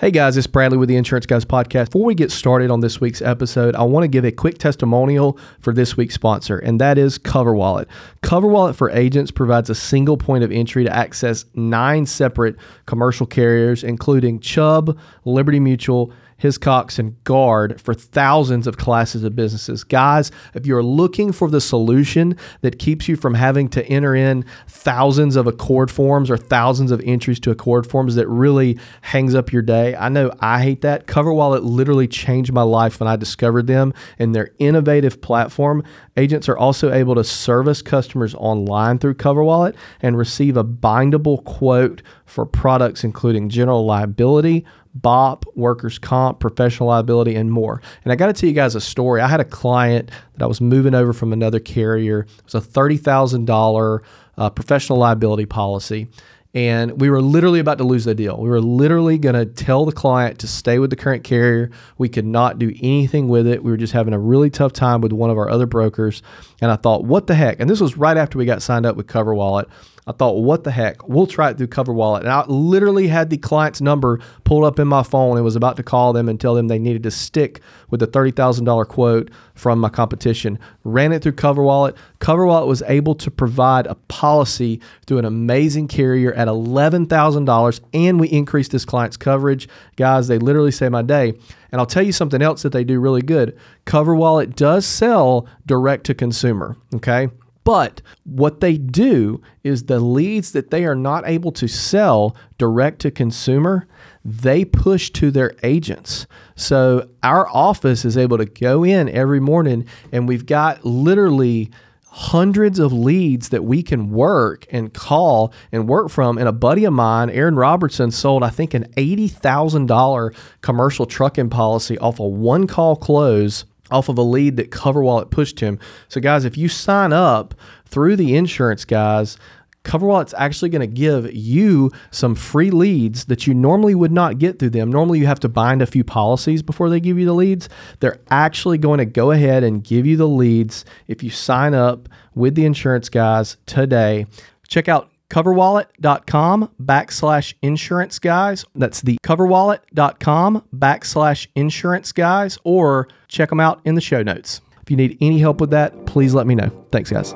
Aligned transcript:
Hey 0.00 0.12
guys, 0.12 0.36
it's 0.36 0.46
Bradley 0.46 0.78
with 0.78 0.88
the 0.88 0.94
Insurance 0.94 1.26
Guys 1.26 1.44
Podcast. 1.44 1.86
Before 1.86 2.04
we 2.04 2.14
get 2.14 2.30
started 2.30 2.70
on 2.70 2.78
this 2.78 3.00
week's 3.00 3.20
episode, 3.20 3.74
I 3.74 3.82
want 3.82 4.04
to 4.04 4.08
give 4.08 4.24
a 4.24 4.30
quick 4.30 4.58
testimonial 4.58 5.36
for 5.58 5.72
this 5.72 5.96
week's 5.96 6.14
sponsor, 6.14 6.56
and 6.56 6.80
that 6.80 6.98
is 6.98 7.18
CoverWallet. 7.18 7.86
CoverWallet 8.22 8.76
for 8.76 8.90
agents 8.90 9.32
provides 9.32 9.70
a 9.70 9.74
single 9.74 10.16
point 10.16 10.44
of 10.44 10.52
entry 10.52 10.84
to 10.84 10.96
access 10.96 11.46
nine 11.54 12.06
separate 12.06 12.54
commercial 12.86 13.26
carriers, 13.26 13.82
including 13.82 14.38
Chubb, 14.38 14.96
Liberty 15.24 15.58
Mutual, 15.58 16.12
Hiscox, 16.40 16.98
and 16.98 17.22
Guard 17.24 17.80
for 17.80 17.94
thousands 17.94 18.66
of 18.66 18.76
classes 18.76 19.24
of 19.24 19.34
businesses. 19.34 19.84
Guys, 19.84 20.30
if 20.54 20.66
you're 20.66 20.82
looking 20.82 21.32
for 21.32 21.50
the 21.50 21.60
solution 21.60 22.36
that 22.60 22.78
keeps 22.78 23.08
you 23.08 23.16
from 23.16 23.34
having 23.34 23.68
to 23.70 23.84
enter 23.86 24.14
in 24.14 24.44
thousands 24.68 25.36
of 25.36 25.46
ACORD 25.46 25.90
forms 25.90 26.30
or 26.30 26.36
thousands 26.36 26.90
of 26.90 27.00
entries 27.04 27.40
to 27.40 27.50
ACORD 27.50 27.86
forms 27.86 28.14
that 28.14 28.28
really 28.28 28.78
hangs 29.02 29.34
up 29.34 29.52
your 29.52 29.62
day, 29.62 29.96
I 29.96 30.08
know 30.08 30.32
I 30.40 30.62
hate 30.62 30.82
that. 30.82 31.06
CoverWallet 31.06 31.64
literally 31.64 32.06
changed 32.06 32.52
my 32.52 32.62
life 32.62 33.00
when 33.00 33.08
I 33.08 33.16
discovered 33.16 33.66
them 33.66 33.92
and 34.18 34.34
their 34.34 34.50
innovative 34.58 35.20
platform. 35.20 35.82
Agents 36.16 36.48
are 36.48 36.58
also 36.58 36.92
able 36.92 37.14
to 37.16 37.24
service 37.24 37.82
customers 37.82 38.34
online 38.34 38.98
through 38.98 39.14
CoverWallet 39.14 39.74
and 40.02 40.16
receive 40.16 40.56
a 40.56 40.64
bindable 40.64 41.44
quote 41.44 42.02
for 42.26 42.44
products 42.46 43.04
including 43.04 43.48
general 43.48 43.84
liability, 43.84 44.64
BOP, 45.02 45.44
workers' 45.54 45.98
comp, 45.98 46.40
professional 46.40 46.88
liability, 46.88 47.34
and 47.34 47.50
more. 47.50 47.80
And 48.04 48.12
I 48.12 48.16
got 48.16 48.26
to 48.26 48.32
tell 48.32 48.48
you 48.48 48.54
guys 48.54 48.74
a 48.74 48.80
story. 48.80 49.20
I 49.20 49.28
had 49.28 49.40
a 49.40 49.44
client 49.44 50.10
that 50.34 50.44
I 50.44 50.46
was 50.46 50.60
moving 50.60 50.94
over 50.94 51.12
from 51.12 51.32
another 51.32 51.60
carrier. 51.60 52.20
It 52.20 52.44
was 52.44 52.54
a 52.54 52.60
$30,000 52.60 54.00
uh, 54.36 54.50
professional 54.50 54.98
liability 54.98 55.46
policy. 55.46 56.08
And 56.54 56.98
we 56.98 57.10
were 57.10 57.20
literally 57.20 57.60
about 57.60 57.76
to 57.78 57.84
lose 57.84 58.04
the 58.04 58.14
deal. 58.14 58.40
We 58.40 58.48
were 58.48 58.60
literally 58.60 59.18
going 59.18 59.34
to 59.34 59.44
tell 59.44 59.84
the 59.84 59.92
client 59.92 60.38
to 60.40 60.48
stay 60.48 60.78
with 60.78 60.88
the 60.88 60.96
current 60.96 61.22
carrier. 61.22 61.70
We 61.98 62.08
could 62.08 62.24
not 62.24 62.58
do 62.58 62.72
anything 62.80 63.28
with 63.28 63.46
it. 63.46 63.62
We 63.62 63.70
were 63.70 63.76
just 63.76 63.92
having 63.92 64.14
a 64.14 64.18
really 64.18 64.48
tough 64.48 64.72
time 64.72 65.02
with 65.02 65.12
one 65.12 65.28
of 65.28 65.36
our 65.36 65.50
other 65.50 65.66
brokers. 65.66 66.22
And 66.62 66.70
I 66.70 66.76
thought, 66.76 67.04
what 67.04 67.26
the 67.26 67.34
heck? 67.34 67.60
And 67.60 67.68
this 67.68 67.80
was 67.80 67.98
right 67.98 68.16
after 68.16 68.38
we 68.38 68.46
got 68.46 68.62
signed 68.62 68.86
up 68.86 68.96
with 68.96 69.06
CoverWallet. 69.06 69.66
I 70.08 70.12
thought, 70.12 70.42
what 70.42 70.64
the 70.64 70.70
heck? 70.70 71.06
We'll 71.06 71.26
try 71.26 71.50
it 71.50 71.58
through 71.58 71.66
CoverWallet. 71.66 72.20
And 72.20 72.30
I 72.30 72.46
literally 72.46 73.08
had 73.08 73.28
the 73.28 73.36
client's 73.36 73.82
number 73.82 74.20
pulled 74.44 74.64
up 74.64 74.78
in 74.78 74.88
my 74.88 75.02
phone 75.02 75.36
and 75.36 75.44
was 75.44 75.54
about 75.54 75.76
to 75.76 75.82
call 75.82 76.14
them 76.14 76.30
and 76.30 76.40
tell 76.40 76.54
them 76.54 76.68
they 76.68 76.78
needed 76.78 77.02
to 77.02 77.10
stick 77.10 77.60
with 77.90 78.00
the 78.00 78.06
$30,000 78.06 78.88
quote 78.88 79.30
from 79.54 79.78
my 79.78 79.90
competition. 79.90 80.58
Ran 80.82 81.12
it 81.12 81.22
through 81.22 81.32
CoverWallet. 81.32 81.94
CoverWallet 82.20 82.66
was 82.66 82.82
able 82.86 83.14
to 83.16 83.30
provide 83.30 83.86
a 83.86 83.96
policy 83.96 84.80
through 85.06 85.18
an 85.18 85.26
amazing 85.26 85.88
carrier 85.88 86.32
at 86.32 86.48
$11,000 86.48 87.80
and 87.92 88.18
we 88.18 88.28
increased 88.28 88.70
this 88.70 88.86
client's 88.86 89.18
coverage. 89.18 89.68
Guys, 89.96 90.26
they 90.26 90.38
literally 90.38 90.70
saved 90.70 90.92
my 90.92 91.02
day. 91.02 91.34
And 91.70 91.82
I'll 91.82 91.86
tell 91.86 92.02
you 92.02 92.12
something 92.12 92.40
else 92.40 92.62
that 92.62 92.72
they 92.72 92.82
do 92.82 92.98
really 92.98 93.20
good. 93.20 93.58
CoverWallet 93.84 94.56
does 94.56 94.86
sell 94.86 95.46
direct 95.66 96.04
to 96.04 96.14
consumer, 96.14 96.76
okay? 96.94 97.28
But 97.68 98.00
what 98.24 98.60
they 98.60 98.78
do 98.78 99.42
is 99.62 99.82
the 99.82 100.00
leads 100.00 100.52
that 100.52 100.70
they 100.70 100.86
are 100.86 100.94
not 100.94 101.28
able 101.28 101.52
to 101.52 101.68
sell 101.68 102.34
direct 102.56 102.98
to 103.00 103.10
consumer, 103.10 103.86
they 104.24 104.64
push 104.64 105.10
to 105.10 105.30
their 105.30 105.52
agents. 105.62 106.26
So 106.56 107.10
our 107.22 107.46
office 107.46 108.06
is 108.06 108.16
able 108.16 108.38
to 108.38 108.46
go 108.46 108.84
in 108.84 109.10
every 109.10 109.38
morning 109.38 109.86
and 110.10 110.26
we've 110.26 110.46
got 110.46 110.86
literally 110.86 111.70
hundreds 112.06 112.78
of 112.78 112.90
leads 112.94 113.50
that 113.50 113.64
we 113.64 113.82
can 113.82 114.12
work 114.12 114.64
and 114.70 114.94
call 114.94 115.52
and 115.70 115.86
work 115.86 116.08
from. 116.08 116.38
And 116.38 116.48
a 116.48 116.52
buddy 116.52 116.86
of 116.86 116.94
mine, 116.94 117.28
Aaron 117.28 117.56
Robertson, 117.56 118.10
sold, 118.10 118.42
I 118.42 118.48
think, 118.48 118.72
an 118.72 118.84
$80,000 118.96 120.34
commercial 120.62 121.04
trucking 121.04 121.50
policy 121.50 121.98
off 121.98 122.18
a 122.18 122.26
one 122.26 122.66
call 122.66 122.96
close 122.96 123.66
off 123.90 124.08
of 124.08 124.18
a 124.18 124.22
lead 124.22 124.56
that 124.56 124.70
CoverWallet 124.70 125.30
pushed 125.30 125.60
him. 125.60 125.78
So, 126.08 126.20
guys, 126.20 126.44
if 126.44 126.56
you 126.56 126.68
sign 126.68 127.12
up 127.12 127.54
through 127.86 128.16
the 128.16 128.36
insurance 128.36 128.84
guys, 128.84 129.38
CoverWallet's 129.84 130.34
actually 130.36 130.68
going 130.68 130.80
to 130.80 130.86
give 130.86 131.32
you 131.32 131.90
some 132.10 132.34
free 132.34 132.70
leads 132.70 133.24
that 133.26 133.46
you 133.46 133.54
normally 133.54 133.94
would 133.94 134.12
not 134.12 134.38
get 134.38 134.58
through 134.58 134.70
them. 134.70 134.90
Normally, 134.90 135.18
you 135.18 135.26
have 135.26 135.40
to 135.40 135.48
bind 135.48 135.80
a 135.80 135.86
few 135.86 136.04
policies 136.04 136.62
before 136.62 136.90
they 136.90 137.00
give 137.00 137.18
you 137.18 137.24
the 137.24 137.32
leads. 137.32 137.68
They're 138.00 138.20
actually 138.30 138.76
going 138.78 138.98
to 138.98 139.06
go 139.06 139.30
ahead 139.30 139.64
and 139.64 139.82
give 139.82 140.04
you 140.04 140.16
the 140.16 140.28
leads 140.28 140.84
if 141.06 141.22
you 141.22 141.30
sign 141.30 141.72
up 141.74 142.08
with 142.34 142.54
the 142.54 142.66
insurance 142.66 143.08
guys 143.08 143.56
today. 143.64 144.26
Check 144.66 144.88
out 144.88 145.10
coverwallet.com 145.30 146.70
backslash 146.82 147.54
insurance 147.62 148.18
guys. 148.18 148.64
That's 148.74 149.02
the 149.02 149.18
coverwallet.com 149.22 150.64
backslash 150.74 151.46
insurance 151.54 152.12
guys, 152.12 152.58
or 152.64 153.08
check 153.28 153.50
them 153.50 153.60
out 153.60 153.80
in 153.84 153.94
the 153.94 154.00
show 154.00 154.22
notes. 154.22 154.60
If 154.82 154.90
you 154.90 154.96
need 154.96 155.18
any 155.20 155.38
help 155.38 155.60
with 155.60 155.70
that, 155.70 156.06
please 156.06 156.34
let 156.34 156.46
me 156.46 156.54
know. 156.54 156.70
Thanks, 156.90 157.10
guys. 157.10 157.34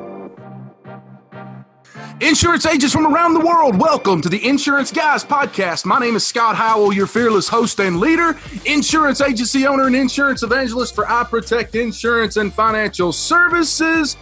Insurance 2.23 2.67
agents 2.67 2.95
from 2.95 3.13
around 3.13 3.35
the 3.35 3.41
world, 3.41 3.81
welcome 3.81 4.23
to 4.23 4.29
the 4.29 4.47
Insurance 4.47 4.93
Guys 4.93 5.25
podcast. 5.25 5.85
My 5.85 5.99
name 5.99 6.15
is 6.15 6.25
Scott 6.25 6.55
Howell, 6.55 6.93
your 6.93 7.09
fearless 7.09 7.49
host 7.49 7.81
and 7.81 7.99
leader, 7.99 8.39
insurance 8.65 9.21
agency 9.21 9.67
owner 9.67 9.89
and 9.89 9.97
insurance 9.97 10.45
evangelist 10.45 10.95
for 10.95 11.11
I 11.11 11.25
Protect 11.25 11.75
Insurance 11.75 12.37
and 12.37 12.55
Financial 12.55 13.13
Services, 13.13 14.17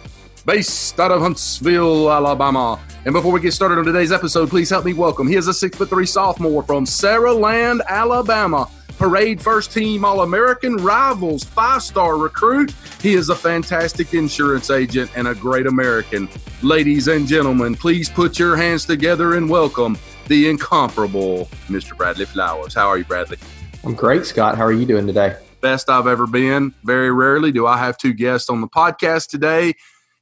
based 0.45 0.99
out 0.99 1.11
of 1.11 1.21
Huntsville, 1.21 2.11
Alabama. 2.11 2.79
And 3.05 3.13
before 3.13 3.31
we 3.31 3.41
get 3.41 3.53
started 3.53 3.77
on 3.77 3.85
today's 3.85 4.11
episode, 4.11 4.49
please 4.49 4.69
help 4.69 4.85
me 4.85 4.93
welcome. 4.93 5.27
He 5.27 5.35
is 5.35 5.47
a 5.47 5.53
six 5.53 5.77
foot 5.77 5.89
three 5.89 6.05
sophomore 6.05 6.63
from 6.63 6.85
Saraland, 6.85 7.81
Alabama. 7.87 8.69
Parade 8.97 9.41
first 9.41 9.71
team 9.71 10.05
All 10.05 10.21
American 10.21 10.75
Rivals 10.77 11.43
five 11.43 11.81
star 11.81 12.17
recruit. 12.17 12.71
He 13.01 13.15
is 13.15 13.29
a 13.29 13.35
fantastic 13.35 14.13
insurance 14.13 14.69
agent 14.69 15.09
and 15.15 15.27
a 15.27 15.33
great 15.33 15.65
American. 15.65 16.29
Ladies 16.61 17.07
and 17.07 17.27
gentlemen, 17.27 17.73
please 17.73 18.09
put 18.09 18.37
your 18.37 18.55
hands 18.55 18.85
together 18.85 19.37
and 19.37 19.49
welcome 19.49 19.97
the 20.27 20.49
incomparable 20.49 21.45
Mr. 21.67 21.97
Bradley 21.97 22.25
Flowers. 22.25 22.75
How 22.75 22.87
are 22.89 22.99
you, 22.99 23.05
Bradley? 23.05 23.37
I'm 23.83 23.95
great, 23.95 24.23
Scott. 24.27 24.55
How 24.55 24.65
are 24.65 24.71
you 24.71 24.85
doing 24.85 25.07
today? 25.07 25.35
Best 25.61 25.89
I've 25.89 26.05
ever 26.05 26.27
been. 26.27 26.71
Very 26.83 27.11
rarely 27.11 27.51
do 27.51 27.65
I 27.65 27.77
have 27.77 27.97
two 27.97 28.13
guests 28.13 28.51
on 28.51 28.61
the 28.61 28.67
podcast 28.67 29.29
today. 29.29 29.73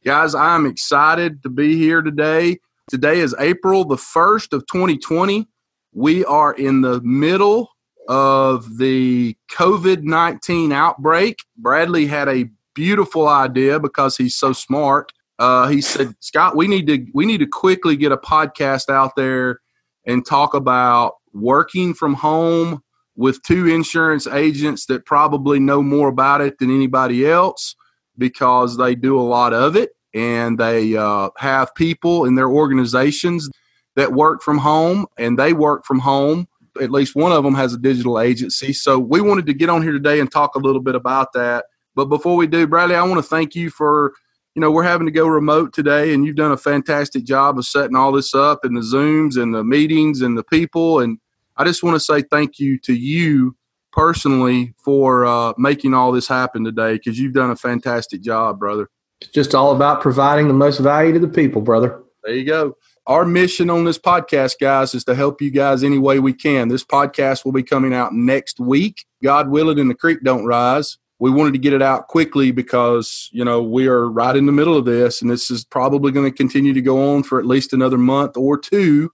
Guys, 0.09 0.34
I'm 0.34 0.66
excited 0.66 1.44
to 1.44 1.50
be 1.50 1.78
here 1.78 2.02
today. 2.02 2.58
Today 2.90 3.20
is 3.20 3.36
April 3.38 3.86
the 3.86 3.96
1st 3.96 4.53
of 4.53 4.66
2020. 4.66 5.47
We 5.94 6.25
are 6.25 6.52
in 6.52 6.81
the 6.81 7.00
middle 7.02 7.70
of 8.08 8.80
the 8.80 9.38
COVID 9.52 10.02
19 10.02 10.72
outbreak. 10.72 11.44
Bradley 11.58 12.08
had 12.08 12.28
a 12.28 12.50
beautiful 12.74 13.28
idea 13.28 13.80
because 13.80 14.18
he's 14.18 14.34
so 14.34 14.52
smart. 14.52 15.12
Uh, 15.38 15.68
he 15.68 15.80
said, 15.80 16.16
Scott, 16.22 16.56
we 16.56 16.68
need 16.68 16.88
to 16.88 17.06
we 17.14 17.28
need 17.28 17.41
to 17.41 17.46
quickly 17.46 17.96
get 17.96 18.12
a 18.12 18.18
podcast 18.18 18.90
out 18.90 19.16
there 19.16 19.59
and 20.08 20.26
talk 20.26 20.56
about 20.56 21.18
working 21.34 21.94
from 21.94 22.16
home 22.16 22.81
with 23.16 23.44
two 23.44 23.68
insurance 23.68 24.26
agents 24.26 24.88
that 24.88 25.06
probably 25.06 25.59
know 25.59 25.84
more 25.84 26.08
about 26.08 26.41
it 26.41 26.58
than 26.58 26.76
anybody 26.76 27.28
else 27.30 27.76
because 28.18 28.76
they 28.76 28.96
do 28.96 29.20
a 29.20 29.22
lot 29.22 29.53
of 29.53 29.76
it 29.76 29.91
and 30.14 30.58
they 30.58 30.96
uh, 30.96 31.30
have 31.38 31.74
people 31.75 32.25
in 32.25 32.36
their 32.36 32.50
organizations 32.50 33.50
that 33.96 34.14
work 34.14 34.42
from 34.42 34.58
home 34.58 35.06
and 35.18 35.38
they 35.38 35.53
work 35.53 35.86
from 35.86 36.00
home 36.00 36.47
at 36.81 36.92
least 36.92 37.16
one 37.16 37.31
of 37.31 37.44
them 37.44 37.56
has 37.56 37.74
a 37.74 37.78
digital 37.78 38.20
agency. 38.20 38.74
So 38.74 39.00
we 39.00 39.22
wanted 39.22 39.46
to 39.47 39.53
get 39.53 39.70
on 39.70 39.81
here 39.81 39.92
today 39.92 40.20
and 40.20 40.31
talk 40.31 40.56
a 40.56 40.59
little 40.59 40.81
bit 40.81 40.96
about 40.96 41.34
that. 41.34 41.66
But 41.96 42.06
before 42.06 42.36
we 42.36 42.47
do, 42.47 42.68
Bradley, 42.68 42.96
I 42.96 43.03
want 43.03 43.18
to 43.18 43.24
thank 43.24 43.56
you 43.56 43.70
for, 43.70 44.14
you 44.56 44.62
know, 44.62 44.72
we're 44.72 44.84
having 44.84 45.08
to 45.08 45.12
go 45.12 45.28
remote 45.28 45.74
today, 45.74 46.14
and 46.14 46.26
you've 46.26 46.36
done 46.36 46.52
a 46.52 46.58
fantastic 46.58 47.26
job 47.26 47.58
of 47.58 47.66
setting 47.66 47.96
all 47.96 48.12
this 48.12 48.34
up 48.34 48.64
and 48.64 48.76
the 48.76 48.81
Zooms 48.81 49.41
and 49.41 49.53
the 49.53 49.64
meetings 49.64 50.22
and 50.22 50.38
the 50.38 50.44
people. 50.44 51.00
And 51.00 51.20
I 51.58 51.66
just 51.66 51.84
want 51.84 51.96
to 51.96 52.00
say 52.00 52.22
thank 52.22 52.59
you 52.59 52.78
to 52.80 52.94
you 52.94 53.56
personally 53.91 54.73
for 54.78 55.26
uh, 55.26 55.53
making 55.58 55.94
all 55.94 56.11
this 56.11 56.28
happen 56.28 56.64
today 56.64 56.94
because 56.94 57.20
you've 57.20 57.34
done 57.34 57.52
a 57.52 57.56
fantastic 57.56 58.22
job, 58.22 58.59
brother. 58.59 58.90
It's 59.22 59.32
just 59.32 59.56
all 59.56 59.76
about 59.76 60.02
providing 60.02 60.48
the 60.48 60.54
most 60.54 60.80
value 60.80 61.14
to 61.14 61.20
the 61.20 61.28
people, 61.28 61.62
brother. 61.62 62.02
There 62.24 62.36
you 62.36 62.46
go 62.46 62.76
our 63.10 63.26
mission 63.26 63.72
on 63.72 63.86
this 63.86 63.98
podcast, 63.98 64.60
guys, 64.62 64.94
is 64.94 65.04
to 65.06 65.16
help 65.16 65.42
you 65.42 65.50
guys 65.50 65.84
any 65.84 65.98
way 65.98 66.20
we 66.20 66.32
can. 66.32 66.68
This 66.68 66.86
podcast 66.86 67.44
will 67.44 67.52
be 67.52 67.64
coming 67.64 67.92
out 67.92 68.14
next 68.14 68.60
week. 68.60 69.04
God 69.24 69.50
willing, 69.50 69.80
and 69.80 69.90
the 69.90 69.96
creek 69.96 70.20
don't 70.24 70.46
rise. 70.46 71.00
We 71.18 71.32
wanted 71.32 71.54
to 71.54 71.60
get 71.60 71.74
it 71.74 71.82
out 71.82 72.08
quickly 72.08 72.52
because, 72.52 73.28
you 73.34 73.44
know, 73.44 73.64
we 73.64 73.88
are 73.88 74.08
right 74.08 74.36
in 74.36 74.46
the 74.46 74.52
middle 74.52 74.78
of 74.78 74.86
this, 74.86 75.24
and 75.24 75.30
this 75.30 75.50
is 75.50 75.66
probably 75.66 76.12
going 76.12 76.30
to 76.30 76.38
continue 76.38 76.72
to 76.72 76.84
go 76.84 77.16
on 77.16 77.24
for 77.24 77.40
at 77.40 77.48
least 77.48 77.74
another 77.74 77.98
month 77.98 78.38
or 78.38 78.60
two. 78.60 79.10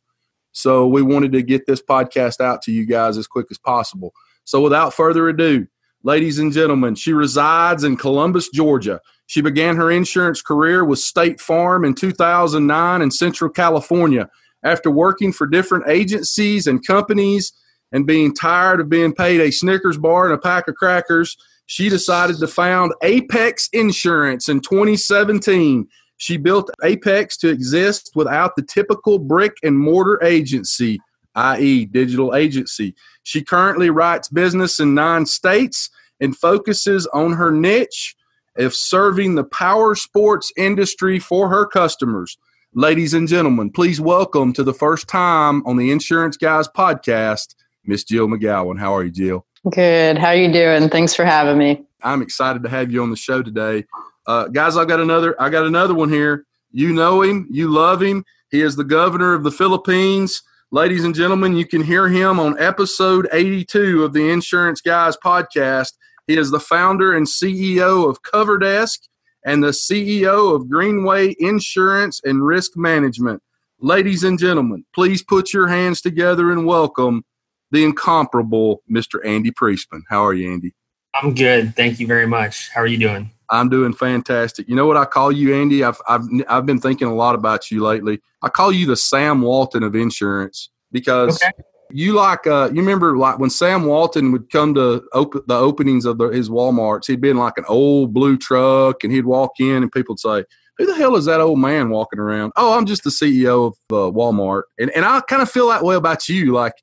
So 0.51 0.85
we 0.85 1.01
wanted 1.01 1.31
to 1.31 1.41
get 1.41 1.65
this 1.65 1.81
podcast 1.81 2.41
out 2.41 2.61
to 2.63 2.73
you 2.73 2.85
guys 2.85 3.17
as 3.17 3.27
quick 3.27 3.47
as 3.49 3.57
possible. 3.57 4.13
So 4.43 4.59
without 4.59 4.93
further 4.93 5.29
ado, 5.29 5.67
ladies 6.05 6.37
and 6.37 6.53
gentlemen, 6.53 6.93
she 6.93 7.11
resides 7.11 7.83
in 7.83 7.97
Columbus, 7.97 8.49
Georgia. 8.49 9.01
She 9.25 9.41
began 9.41 9.75
her 9.75 9.89
insurance 9.89 10.41
career 10.41 10.85
with 10.85 10.99
State 10.99 11.41
Farm 11.41 11.83
in 11.83 11.95
2009 11.95 13.01
in 13.01 13.11
Central 13.11 13.49
California. 13.49 14.29
After 14.63 14.91
working 14.91 15.33
for 15.33 15.47
different 15.47 15.89
agencies 15.89 16.67
and 16.67 16.85
companies 16.85 17.51
and 17.91 18.05
being 18.05 18.35
tired 18.35 18.79
of 18.79 18.87
being 18.87 19.13
paid 19.13 19.41
a 19.41 19.51
Snickers 19.51 19.97
bar 19.97 20.25
and 20.25 20.33
a 20.35 20.37
pack 20.37 20.67
of 20.67 20.75
crackers, 20.75 21.35
she 21.65 21.89
decided 21.89 22.37
to 22.37 22.47
found 22.47 22.93
Apex 23.03 23.67
Insurance 23.73 24.47
in 24.47 24.59
2017. 24.61 25.87
She 26.17 26.37
built 26.37 26.69
Apex 26.83 27.35
to 27.37 27.49
exist 27.49 28.11
without 28.13 28.55
the 28.55 28.61
typical 28.61 29.17
brick 29.17 29.57
and 29.63 29.77
mortar 29.77 30.23
agency, 30.23 30.99
i.e., 31.35 31.85
digital 31.85 32.35
agency. 32.35 32.95
She 33.23 33.43
currently 33.43 33.89
writes 33.89 34.29
business 34.29 34.79
in 34.79 34.93
nine 34.93 35.25
states 35.25 35.89
and 36.19 36.35
focuses 36.35 37.07
on 37.07 37.33
her 37.33 37.51
niche 37.51 38.15
of 38.57 38.73
serving 38.73 39.35
the 39.35 39.43
power 39.43 39.95
sports 39.95 40.51
industry 40.57 41.19
for 41.19 41.49
her 41.49 41.65
customers. 41.65 42.37
Ladies 42.73 43.13
and 43.13 43.27
gentlemen, 43.27 43.69
please 43.69 44.01
welcome 44.01 44.53
to 44.53 44.63
the 44.63 44.73
first 44.73 45.07
time 45.07 45.65
on 45.65 45.77
the 45.77 45.91
Insurance 45.91 46.37
Guys 46.37 46.67
podcast, 46.67 47.55
Miss 47.85 48.03
Jill 48.03 48.27
McGowin. 48.27 48.79
How 48.79 48.93
are 48.95 49.03
you, 49.03 49.11
Jill? 49.11 49.45
Good. 49.69 50.17
How 50.17 50.27
are 50.27 50.35
you 50.35 50.51
doing? 50.51 50.89
Thanks 50.89 51.15
for 51.15 51.25
having 51.25 51.57
me. 51.57 51.85
I'm 52.01 52.21
excited 52.21 52.63
to 52.63 52.69
have 52.69 52.91
you 52.91 53.01
on 53.01 53.09
the 53.09 53.15
show 53.15 53.41
today. 53.41 53.85
Uh, 54.27 54.47
guys, 54.47 54.77
I 54.77 54.85
got 54.85 54.99
another 54.99 55.39
I 55.41 55.49
got 55.49 55.65
another 55.65 55.93
one 55.93 56.09
here. 56.09 56.45
You 56.71 56.93
know 56.93 57.21
him, 57.21 57.47
you 57.49 57.69
love 57.69 58.01
him. 58.01 58.25
He 58.51 58.61
is 58.61 58.75
the 58.75 58.83
governor 58.83 59.33
of 59.33 59.43
the 59.43 59.51
Philippines. 59.51 60.41
Ladies 60.75 61.05
and 61.05 61.15
gentlemen, 61.15 61.55
you 61.55 61.65
can 61.65 61.81
hear 61.81 62.09
him 62.09 62.37
on 62.37 62.59
episode 62.59 63.29
82 63.31 64.03
of 64.03 64.11
the 64.11 64.29
Insurance 64.29 64.81
Guys 64.81 65.15
podcast. 65.15 65.93
He 66.27 66.37
is 66.37 66.51
the 66.51 66.59
founder 66.59 67.13
and 67.13 67.25
CEO 67.25 68.09
of 68.09 68.21
CoverDesk 68.23 68.99
and 69.45 69.63
the 69.63 69.69
CEO 69.69 70.53
of 70.53 70.69
Greenway 70.69 71.33
Insurance 71.39 72.19
and 72.25 72.45
Risk 72.45 72.75
Management. 72.75 73.41
Ladies 73.79 74.25
and 74.25 74.37
gentlemen, 74.37 74.83
please 74.93 75.23
put 75.23 75.53
your 75.53 75.69
hands 75.69 76.01
together 76.01 76.51
and 76.51 76.65
welcome 76.65 77.23
the 77.71 77.85
incomparable 77.85 78.83
Mr. 78.91 79.25
Andy 79.25 79.51
Priesman. 79.51 80.01
How 80.09 80.25
are 80.25 80.33
you, 80.33 80.51
Andy? 80.51 80.73
I'm 81.13 81.33
good. 81.33 81.73
Thank 81.77 82.01
you 82.01 82.07
very 82.07 82.27
much. 82.27 82.67
How 82.67 82.81
are 82.81 82.87
you 82.87 82.97
doing? 82.97 83.31
I'm 83.49 83.69
doing 83.69 83.93
fantastic. 83.93 84.67
You 84.67 84.75
know 84.75 84.85
what 84.85 84.97
I 84.97 85.05
call 85.05 85.31
you, 85.31 85.55
Andy? 85.55 85.83
I've, 85.83 85.99
I've, 86.07 86.21
I've 86.47 86.65
been 86.65 86.79
thinking 86.79 87.07
a 87.07 87.13
lot 87.13 87.35
about 87.35 87.71
you 87.71 87.83
lately. 87.83 88.21
I 88.41 88.49
call 88.49 88.71
you 88.71 88.85
the 88.85 88.95
Sam 88.95 89.41
Walton 89.41 89.83
of 89.83 89.95
insurance 89.95 90.69
because 90.91 91.41
okay. 91.41 91.51
you 91.91 92.13
like, 92.13 92.47
uh, 92.47 92.69
you 92.71 92.81
remember 92.81 93.17
like 93.17 93.39
when 93.39 93.49
Sam 93.49 93.85
Walton 93.85 94.31
would 94.31 94.49
come 94.51 94.73
to 94.75 95.03
open 95.13 95.41
the 95.47 95.55
openings 95.55 96.05
of 96.05 96.17
the, 96.17 96.29
his 96.29 96.49
Walmarts, 96.49 97.07
he'd 97.07 97.21
be 97.21 97.29
in 97.29 97.37
like 97.37 97.57
an 97.57 97.65
old 97.67 98.13
blue 98.13 98.37
truck 98.37 99.03
and 99.03 99.13
he'd 99.13 99.25
walk 99.25 99.51
in 99.59 99.83
and 99.83 99.91
people 99.91 100.13
would 100.13 100.19
say, 100.19 100.45
who 100.77 100.85
the 100.85 100.95
hell 100.95 101.15
is 101.15 101.25
that 101.25 101.39
old 101.39 101.59
man 101.59 101.89
walking 101.89 102.19
around? 102.19 102.51
Oh, 102.55 102.77
I'm 102.77 102.85
just 102.85 103.03
the 103.03 103.09
CEO 103.09 103.67
of 103.67 103.73
uh, 103.91 104.11
Walmart. 104.11 104.63
And, 104.77 104.89
and 104.91 105.05
I 105.05 105.21
kind 105.21 105.41
of 105.41 105.49
feel 105.49 105.69
that 105.69 105.83
way 105.83 105.95
about 105.95 106.27
you. 106.27 106.51
Like, 106.51 106.73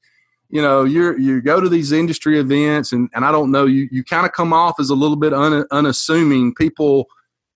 you 0.52 0.60
know, 0.60 0.84
you 0.84 1.16
you 1.16 1.40
go 1.40 1.60
to 1.60 1.68
these 1.68 1.92
industry 1.92 2.38
events, 2.38 2.92
and, 2.92 3.08
and 3.14 3.24
I 3.24 3.32
don't 3.32 3.50
know, 3.50 3.64
you, 3.64 3.88
you 3.90 4.04
kind 4.04 4.26
of 4.26 4.32
come 4.32 4.52
off 4.52 4.78
as 4.78 4.90
a 4.90 4.94
little 4.94 5.16
bit 5.16 5.32
un, 5.32 5.64
unassuming. 5.70 6.54
People 6.54 7.06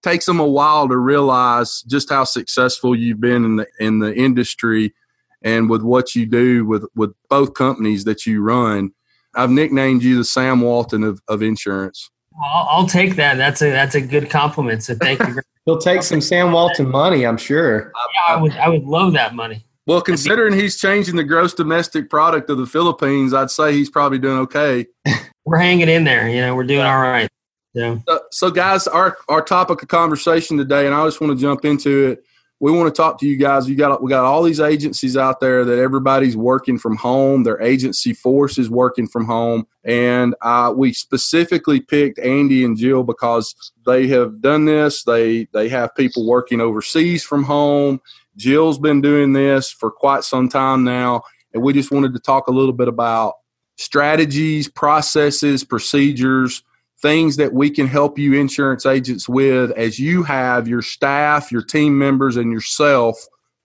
takes 0.03 0.25
them 0.25 0.41
a 0.41 0.47
while 0.47 0.89
to 0.89 0.97
realize 0.97 1.83
just 1.83 2.09
how 2.09 2.25
successful 2.25 2.97
you've 2.97 3.21
been 3.21 3.45
in 3.45 3.57
the 3.57 3.67
in 3.79 3.99
the 3.99 4.15
industry 4.15 4.95
and 5.43 5.69
with 5.69 5.83
what 5.83 6.15
you 6.15 6.25
do 6.25 6.65
with 6.65 6.87
with 6.95 7.13
both 7.29 7.53
companies 7.53 8.05
that 8.05 8.25
you 8.25 8.41
run. 8.41 8.93
I've 9.35 9.51
nicknamed 9.51 10.03
you 10.03 10.17
the 10.17 10.25
Sam 10.25 10.63
Walton 10.63 11.05
of, 11.05 11.21
of 11.29 11.43
insurance. 11.43 12.11
I'll, 12.43 12.67
I'll 12.71 12.87
take 12.87 13.17
that. 13.17 13.37
That's 13.37 13.61
a 13.61 13.71
that's 13.71 13.95
a 13.95 14.01
good 14.01 14.31
compliment. 14.31 14.83
So 14.83 14.95
thank 14.95 15.21
you. 15.21 15.37
He'll 15.67 15.79
take 15.79 16.03
some 16.03 16.23
Sam 16.23 16.53
Walton 16.53 16.89
money, 16.89 17.27
I'm 17.27 17.37
sure. 17.37 17.93
Yeah, 18.15 18.35
I 18.35 18.41
would 18.41 18.53
I 18.53 18.71
would 18.71 18.85
love 18.85 19.13
that 19.13 19.35
money. 19.35 19.66
Well, 19.87 20.01
considering 20.01 20.53
he's 20.53 20.79
changing 20.79 21.15
the 21.15 21.23
gross 21.23 21.55
domestic 21.55 22.11
product 22.11 22.51
of 22.51 22.59
the 22.59 22.67
Philippines, 22.67 23.33
I'd 23.33 23.53
say 23.53 23.73
he's 23.73 23.89
probably 23.89 24.19
doing 24.19 24.39
okay. 24.39 24.87
We're 25.45 25.59
hanging 25.59 25.89
in 25.89 26.03
there. 26.03 26.29
You 26.29 26.41
know, 26.41 26.57
we're 26.57 26.65
doing 26.65 26.85
all 26.85 27.01
right. 27.01 27.31
Yeah. 27.73 27.99
So, 28.09 28.21
so, 28.33 28.51
guys, 28.51 28.89
our 28.89 29.17
our 29.29 29.41
topic 29.41 29.81
of 29.81 29.87
conversation 29.89 30.57
today, 30.57 30.87
and 30.87 30.95
I 30.95 31.05
just 31.05 31.21
want 31.21 31.39
to 31.39 31.41
jump 31.41 31.65
into 31.65 32.09
it. 32.09 32.25
We 32.59 32.73
want 32.73 32.93
to 32.93 33.01
talk 33.01 33.21
to 33.21 33.27
you 33.27 33.37
guys. 33.37 33.69
You 33.69 33.77
got 33.77 34.03
we 34.03 34.11
got 34.11 34.25
all 34.25 34.43
these 34.43 34.59
agencies 34.59 35.17
out 35.17 35.39
there 35.39 35.65
that 35.65 35.79
everybody's 35.79 36.37
working 36.37 36.79
from 36.79 36.97
home. 36.97 37.45
Their 37.45 37.63
agency 37.63 38.13
force 38.13 38.59
is 38.59 38.69
working 38.69 39.07
from 39.07 39.25
home, 39.25 39.69
and 39.85 40.35
uh, 40.43 40.73
we 40.75 40.95
specifically 40.95 41.79
picked 41.79 42.19
Andy 42.19 42.65
and 42.65 42.77
Jill 42.77 43.05
because 43.05 43.55
they 43.87 44.09
have 44.09 44.41
done 44.41 44.65
this. 44.65 45.05
They 45.05 45.45
they 45.53 45.69
have 45.69 45.95
people 45.95 46.27
working 46.27 46.61
overseas 46.61 47.23
from 47.23 47.45
home 47.45 48.01
Jill's 48.37 48.79
been 48.79 49.01
doing 49.01 49.33
this 49.33 49.71
for 49.71 49.91
quite 49.91 50.25
some 50.25 50.49
time 50.49 50.85
now, 50.85 51.23
and 51.53 51.63
we 51.63 51.73
just 51.73 51.91
wanted 51.91 52.13
to 52.15 52.21
talk 52.21 52.49
a 52.49 52.53
little 52.53 52.73
bit 52.73 52.89
about 52.89 53.35
strategies, 53.77 54.69
processes, 54.69 55.65
procedures, 55.65 56.63
things 57.01 57.37
that 57.37 57.53
we 57.53 57.71
can 57.71 57.87
help 57.87 58.19
you 58.19 58.35
insurance 58.35 58.87
agents 58.87 59.29
with 59.29 59.71
as 59.73 59.99
you 59.99 60.23
have 60.23 60.67
your 60.67 60.83
staff, 60.83 61.53
your 61.53 61.63
team 61.63 61.97
members, 61.97 62.37
and 62.37 62.53
yourself 62.53 63.17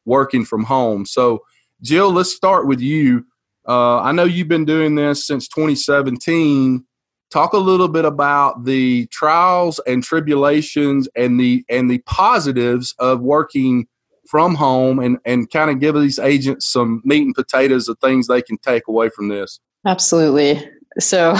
working 0.05 0.45
from 0.45 0.63
home. 0.63 1.05
So, 1.05 1.43
Jill, 1.81 2.11
let's 2.11 2.33
start 2.35 2.67
with 2.67 2.79
you. 2.79 3.25
Uh, 3.67 3.99
I 3.99 4.11
know 4.11 4.23
you've 4.23 4.47
been 4.47 4.65
doing 4.65 4.95
this 4.95 5.25
since 5.25 5.47
2017. 5.47 6.85
Talk 7.29 7.53
a 7.53 7.57
little 7.57 7.87
bit 7.87 8.03
about 8.03 8.65
the 8.65 9.07
trials 9.07 9.79
and 9.87 10.03
tribulations 10.03 11.07
and 11.15 11.39
the 11.39 11.63
and 11.69 11.89
the 11.89 11.99
positives 11.99 12.93
of 12.99 13.21
working 13.21 13.87
from 14.31 14.55
home 14.55 14.97
and, 14.97 15.17
and 15.25 15.51
kind 15.51 15.69
of 15.69 15.81
give 15.81 15.93
these 15.93 16.17
agents 16.17 16.65
some 16.65 17.01
meat 17.03 17.23
and 17.23 17.35
potatoes 17.35 17.89
of 17.89 17.99
things 17.99 18.27
they 18.27 18.41
can 18.41 18.57
take 18.59 18.87
away 18.87 19.09
from 19.09 19.27
this? 19.27 19.59
Absolutely. 19.85 20.65
So 20.99 21.35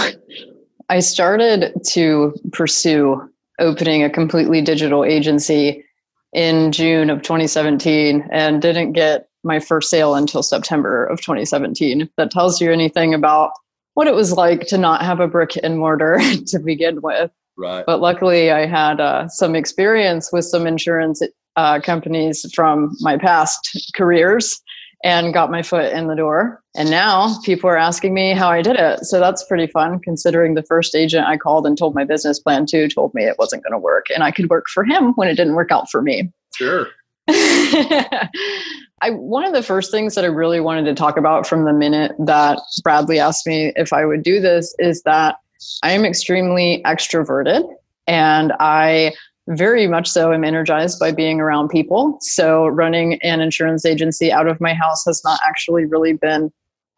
I 0.90 1.00
started 1.00 1.72
to 1.92 2.36
pursue 2.52 3.30
opening 3.60 4.04
a 4.04 4.10
completely 4.10 4.62
digital 4.62 5.06
agency 5.06 5.86
in 6.34 6.74
June 6.74 7.10
of 7.10 7.22
2017 7.22 8.28
and 8.30 8.62
didn't 8.62 8.92
get 8.92 9.30
my 9.44 9.62
first 9.62 9.90
sale 9.90 10.16
until 10.16 10.44
September 10.44 11.06
of 11.06 11.22
2017. 11.22 12.02
If 12.02 12.10
that 12.18 12.30
tells 12.30 12.60
you 12.60 12.74
anything 12.74 13.14
about 13.14 13.52
what 13.94 14.08
it 14.08 14.16
was 14.16 14.34
like 14.34 14.68
to 14.68 14.78
not 14.78 15.02
have 15.02 15.22
a 15.22 15.28
brick 15.28 15.58
and 15.64 15.80
mortar 15.80 16.20
to 16.48 16.60
begin 16.60 17.02
with. 17.02 17.32
Right. 17.58 17.86
But 17.86 18.02
luckily, 18.02 18.52
I 18.52 18.66
had 18.66 19.00
uh, 19.00 19.30
some 19.30 19.56
experience 19.56 20.30
with 20.34 20.46
some 20.46 20.68
insurance 20.68 21.22
uh, 21.62 21.80
companies 21.80 22.44
from 22.56 22.96
my 23.02 23.18
past 23.18 23.92
careers 23.96 24.60
and 25.04 25.32
got 25.32 25.52
my 25.52 25.62
foot 25.62 25.94
in 25.94 26.08
the 26.08 26.16
door. 26.16 26.62
And 26.76 26.90
now 26.90 27.36
people 27.44 27.70
are 27.70 27.78
asking 27.78 28.16
me 28.16 28.34
how 28.34 28.50
I 28.50 28.64
did 28.64 28.78
it. 28.78 29.06
So 29.06 29.20
that's 29.20 29.44
pretty 29.44 29.68
fun 29.68 30.00
considering 30.00 30.56
the 30.56 30.64
first 30.64 30.96
agent 30.96 31.28
I 31.28 31.38
called 31.38 31.68
and 31.68 31.78
told 31.78 31.94
my 31.94 32.04
business 32.04 32.40
plan 32.40 32.66
to 32.68 32.88
told 32.88 33.14
me 33.14 33.26
it 33.26 33.38
wasn't 33.38 33.64
going 33.64 33.74
to 33.74 33.78
work 33.78 34.08
and 34.14 34.24
I 34.24 34.32
could 34.32 34.50
work 34.50 34.66
for 34.70 34.84
him 34.84 35.14
when 35.14 35.28
it 35.28 35.36
didn't 35.36 35.54
work 35.54 35.72
out 35.72 35.90
for 35.92 36.02
me. 36.02 36.32
Sure. 36.56 36.88
I 37.30 39.12
one 39.12 39.46
of 39.46 39.54
the 39.54 39.64
first 39.64 39.92
things 39.92 40.16
that 40.16 40.24
I 40.24 40.28
really 40.28 40.60
wanted 40.60 40.86
to 40.86 40.96
talk 40.96 41.18
about 41.18 41.46
from 41.46 41.66
the 41.66 41.74
minute 41.74 42.14
that 42.20 42.60
Bradley 42.84 43.20
asked 43.20 43.46
me 43.46 43.72
if 43.76 43.94
I 43.94 44.06
would 44.06 44.24
do 44.24 44.40
this 44.40 44.74
is 44.80 45.04
that 45.04 45.36
I 45.84 45.92
am 45.92 46.06
extremely 46.06 46.82
extroverted 46.86 47.64
and 48.08 48.52
I 48.60 49.14
very 49.52 49.88
much 49.88 50.08
so 50.08 50.34
am 50.34 50.44
energized 50.44 51.00
by 51.00 51.12
being 51.12 51.40
around 51.40 51.70
people. 51.70 52.18
So 52.22 52.68
running 52.68 53.22
an 53.22 53.42
insurance 53.42 53.86
agency 53.86 54.32
out 54.32 54.48
of 54.48 54.60
my 54.62 54.74
house 54.74 55.06
has 55.06 55.22
not 55.24 55.40
actually 55.46 55.86
really 55.86 56.14
been 56.14 56.52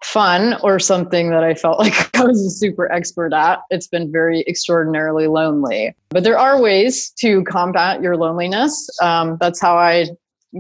fun 0.03 0.55
or 0.61 0.79
something 0.79 1.29
that 1.29 1.43
I 1.43 1.53
felt 1.53 1.79
like 1.79 2.15
I 2.15 2.23
was 2.23 2.45
a 2.45 2.49
super 2.49 2.91
expert 2.91 3.33
at. 3.33 3.59
It's 3.69 3.87
been 3.87 4.11
very 4.11 4.41
extraordinarily 4.47 5.27
lonely. 5.27 5.95
But 6.09 6.23
there 6.23 6.37
are 6.37 6.61
ways 6.61 7.11
to 7.19 7.43
combat 7.45 8.01
your 8.01 8.17
loneliness. 8.17 8.89
Um, 9.01 9.37
that's 9.39 9.61
how 9.61 9.77
I 9.77 10.07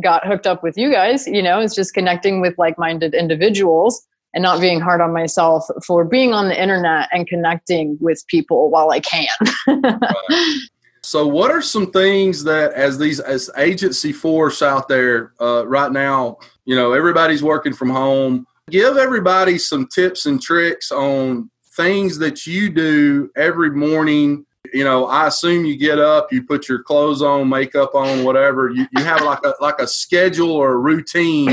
got 0.01 0.25
hooked 0.25 0.47
up 0.47 0.63
with 0.63 0.77
you 0.77 0.91
guys, 0.91 1.27
you 1.27 1.43
know, 1.43 1.59
it's 1.59 1.75
just 1.75 1.93
connecting 1.93 2.41
with 2.41 2.57
like 2.57 2.77
minded 2.79 3.13
individuals 3.13 4.05
and 4.33 4.41
not 4.41 4.59
being 4.59 4.79
hard 4.79 5.01
on 5.01 5.13
myself 5.13 5.67
for 5.85 6.03
being 6.03 6.33
on 6.33 6.47
the 6.47 6.59
internet 6.59 7.07
and 7.11 7.27
connecting 7.27 7.97
with 8.01 8.23
people 8.27 8.71
while 8.71 8.89
I 8.89 8.99
can. 8.99 9.27
So, 11.03 11.27
what 11.27 11.51
are 11.51 11.61
some 11.61 11.91
things 11.91 12.45
that, 12.45 12.73
as 12.73 12.97
these 12.97 13.19
as 13.19 13.49
agency 13.57 14.13
force 14.13 14.61
out 14.61 14.87
there 14.87 15.33
uh, 15.39 15.67
right 15.67 15.91
now, 15.91 16.37
you 16.65 16.75
know, 16.75 16.93
everybody's 16.93 17.43
working 17.43 17.73
from 17.73 17.89
home. 17.89 18.47
Give 18.69 18.95
everybody 18.95 19.57
some 19.57 19.87
tips 19.87 20.25
and 20.25 20.41
tricks 20.41 20.91
on 20.91 21.49
things 21.75 22.17
that 22.19 22.47
you 22.47 22.69
do 22.69 23.29
every 23.35 23.71
morning. 23.71 24.45
You 24.73 24.85
know, 24.85 25.07
I 25.07 25.27
assume 25.27 25.65
you 25.65 25.75
get 25.75 25.99
up, 25.99 26.31
you 26.31 26.41
put 26.41 26.69
your 26.69 26.81
clothes 26.81 27.21
on, 27.21 27.49
makeup 27.49 27.93
on, 27.93 28.23
whatever. 28.23 28.69
You, 28.69 28.87
you 28.95 29.03
have 29.03 29.21
like 29.23 29.43
a 29.43 29.53
like 29.59 29.79
a 29.79 29.87
schedule 29.87 30.51
or 30.51 30.71
a 30.71 30.77
routine 30.77 31.47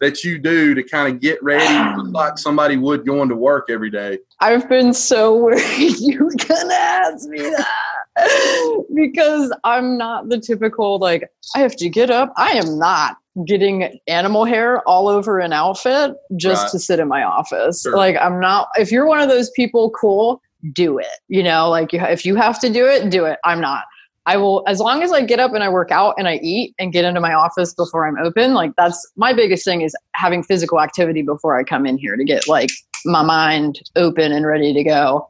that 0.00 0.24
you 0.24 0.36
do 0.36 0.74
to 0.74 0.82
kind 0.82 1.14
of 1.14 1.20
get 1.20 1.40
ready, 1.44 2.02
like 2.10 2.38
somebody 2.38 2.76
would 2.76 3.06
going 3.06 3.28
to 3.28 3.36
work 3.36 3.70
every 3.70 3.90
day. 3.90 4.18
I've 4.40 4.68
been 4.68 4.92
so 4.92 5.36
worried 5.36 6.00
you 6.00 6.24
were 6.24 6.34
gonna 6.48 6.74
ask 6.74 7.28
me 7.28 7.38
that. 7.38 7.99
because 8.94 9.52
I'm 9.64 9.96
not 9.96 10.28
the 10.28 10.38
typical 10.38 10.98
like 10.98 11.28
I 11.54 11.60
have 11.60 11.76
to 11.76 11.88
get 11.88 12.10
up. 12.10 12.32
I 12.36 12.52
am 12.52 12.78
not. 12.78 13.16
getting 13.46 13.98
animal 14.08 14.44
hair 14.44 14.80
all 14.88 15.06
over 15.08 15.38
an 15.38 15.52
outfit 15.52 16.12
just 16.36 16.64
Right. 16.64 16.70
to 16.72 16.78
sit 16.80 16.98
in 16.98 17.06
my 17.08 17.22
office. 17.22 17.82
Sure. 17.82 17.96
Like 17.96 18.16
I'm 18.20 18.40
not 18.40 18.68
if 18.76 18.90
you're 18.90 19.06
one 19.06 19.20
of 19.20 19.28
those 19.28 19.50
people 19.52 19.90
cool, 19.90 20.42
do 20.74 20.98
it. 20.98 21.06
You 21.28 21.42
know, 21.44 21.70
like 21.70 21.92
you, 21.92 22.00
if 22.00 22.26
you 22.26 22.34
have 22.34 22.58
to 22.60 22.68
do 22.70 22.86
it, 22.86 23.08
do 23.10 23.24
it. 23.26 23.38
I'm 23.44 23.60
not. 23.60 23.84
I 24.26 24.36
will 24.36 24.62
as 24.66 24.80
long 24.80 25.02
as 25.02 25.12
I 25.12 25.22
get 25.22 25.38
up 25.40 25.54
and 25.54 25.62
I 25.62 25.68
work 25.68 25.90
out 25.90 26.14
and 26.18 26.28
I 26.28 26.40
eat 26.42 26.74
and 26.78 26.92
get 26.92 27.04
into 27.04 27.20
my 27.20 27.32
office 27.32 27.72
before 27.72 28.06
I'm 28.06 28.18
open, 28.18 28.52
like 28.52 28.72
that's 28.76 29.10
my 29.16 29.32
biggest 29.32 29.64
thing 29.64 29.80
is 29.80 29.94
having 30.14 30.42
physical 30.42 30.80
activity 30.80 31.22
before 31.22 31.58
I 31.58 31.62
come 31.64 31.86
in 31.86 31.96
here 31.98 32.16
to 32.16 32.24
get 32.24 32.46
like 32.48 32.70
my 33.06 33.22
mind 33.22 33.80
open 33.96 34.32
and 34.32 34.44
ready 34.44 34.74
to 34.74 34.84
go. 34.84 35.29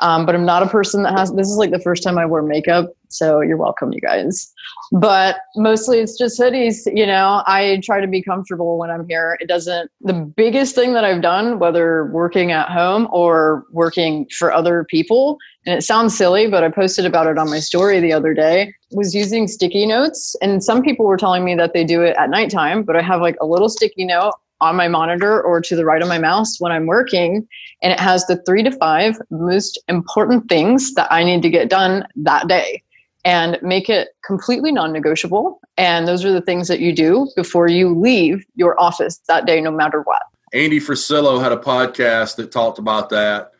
Um, 0.00 0.24
but 0.24 0.34
I'm 0.34 0.46
not 0.46 0.62
a 0.62 0.66
person 0.66 1.02
that 1.02 1.18
has 1.18 1.32
this 1.32 1.48
is 1.48 1.56
like 1.56 1.70
the 1.70 1.80
first 1.80 2.02
time 2.02 2.18
I 2.18 2.24
wear 2.24 2.42
makeup, 2.42 2.90
so 3.08 3.40
you're 3.40 3.56
welcome, 3.56 3.92
you 3.92 4.00
guys. 4.00 4.50
But 4.92 5.36
mostly 5.56 5.98
it's 5.98 6.16
just 6.16 6.40
hoodies, 6.40 6.86
you 6.94 7.06
know. 7.06 7.42
I 7.46 7.80
try 7.84 8.00
to 8.00 8.06
be 8.06 8.22
comfortable 8.22 8.78
when 8.78 8.90
I'm 8.90 9.06
here. 9.08 9.36
It 9.40 9.48
doesn't 9.48 9.90
the 10.00 10.14
biggest 10.14 10.74
thing 10.74 10.94
that 10.94 11.04
I've 11.04 11.22
done, 11.22 11.58
whether 11.58 12.06
working 12.06 12.50
at 12.50 12.70
home 12.70 13.08
or 13.12 13.64
working 13.72 14.26
for 14.38 14.52
other 14.52 14.84
people, 14.88 15.38
and 15.66 15.76
it 15.76 15.82
sounds 15.82 16.16
silly, 16.16 16.48
but 16.48 16.64
I 16.64 16.70
posted 16.70 17.04
about 17.04 17.26
it 17.26 17.36
on 17.36 17.50
my 17.50 17.60
story 17.60 18.00
the 18.00 18.12
other 18.12 18.32
day, 18.32 18.72
was 18.92 19.14
using 19.14 19.46
sticky 19.46 19.86
notes. 19.86 20.34
And 20.40 20.64
some 20.64 20.82
people 20.82 21.06
were 21.06 21.18
telling 21.18 21.44
me 21.44 21.54
that 21.56 21.74
they 21.74 21.84
do 21.84 22.02
it 22.02 22.16
at 22.16 22.30
nighttime, 22.30 22.82
but 22.82 22.96
I 22.96 23.02
have 23.02 23.20
like 23.20 23.36
a 23.40 23.46
little 23.46 23.68
sticky 23.68 24.06
note 24.06 24.32
on 24.60 24.76
my 24.76 24.88
monitor 24.88 25.40
or 25.42 25.60
to 25.60 25.76
the 25.76 25.84
right 25.84 26.02
of 26.02 26.08
my 26.08 26.18
mouse 26.18 26.60
when 26.60 26.72
I'm 26.72 26.86
working 26.86 27.46
and 27.82 27.92
it 27.92 28.00
has 28.00 28.26
the 28.26 28.36
three 28.44 28.62
to 28.62 28.70
five 28.72 29.16
most 29.30 29.78
important 29.88 30.48
things 30.48 30.94
that 30.94 31.10
I 31.10 31.24
need 31.24 31.42
to 31.42 31.50
get 31.50 31.70
done 31.70 32.06
that 32.16 32.46
day 32.48 32.82
and 33.24 33.58
make 33.62 33.88
it 33.88 34.08
completely 34.24 34.72
non 34.72 34.92
negotiable. 34.92 35.60
And 35.76 36.06
those 36.08 36.24
are 36.24 36.32
the 36.32 36.40
things 36.40 36.68
that 36.68 36.80
you 36.80 36.94
do 36.94 37.28
before 37.36 37.68
you 37.68 37.94
leave 37.98 38.44
your 38.54 38.78
office 38.80 39.18
that 39.28 39.46
day, 39.46 39.60
no 39.60 39.70
matter 39.70 40.02
what. 40.02 40.22
Andy 40.52 40.80
Frisella 40.80 41.40
had 41.40 41.52
a 41.52 41.56
podcast 41.56 42.36
that 42.36 42.50
talked 42.50 42.78
about 42.78 43.10
that. 43.10 43.52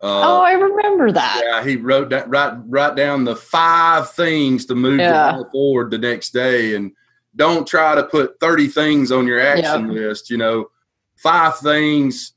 oh, 0.00 0.38
Uh, 0.38 0.40
I 0.40 0.52
remember 0.52 1.12
that. 1.12 1.42
yeah, 1.44 1.62
he 1.64 1.76
wrote 1.76 2.10
that 2.10 2.28
write 2.28 2.54
write 2.66 2.96
down 2.96 3.24
the 3.24 3.36
five 3.36 4.10
things 4.10 4.66
to 4.66 4.74
move 4.74 5.00
Yeah. 5.00 5.40
forward 5.52 5.90
the 5.92 5.98
next 5.98 6.30
day, 6.32 6.74
and 6.74 6.92
don't 7.36 7.66
try 7.66 7.94
to 7.94 8.02
put 8.04 8.38
thirty 8.40 8.68
things 8.68 9.10
on 9.12 9.26
your 9.26 9.40
action 9.40 9.92
list. 9.94 10.30
You 10.30 10.36
know, 10.38 10.66
five 11.16 11.58
things, 11.58 12.32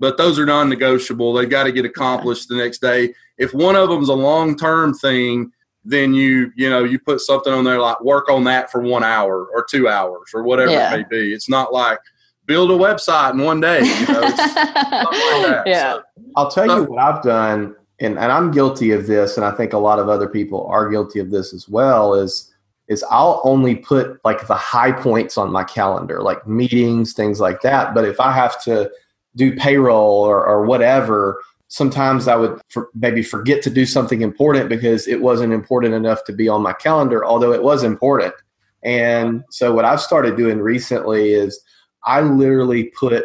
but 0.00 0.16
those 0.16 0.38
are 0.38 0.46
non-negotiable. 0.46 1.32
They 1.32 1.46
got 1.46 1.64
to 1.64 1.72
get 1.72 1.84
accomplished 1.84 2.48
the 2.48 2.56
next 2.56 2.78
day. 2.78 3.14
If 3.38 3.52
one 3.54 3.76
of 3.76 3.88
them's 3.88 4.08
a 4.08 4.14
long-term 4.14 4.94
thing, 4.94 5.50
then 5.84 6.14
you 6.14 6.52
you 6.56 6.68
know 6.70 6.84
you 6.84 6.98
put 6.98 7.20
something 7.20 7.52
on 7.52 7.64
there 7.64 7.80
like 7.80 8.00
work 8.02 8.28
on 8.30 8.44
that 8.44 8.70
for 8.70 8.80
one 8.82 9.04
hour 9.04 9.46
or 9.46 9.64
two 9.68 9.88
hours 9.88 10.30
or 10.34 10.42
whatever 10.42 10.70
Yeah. 10.72 10.94
it 10.94 10.98
may 10.98 11.04
be. 11.18 11.32
It's 11.32 11.48
not 11.48 11.72
like 11.72 11.98
build 12.46 12.70
a 12.70 12.74
website 12.74 13.32
in 13.32 13.38
one 13.40 13.60
day. 13.60 13.78
You 13.80 14.06
know, 14.06 14.20
it's 14.22 14.38
like 14.38 14.74
that. 14.74 15.62
yeah. 15.66 15.92
So, 15.94 16.02
I'll 16.36 16.50
tell 16.50 16.66
So- 16.68 16.76
you 16.76 16.84
what 16.84 17.02
I've 17.02 17.22
done, 17.22 17.74
and, 17.98 18.18
and 18.18 18.30
I'm 18.32 18.50
guilty 18.52 18.92
of 18.92 19.06
this, 19.08 19.36
and 19.36 19.44
I 19.44 19.50
think 19.50 19.72
a 19.72 19.78
lot 19.78 19.98
of 19.98 20.08
other 20.08 20.28
people 20.28 20.66
are 20.68 20.88
guilty 20.88 21.18
of 21.18 21.30
this 21.30 21.52
as 21.52 21.68
well. 21.68 22.14
Is 22.14 22.52
is 22.88 23.04
I'll 23.10 23.40
only 23.44 23.76
put 23.76 24.24
like 24.24 24.46
the 24.46 24.54
high 24.54 24.92
points 24.92 25.36
on 25.36 25.52
my 25.52 25.64
calendar, 25.64 26.22
like 26.22 26.46
meetings, 26.46 27.12
things 27.12 27.40
like 27.40 27.62
that. 27.62 27.94
But 27.94 28.04
if 28.04 28.20
I 28.20 28.32
have 28.32 28.62
to 28.64 28.90
do 29.34 29.56
payroll 29.56 30.22
or, 30.22 30.44
or 30.46 30.64
whatever, 30.64 31.40
sometimes 31.68 32.28
I 32.28 32.36
would 32.36 32.60
for, 32.68 32.88
maybe 32.94 33.22
forget 33.22 33.62
to 33.62 33.70
do 33.70 33.86
something 33.86 34.22
important 34.22 34.68
because 34.68 35.08
it 35.08 35.20
wasn't 35.20 35.52
important 35.52 35.94
enough 35.94 36.24
to 36.24 36.32
be 36.32 36.48
on 36.48 36.62
my 36.62 36.72
calendar, 36.72 37.24
although 37.24 37.52
it 37.52 37.62
was 37.62 37.82
important. 37.82 38.34
And 38.82 39.42
so 39.50 39.74
what 39.74 39.84
I've 39.84 40.00
started 40.00 40.36
doing 40.36 40.60
recently 40.60 41.32
is 41.32 41.60
I 42.04 42.20
literally 42.20 42.84
put 42.84 43.24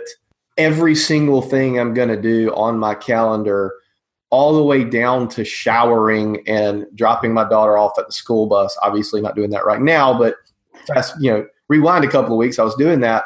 every 0.58 0.96
single 0.96 1.42
thing 1.42 1.80
I'm 1.80 1.94
going 1.94 2.10
to 2.10 2.20
do 2.20 2.54
on 2.56 2.80
my 2.80 2.96
calendar, 2.96 3.74
all 4.32 4.56
the 4.56 4.64
way 4.64 4.84
down 4.84 5.28
to 5.30 5.46
showering 5.46 6.42
and 6.48 6.86
dropping 6.96 7.34
my 7.34 7.48
daughter 7.48 7.78
off 7.78 8.00
at 8.00 8.08
the 8.08 8.14
school 8.14 8.48
bus. 8.48 8.76
Obviously, 8.82 9.22
not 9.22 9.36
doing 9.36 9.52
that 9.52 9.66
right 9.66 9.82
now, 9.82 10.18
but 10.18 10.36
fast, 10.88 11.16
you 11.20 11.32
know, 11.32 11.46
rewind 11.68 12.04
a 12.04 12.10
couple 12.10 12.34
of 12.34 12.38
weeks, 12.38 12.58
I 12.58 12.64
was 12.64 12.76
doing 12.76 13.02
that. 13.02 13.26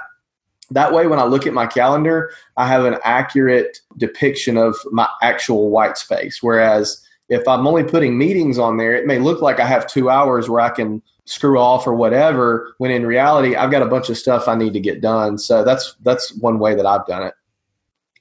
That 0.72 0.94
way, 0.94 1.06
when 1.06 1.20
I 1.20 1.26
look 1.26 1.46
at 1.46 1.54
my 1.54 1.68
calendar, 1.68 2.32
I 2.58 2.68
have 2.68 2.86
an 2.86 2.98
accurate 3.04 3.80
depiction 3.98 4.58
of 4.58 4.76
my 4.92 5.08
actual 5.22 5.70
white 5.70 5.98
space. 5.98 6.42
Whereas 6.42 7.06
if 7.30 7.48
I'm 7.48 7.68
only 7.68 7.84
putting 7.84 8.18
meetings 8.18 8.58
on 8.58 8.78
there, 8.78 8.94
it 8.94 9.06
may 9.06 9.20
look 9.20 9.42
like 9.42 9.60
I 9.60 9.66
have 9.66 9.88
two 9.88 10.10
hours 10.10 10.50
where 10.50 10.62
I 10.62 10.70
can 10.70 11.04
screw 11.26 11.60
off 11.60 11.88
or 11.88 11.96
whatever 11.96 12.76
when 12.78 12.92
in 12.92 13.06
reality 13.06 13.56
i've 13.56 13.72
got 13.72 13.82
a 13.82 13.88
bunch 13.88 14.10
of 14.10 14.18
stuff 14.18 14.48
i 14.48 14.54
need 14.56 14.74
to 14.74 14.80
get 14.80 15.02
done 15.02 15.38
so 15.40 15.64
that's 15.64 15.96
that's 16.04 16.32
one 16.36 16.60
way 16.60 16.76
that 16.76 16.86
i've 16.86 17.06
done 17.08 17.24
it 17.24 17.34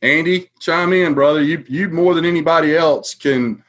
Andy, 0.02 0.50
chime 0.60 0.92
in, 0.92 1.14
brother. 1.14 1.42
You 1.42 1.64
you 1.68 1.88
more 1.88 2.14
than 2.14 2.24
anybody 2.24 2.76
else 2.76 3.14
can 3.14 3.62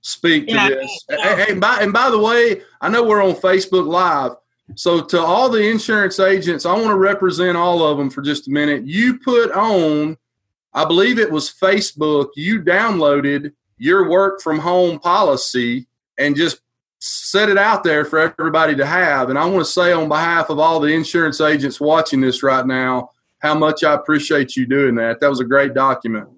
speak 0.00 0.48
to 0.48 0.54
Yeah, 0.54 0.68
this. 0.68 1.04
yeah. 1.10 1.46
And, 1.48 1.60
by, 1.60 1.78
and 1.80 1.92
by 1.92 2.10
the 2.10 2.18
way, 2.18 2.62
I 2.80 2.88
know 2.88 3.02
we're 3.04 3.22
on 3.22 3.34
Facebook 3.34 3.86
Live. 3.86 4.32
So 4.74 5.02
to 5.02 5.20
all 5.20 5.48
the 5.48 5.70
insurance 5.70 6.20
agents, 6.20 6.66
I 6.66 6.72
want 6.74 6.88
to 6.88 6.94
represent 6.96 7.56
all 7.56 7.82
of 7.82 7.98
them 7.98 8.10
for 8.10 8.22
just 8.22 8.48
a 8.48 8.50
minute. 8.50 8.86
You 8.86 9.18
put 9.18 9.50
on, 9.52 10.16
I 10.74 10.84
believe 10.84 11.18
it 11.18 11.30
was 11.30 11.50
Facebook, 11.50 12.28
you 12.36 12.60
downloaded 12.60 13.52
your 13.78 14.08
work 14.08 14.42
from 14.42 14.58
home 14.58 14.98
policy 14.98 15.86
and 16.18 16.36
just 16.36 16.60
set 17.00 17.48
it 17.48 17.56
out 17.56 17.82
there 17.82 18.04
for 18.04 18.18
everybody 18.18 18.74
to 18.76 18.84
have. 18.84 19.30
And 19.30 19.38
I 19.38 19.46
want 19.46 19.64
to 19.64 19.70
say 19.70 19.92
on 19.92 20.08
behalf 20.08 20.50
of 20.50 20.58
all 20.58 20.80
the 20.80 20.92
insurance 20.92 21.40
agents 21.40 21.80
watching 21.80 22.20
this 22.20 22.42
right 22.42 22.66
now, 22.66 23.10
how 23.38 23.54
much 23.54 23.84
I 23.84 23.94
appreciate 23.94 24.56
you 24.56 24.66
doing 24.66 24.94
that. 24.96 25.20
That 25.20 25.28
was 25.28 25.40
a 25.40 25.44
great 25.44 25.74
document. 25.74 26.28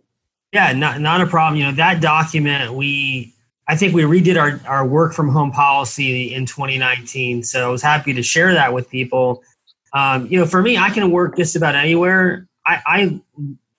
Yeah, 0.52 0.72
not 0.72 1.00
not 1.00 1.20
a 1.20 1.26
problem. 1.26 1.58
You 1.58 1.66
know 1.66 1.72
that 1.72 2.00
document 2.00 2.74
we 2.74 3.34
I 3.68 3.76
think 3.76 3.94
we 3.94 4.02
redid 4.02 4.38
our 4.40 4.60
our 4.68 4.86
work 4.86 5.12
from 5.12 5.28
home 5.28 5.52
policy 5.52 6.34
in 6.34 6.46
2019. 6.46 7.42
So 7.42 7.68
I 7.68 7.70
was 7.70 7.82
happy 7.82 8.12
to 8.12 8.22
share 8.22 8.52
that 8.54 8.72
with 8.72 8.90
people. 8.90 9.42
Um, 9.92 10.26
you 10.26 10.38
know, 10.38 10.46
for 10.46 10.62
me, 10.62 10.76
I 10.76 10.90
can 10.90 11.10
work 11.10 11.36
just 11.36 11.56
about 11.56 11.74
anywhere. 11.74 12.46
I, 12.66 12.82
I 12.86 13.20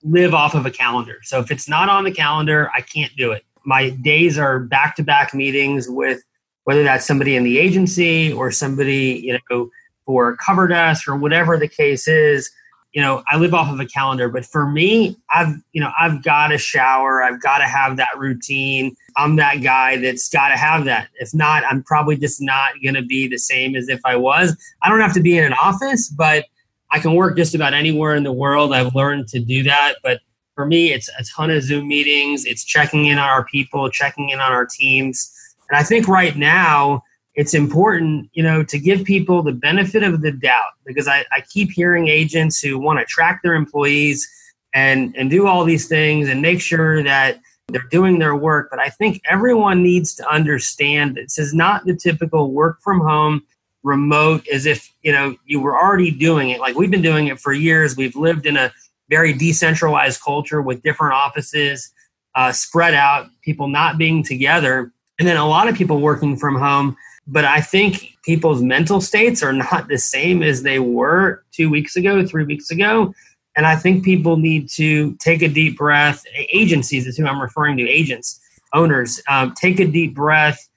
live 0.04 0.34
off 0.34 0.56
of 0.56 0.66
a 0.66 0.72
calendar. 0.72 1.20
So 1.24 1.40
if 1.40 1.52
it's 1.52 1.70
not 1.70 1.90
on 1.90 2.04
the 2.04 2.12
calendar, 2.12 2.70
I 2.74 2.82
can't 2.82 3.16
do 3.16 3.32
it. 3.32 3.46
My 3.66 3.90
days 3.90 4.38
are 4.38 4.60
back 4.60 4.96
to 4.96 5.04
back 5.04 5.34
meetings 5.34 5.88
with 5.88 6.22
whether 6.64 6.84
that's 6.84 7.06
somebody 7.06 7.36
in 7.36 7.44
the 7.44 7.60
agency 7.60 8.32
or 8.32 8.52
somebody, 8.52 9.22
you 9.24 9.40
know, 9.50 9.70
for 10.06 10.36
cover 10.38 10.68
desk 10.68 11.08
or 11.08 11.16
whatever 11.16 11.58
the 11.58 11.68
case 11.68 12.08
is 12.08 12.52
you 12.94 13.02
know 13.02 13.24
i 13.28 13.38
live 13.38 13.54
off 13.54 13.72
of 13.72 13.80
a 13.80 13.86
calendar 13.86 14.28
but 14.30 14.46
for 14.46 14.68
me 14.68 15.16
i've 15.34 15.56
you 15.72 15.82
know 15.82 15.92
i've 16.00 16.24
got 16.24 16.48
to 16.48 16.58
shower 16.58 17.24
i've 17.24 17.42
got 17.42 17.60
to 17.60 17.66
have 17.66 17.98
that 17.98 18.10
routine. 18.18 18.96
I'm 19.18 19.36
that 19.36 19.62
guy 19.62 19.98
that's 19.98 20.30
got 20.30 20.50
to 20.50 20.58
have 20.58 20.86
that. 20.86 21.10
If 21.20 21.34
not 21.34 21.64
i'm 21.70 21.84
probably 21.84 22.18
just 22.18 22.42
not 22.42 22.72
going 22.84 22.96
to 22.96 23.02
be 23.02 23.28
the 23.28 23.38
same 23.38 23.76
as 23.76 23.90
if 23.90 24.00
i 24.06 24.16
was. 24.16 24.56
I 24.82 24.90
don't 24.90 25.00
have 25.00 25.14
to 25.14 25.22
be 25.22 25.38
in 25.38 25.46
an 25.46 25.54
office 25.54 26.10
but 26.10 26.46
i 26.92 27.00
can 27.00 27.16
work 27.16 27.38
just 27.38 27.56
about 27.56 27.74
anywhere 27.74 28.16
in 28.16 28.24
the 28.24 28.32
world. 28.32 28.74
I've 28.74 28.96
learned 28.96 29.28
to 29.30 29.40
do 29.40 29.64
that 29.64 29.96
but 30.04 30.20
for 30.56 30.66
me 30.66 30.92
it's 30.94 31.10
a 31.18 31.24
ton 31.24 31.50
of 31.50 31.64
zoom 31.64 31.88
meetings. 31.88 32.46
It's 32.46 32.64
checking 32.64 33.06
in 33.06 33.18
on 33.18 33.30
our 33.30 33.46
people 33.46 33.90
checking 33.90 34.30
in 34.30 34.40
on 34.40 34.52
our 34.52 34.66
teams. 34.66 35.32
And 35.70 35.78
i 35.78 35.84
think 35.84 36.08
right 36.08 36.36
now 36.36 37.04
it's 37.36 37.54
important, 37.54 38.30
you 38.34 38.44
know, 38.44 38.64
to 38.64 38.78
give 38.78 39.04
people 39.04 39.42
the 39.42 39.54
benefit 39.54 40.04
of 40.04 40.22
the 40.22 40.32
doubt 40.32 40.74
because 40.86 41.08
I, 41.08 41.26
I 41.32 41.42
keep 41.50 41.72
hearing 41.72 42.08
agents 42.08 42.60
who 42.60 42.78
want 42.78 43.00
to 43.00 43.06
track 43.06 43.42
their 43.44 43.56
employees 43.56 44.28
and 44.74 45.16
and 45.18 45.30
do 45.30 45.48
all 45.48 45.64
these 45.64 45.88
things 45.88 46.30
and 46.30 46.42
make 46.42 46.62
sure 46.62 47.04
that 47.04 47.40
they're 47.70 47.88
doing 47.90 48.20
their 48.20 48.36
work. 48.36 48.68
But 48.70 48.80
I 48.80 48.90
think 48.90 49.22
everyone 49.30 49.82
needs 49.82 50.14
to 50.16 50.30
understand 50.30 51.16
this 51.16 51.38
is 51.38 51.54
not 51.54 51.86
the 51.86 51.96
typical 51.96 52.52
work 52.52 52.82
from 52.82 53.00
home 53.00 53.44
remote 53.84 54.48
as 54.50 54.66
if 54.66 54.92
you 55.02 55.12
know 55.12 55.36
you 55.46 55.60
were 55.60 55.78
already 55.78 56.12
doing 56.12 56.50
it. 56.50 56.60
Like 56.60 56.76
we've 56.76 56.92
been 56.92 57.02
doing 57.02 57.28
it 57.28 57.40
for 57.40 57.54
years. 57.54 57.96
We've 57.96 58.16
lived 58.16 58.46
in 58.46 58.58
a 58.58 58.72
very 59.10 59.34
decentralized 59.34 60.22
culture 60.22 60.62
with 60.62 60.84
different 60.84 61.14
offices 61.14 61.92
uh, 62.36 62.52
spread 62.52 62.94
out, 62.94 63.28
people 63.42 63.68
not 63.68 63.98
being 63.98 64.24
together, 64.24 64.92
and 65.20 65.28
then 65.28 65.38
a 65.38 65.48
lot 65.48 65.68
of 65.68 65.76
people 65.76 66.00
working 66.00 66.38
from 66.38 66.56
home 66.56 66.96
but 67.28 67.46
I 67.46 67.62
think 67.62 68.18
people's 68.24 68.62
mental 68.62 69.02
states 69.02 69.44
are 69.44 69.54
not 69.54 69.88
the 69.88 69.98
same 69.98 70.44
as 70.44 70.64
they 70.64 70.80
were 70.80 71.44
two 71.52 71.70
weeks 71.70 71.96
ago, 71.96 72.26
three 72.26 72.44
weeks 72.44 72.72
ago. 72.72 73.14
And 73.56 73.66
I 73.66 73.76
think 73.76 74.04
people 74.04 74.38
need 74.38 74.70
to 74.72 75.16
take 75.16 75.42
a 75.42 75.48
deep 75.48 75.78
breath. 75.78 76.24
Agencies 76.54 77.06
is 77.06 77.18
who 77.18 77.26
I'm 77.26 77.42
referring 77.42 77.78
to, 77.78 77.90
agents, 77.90 78.40
owners, 78.74 79.22
um, 79.30 79.54
take 79.54 79.80
a 79.80 79.86
deep 79.86 80.16
breath. 80.16 80.68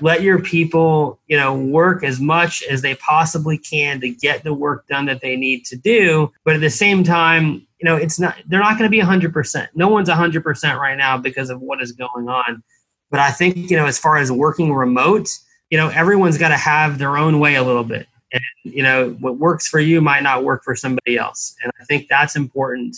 Let 0.00 0.22
your 0.22 0.38
people, 0.40 1.20
you 1.26 1.36
know, 1.36 1.54
work 1.54 2.02
as 2.02 2.18
much 2.18 2.62
as 2.62 2.80
they 2.80 2.94
possibly 2.94 3.58
can 3.58 4.00
to 4.00 4.08
get 4.08 4.42
the 4.42 4.54
work 4.54 4.86
done 4.86 5.04
that 5.06 5.20
they 5.20 5.36
need 5.36 5.66
to 5.66 5.76
do. 5.76 6.32
But 6.44 6.54
at 6.54 6.62
the 6.62 6.70
same 6.70 7.04
time, 7.04 7.66
you 7.78 7.84
know, 7.84 7.96
it's 7.96 8.18
not, 8.18 8.36
they're 8.46 8.60
not 8.60 8.78
going 8.78 8.90
to 8.90 8.96
be 8.96 9.02
100%. 9.02 9.68
No 9.74 9.88
one's 9.88 10.08
100% 10.08 10.76
right 10.78 10.96
now 10.96 11.18
because 11.18 11.50
of 11.50 11.60
what 11.60 11.82
is 11.82 11.92
going 11.92 12.28
on. 12.28 12.62
But 13.10 13.20
I 13.20 13.30
think, 13.30 13.70
you 13.70 13.76
know, 13.76 13.84
as 13.84 13.98
far 13.98 14.16
as 14.16 14.32
working 14.32 14.72
remote, 14.72 15.28
you 15.72 15.78
know 15.78 15.88
everyone's 15.88 16.36
got 16.36 16.50
to 16.50 16.56
have 16.56 16.98
their 16.98 17.16
own 17.16 17.40
way 17.40 17.56
a 17.56 17.62
little 17.62 17.82
bit 17.82 18.06
And, 18.32 18.42
you 18.62 18.82
know, 18.82 19.10
what 19.20 19.38
works 19.38 19.68
for 19.68 19.78
you 19.78 20.00
might 20.00 20.22
not 20.22 20.44
work 20.44 20.64
for 20.64 20.74
somebody 20.74 21.16
else. 21.18 21.54
And 21.62 21.72
I 21.80 21.84
think 21.84 22.08
that's 22.08 22.34
important. 22.34 22.96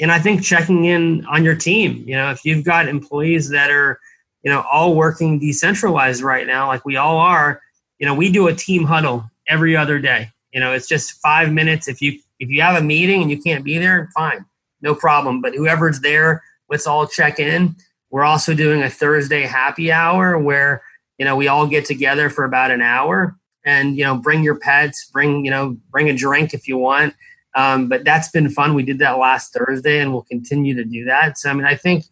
And 0.00 0.12
I 0.12 0.18
think 0.18 0.42
checking 0.42 0.84
in 0.84 1.24
on 1.26 1.44
your 1.44 1.56
team, 1.56 2.04
you 2.06 2.14
know, 2.14 2.30
if 2.30 2.44
you've 2.44 2.64
got 2.64 2.88
employees 2.88 3.48
that 3.50 3.70
are, 3.70 3.98
you 4.42 4.50
know, 4.50 4.64
all 4.70 4.94
working 4.94 5.38
decentralized 5.38 6.22
right 6.22 6.46
now, 6.46 6.68
like 6.68 6.84
we 6.84 6.96
all 6.96 7.18
are, 7.18 7.60
you 7.98 8.06
know, 8.06 8.14
we 8.14 8.30
do 8.30 8.46
a 8.46 8.54
team 8.54 8.84
huddle 8.84 9.28
every 9.48 9.76
other 9.76 9.98
day. 9.98 10.30
You 10.52 10.60
know, 10.60 10.72
it's 10.72 10.88
just 10.88 11.20
five 11.20 11.52
minutes. 11.52 11.88
If 11.88 12.00
you 12.00 12.20
if 12.38 12.50
you 12.50 12.62
have 12.62 12.76
a 12.76 12.84
meeting 12.84 13.22
and 13.22 13.30
you 13.30 13.40
can't 13.40 13.64
be 13.64 13.78
there, 13.78 14.10
fine, 14.14 14.44
no 14.82 14.94
problem. 14.94 15.40
But 15.40 15.54
whoever's 15.54 16.00
there, 16.00 16.42
let's 16.68 16.86
all 16.86 17.06
check 17.06 17.40
in. 17.40 17.74
We're 18.10 18.24
also 18.24 18.54
doing 18.54 18.82
a 18.82 18.90
Thursday 18.90 19.42
happy 19.42 19.90
hour 19.90 20.38
where 20.38 20.82
you 21.18 21.24
know 21.24 21.36
we 21.36 21.48
all 21.48 21.66
get 21.66 21.84
together 21.84 22.30
for 22.30 22.44
about 22.44 22.70
an 22.70 22.82
hour 22.82 23.36
and 23.64 23.96
you 23.96 24.04
know 24.04 24.16
bring 24.16 24.42
your 24.42 24.54
pets, 24.54 25.10
bring 25.12 25.44
you 25.44 25.50
know 25.50 25.76
bring 25.90 26.08
a 26.08 26.16
drink 26.16 26.54
if 26.54 26.66
you 26.68 26.78
want. 26.78 27.14
Um, 27.54 27.88
but 27.88 28.04
that's 28.04 28.28
been 28.28 28.50
fun. 28.50 28.74
We 28.74 28.82
did 28.82 28.98
that 28.98 29.18
last 29.18 29.54
Thursday, 29.54 29.98
and 30.00 30.12
we'll 30.12 30.22
continue 30.22 30.74
to 30.74 30.84
do 30.84 31.04
that. 31.06 31.38
So 31.38 31.50
I 31.50 31.52
mean, 31.54 31.66
I 31.66 31.74
think 31.74 32.04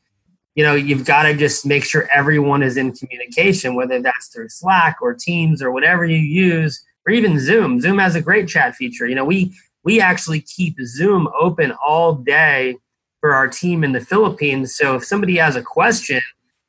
you 0.54 0.64
know 0.64 0.75
you've 0.75 1.04
got 1.04 1.25
to 1.25 1.34
just 1.34 1.64
make 1.64 1.84
sure 1.84 2.08
everyone 2.12 2.62
is 2.62 2.76
in 2.76 2.92
communication, 2.92 3.75
whether 3.75 4.00
that's 4.00 4.28
through 4.28 4.49
Slack 4.49 4.99
or 5.00 5.14
Teams 5.14 5.62
or 5.62 5.70
whatever 5.70 6.04
you 6.04 6.18
use, 6.18 6.84
or 7.06 7.12
even 7.12 7.38
Zoom. 7.38 7.80
Zoom 7.80 7.99
has 7.99 8.14
a 8.14 8.20
great 8.20 8.49
chat 8.49 8.75
feature. 8.75 9.06
You 9.06 9.14
know, 9.14 9.25
we 9.25 9.52
we 9.84 10.00
actually 10.00 10.40
keep 10.40 10.76
Zoom 10.80 11.28
open 11.38 11.73
all 11.73 12.14
day 12.14 12.76
for 13.20 13.34
our 13.34 13.49
team 13.49 13.84
in 13.84 13.92
the 13.92 14.00
Philippines. 14.00 14.75
So 14.75 14.96
if 14.96 15.04
somebody 15.04 15.37
has 15.37 15.56
a 15.56 15.62
question, 15.62 16.20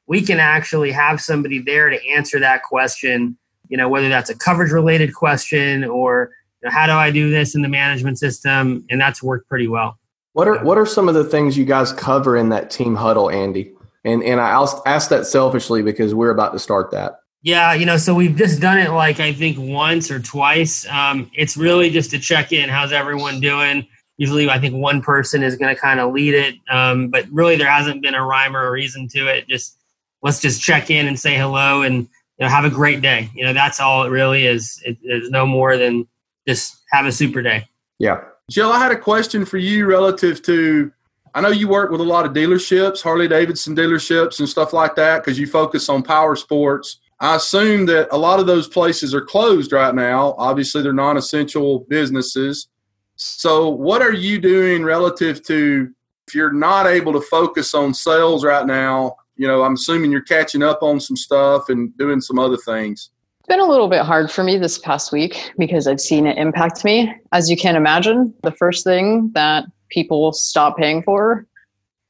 we 0.07 0.21
can 0.21 0.39
actually 0.39 0.91
have 0.91 1.21
somebody 1.21 1.59
there 1.59 1.89
to 1.89 2.07
answer 2.09 2.39
that 2.39 2.63
question, 2.63 3.37
you 3.69 3.77
know, 3.77 3.89
whether 3.89 4.09
that's 4.09 4.29
a 4.29 4.37
coverage 4.37 4.71
related 4.71 5.13
question 5.13 5.83
or 5.83 6.31
you 6.61 6.69
know, 6.69 6.71
how 6.71 6.85
do 6.85 6.93
I 6.93 7.11
do 7.11 7.29
this 7.29 7.55
in 7.55 7.61
the 7.61 7.69
management 7.69 8.19
system? 8.19 8.85
And 8.89 8.99
that's 8.99 9.23
worked 9.23 9.49
pretty 9.49 9.67
well. 9.67 9.97
What 10.33 10.47
are 10.47 10.63
what 10.63 10.77
are 10.77 10.85
some 10.85 11.07
of 11.07 11.15
the 11.15 11.23
things 11.23 11.57
you 11.57 11.65
guys 11.65 11.93
cover 11.93 12.35
in 12.35 12.49
that 12.49 12.69
team 12.69 12.95
huddle, 12.95 13.29
Andy? 13.29 13.71
And 14.03 14.21
and 14.21 14.41
I'll 14.41 14.83
ask 14.85 15.09
that 15.09 15.25
selfishly 15.25 15.81
because 15.81 16.13
we're 16.13 16.29
about 16.29 16.51
to 16.53 16.59
start 16.59 16.91
that. 16.91 17.19
Yeah, 17.41 17.73
you 17.73 17.85
know, 17.85 17.97
so 17.97 18.15
we've 18.15 18.35
just 18.35 18.59
done 18.59 18.79
it 18.79 18.89
like 18.89 19.19
I 19.19 19.31
think 19.31 19.57
once 19.59 20.11
or 20.11 20.19
twice. 20.19 20.85
Um, 20.89 21.29
it's 21.33 21.55
really 21.55 21.89
just 21.89 22.11
to 22.11 22.19
check 22.19 22.51
in. 22.51 22.69
How's 22.69 22.91
everyone 22.91 23.39
doing? 23.39 23.87
Usually, 24.17 24.49
I 24.49 24.59
think 24.59 24.73
one 24.75 25.01
person 25.01 25.43
is 25.43 25.55
going 25.55 25.73
to 25.73 25.79
kind 25.79 25.99
of 25.99 26.11
lead 26.11 26.33
it, 26.33 26.55
um, 26.69 27.09
but 27.09 27.25
really 27.31 27.55
there 27.55 27.69
hasn't 27.69 28.01
been 28.01 28.15
a 28.15 28.25
rhyme 28.25 28.57
or 28.57 28.67
a 28.67 28.71
reason 28.71 29.07
to 29.09 29.27
it. 29.27 29.47
Just 29.47 29.77
let's 30.25 30.41
just 30.41 30.61
check 30.61 30.89
in 30.89 31.07
and 31.07 31.17
say 31.17 31.37
hello 31.37 31.83
and 31.83 31.95
you 31.95 32.41
know 32.41 32.49
have 32.49 32.65
a 32.65 32.69
great 32.69 33.01
day. 33.01 33.29
You 33.33 33.45
know, 33.45 33.53
that's 33.53 33.79
all 33.79 34.03
it 34.03 34.09
really 34.09 34.45
is. 34.45 34.81
It, 34.83 34.97
it's 35.01 35.29
no 35.29 35.45
more 35.45 35.77
than 35.77 36.05
just 36.45 36.83
have 36.91 37.05
a 37.05 37.11
super 37.11 37.41
day. 37.41 37.65
Yeah, 37.99 38.21
Jill, 38.51 38.73
I 38.73 38.79
had 38.79 38.91
a 38.91 38.99
question 38.99 39.45
for 39.45 39.57
you 39.57 39.85
relative 39.85 40.41
to. 40.43 40.91
I 41.33 41.41
know 41.41 41.49
you 41.49 41.67
work 41.67 41.91
with 41.91 42.01
a 42.01 42.03
lot 42.03 42.25
of 42.25 42.33
dealerships, 42.33 43.01
Harley 43.01 43.27
Davidson 43.27 43.75
dealerships, 43.75 44.39
and 44.39 44.49
stuff 44.49 44.73
like 44.73 44.95
that, 44.95 45.23
because 45.23 45.37
you 45.37 45.47
focus 45.47 45.87
on 45.89 46.01
power 46.01 46.35
sports 46.35 46.99
I 47.19 47.35
assume 47.35 47.85
that 47.85 48.09
a 48.11 48.17
lot 48.17 48.39
of 48.39 48.45
those 48.45 48.67
places 48.67 49.13
are 49.15 49.21
closed 49.21 49.71
right 49.71 49.95
now. 49.95 50.35
Obviously, 50.37 50.81
they're 50.81 50.93
non 50.93 51.17
essential 51.17 51.79
businesses. 51.89 52.67
So, 53.15 53.69
what 53.69 54.01
are 54.01 54.11
you 54.11 54.39
doing 54.39 54.83
relative 54.83 55.41
to 55.43 55.93
if 56.27 56.35
you're 56.35 56.51
not 56.51 56.87
able 56.87 57.13
to 57.13 57.21
focus 57.21 57.73
on 57.73 57.93
sales 57.93 58.43
right 58.43 58.65
now? 58.65 59.15
You 59.37 59.47
know, 59.47 59.63
I'm 59.63 59.73
assuming 59.73 60.11
you're 60.11 60.21
catching 60.21 60.63
up 60.63 60.81
on 60.81 60.99
some 60.99 61.17
stuff 61.17 61.69
and 61.69 61.95
doing 61.97 62.21
some 62.21 62.39
other 62.39 62.57
things. 62.57 63.09
It's 63.39 63.47
been 63.47 63.59
a 63.59 63.67
little 63.67 63.89
bit 63.89 64.01
hard 64.01 64.31
for 64.31 64.43
me 64.43 64.57
this 64.57 64.79
past 64.79 65.11
week 65.11 65.51
because 65.57 65.87
I've 65.87 66.01
seen 66.01 66.25
it 66.25 66.37
impact 66.37 66.83
me. 66.83 67.13
As 67.31 67.49
you 67.49 67.57
can 67.57 67.75
imagine, 67.75 68.33
the 68.43 68.51
first 68.51 68.83
thing 68.83 69.31
that 69.33 69.65
people 69.89 70.33
stop 70.33 70.77
paying 70.77 71.03
for 71.03 71.45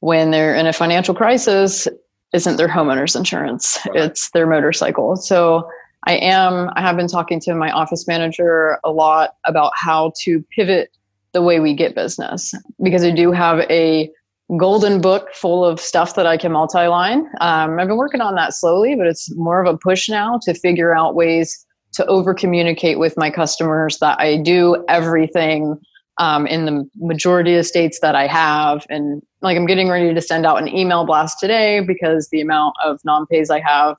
when 0.00 0.30
they're 0.30 0.54
in 0.54 0.66
a 0.66 0.72
financial 0.72 1.14
crisis 1.14 1.88
isn't 2.32 2.56
their 2.56 2.68
homeowner's 2.68 3.16
insurance 3.16 3.78
right. 3.88 3.96
it's 4.04 4.30
their 4.30 4.46
motorcycle 4.46 5.16
so 5.16 5.68
i 6.06 6.14
am 6.16 6.70
i 6.76 6.80
have 6.80 6.96
been 6.96 7.08
talking 7.08 7.40
to 7.40 7.54
my 7.54 7.70
office 7.70 8.06
manager 8.06 8.78
a 8.84 8.90
lot 8.90 9.36
about 9.44 9.72
how 9.74 10.12
to 10.18 10.44
pivot 10.54 10.90
the 11.32 11.42
way 11.42 11.60
we 11.60 11.74
get 11.74 11.94
business 11.94 12.54
because 12.82 13.04
i 13.04 13.10
do 13.10 13.32
have 13.32 13.60
a 13.70 14.10
golden 14.58 15.00
book 15.00 15.34
full 15.34 15.64
of 15.64 15.80
stuff 15.80 16.14
that 16.14 16.26
i 16.26 16.36
can 16.36 16.52
multi-line 16.52 17.26
um, 17.40 17.78
i've 17.78 17.88
been 17.88 17.96
working 17.96 18.20
on 18.20 18.34
that 18.34 18.54
slowly 18.54 18.94
but 18.94 19.06
it's 19.06 19.34
more 19.34 19.60
of 19.60 19.72
a 19.72 19.76
push 19.78 20.08
now 20.08 20.38
to 20.42 20.54
figure 20.54 20.96
out 20.96 21.14
ways 21.14 21.66
to 21.92 22.04
over 22.06 22.32
communicate 22.32 22.98
with 22.98 23.16
my 23.16 23.30
customers 23.30 23.98
that 23.98 24.18
i 24.20 24.36
do 24.36 24.84
everything 24.88 25.76
um, 26.18 26.46
in 26.46 26.64
the 26.64 26.88
majority 26.96 27.54
of 27.56 27.66
states 27.66 28.00
that 28.00 28.14
I 28.14 28.26
have. 28.26 28.86
And 28.88 29.22
like 29.42 29.56
I'm 29.56 29.66
getting 29.66 29.88
ready 29.88 30.14
to 30.14 30.20
send 30.20 30.46
out 30.46 30.60
an 30.60 30.68
email 30.68 31.04
blast 31.04 31.38
today 31.38 31.80
because 31.80 32.28
the 32.30 32.40
amount 32.40 32.74
of 32.84 33.00
non 33.04 33.26
pays 33.26 33.50
I 33.50 33.60
have 33.60 33.96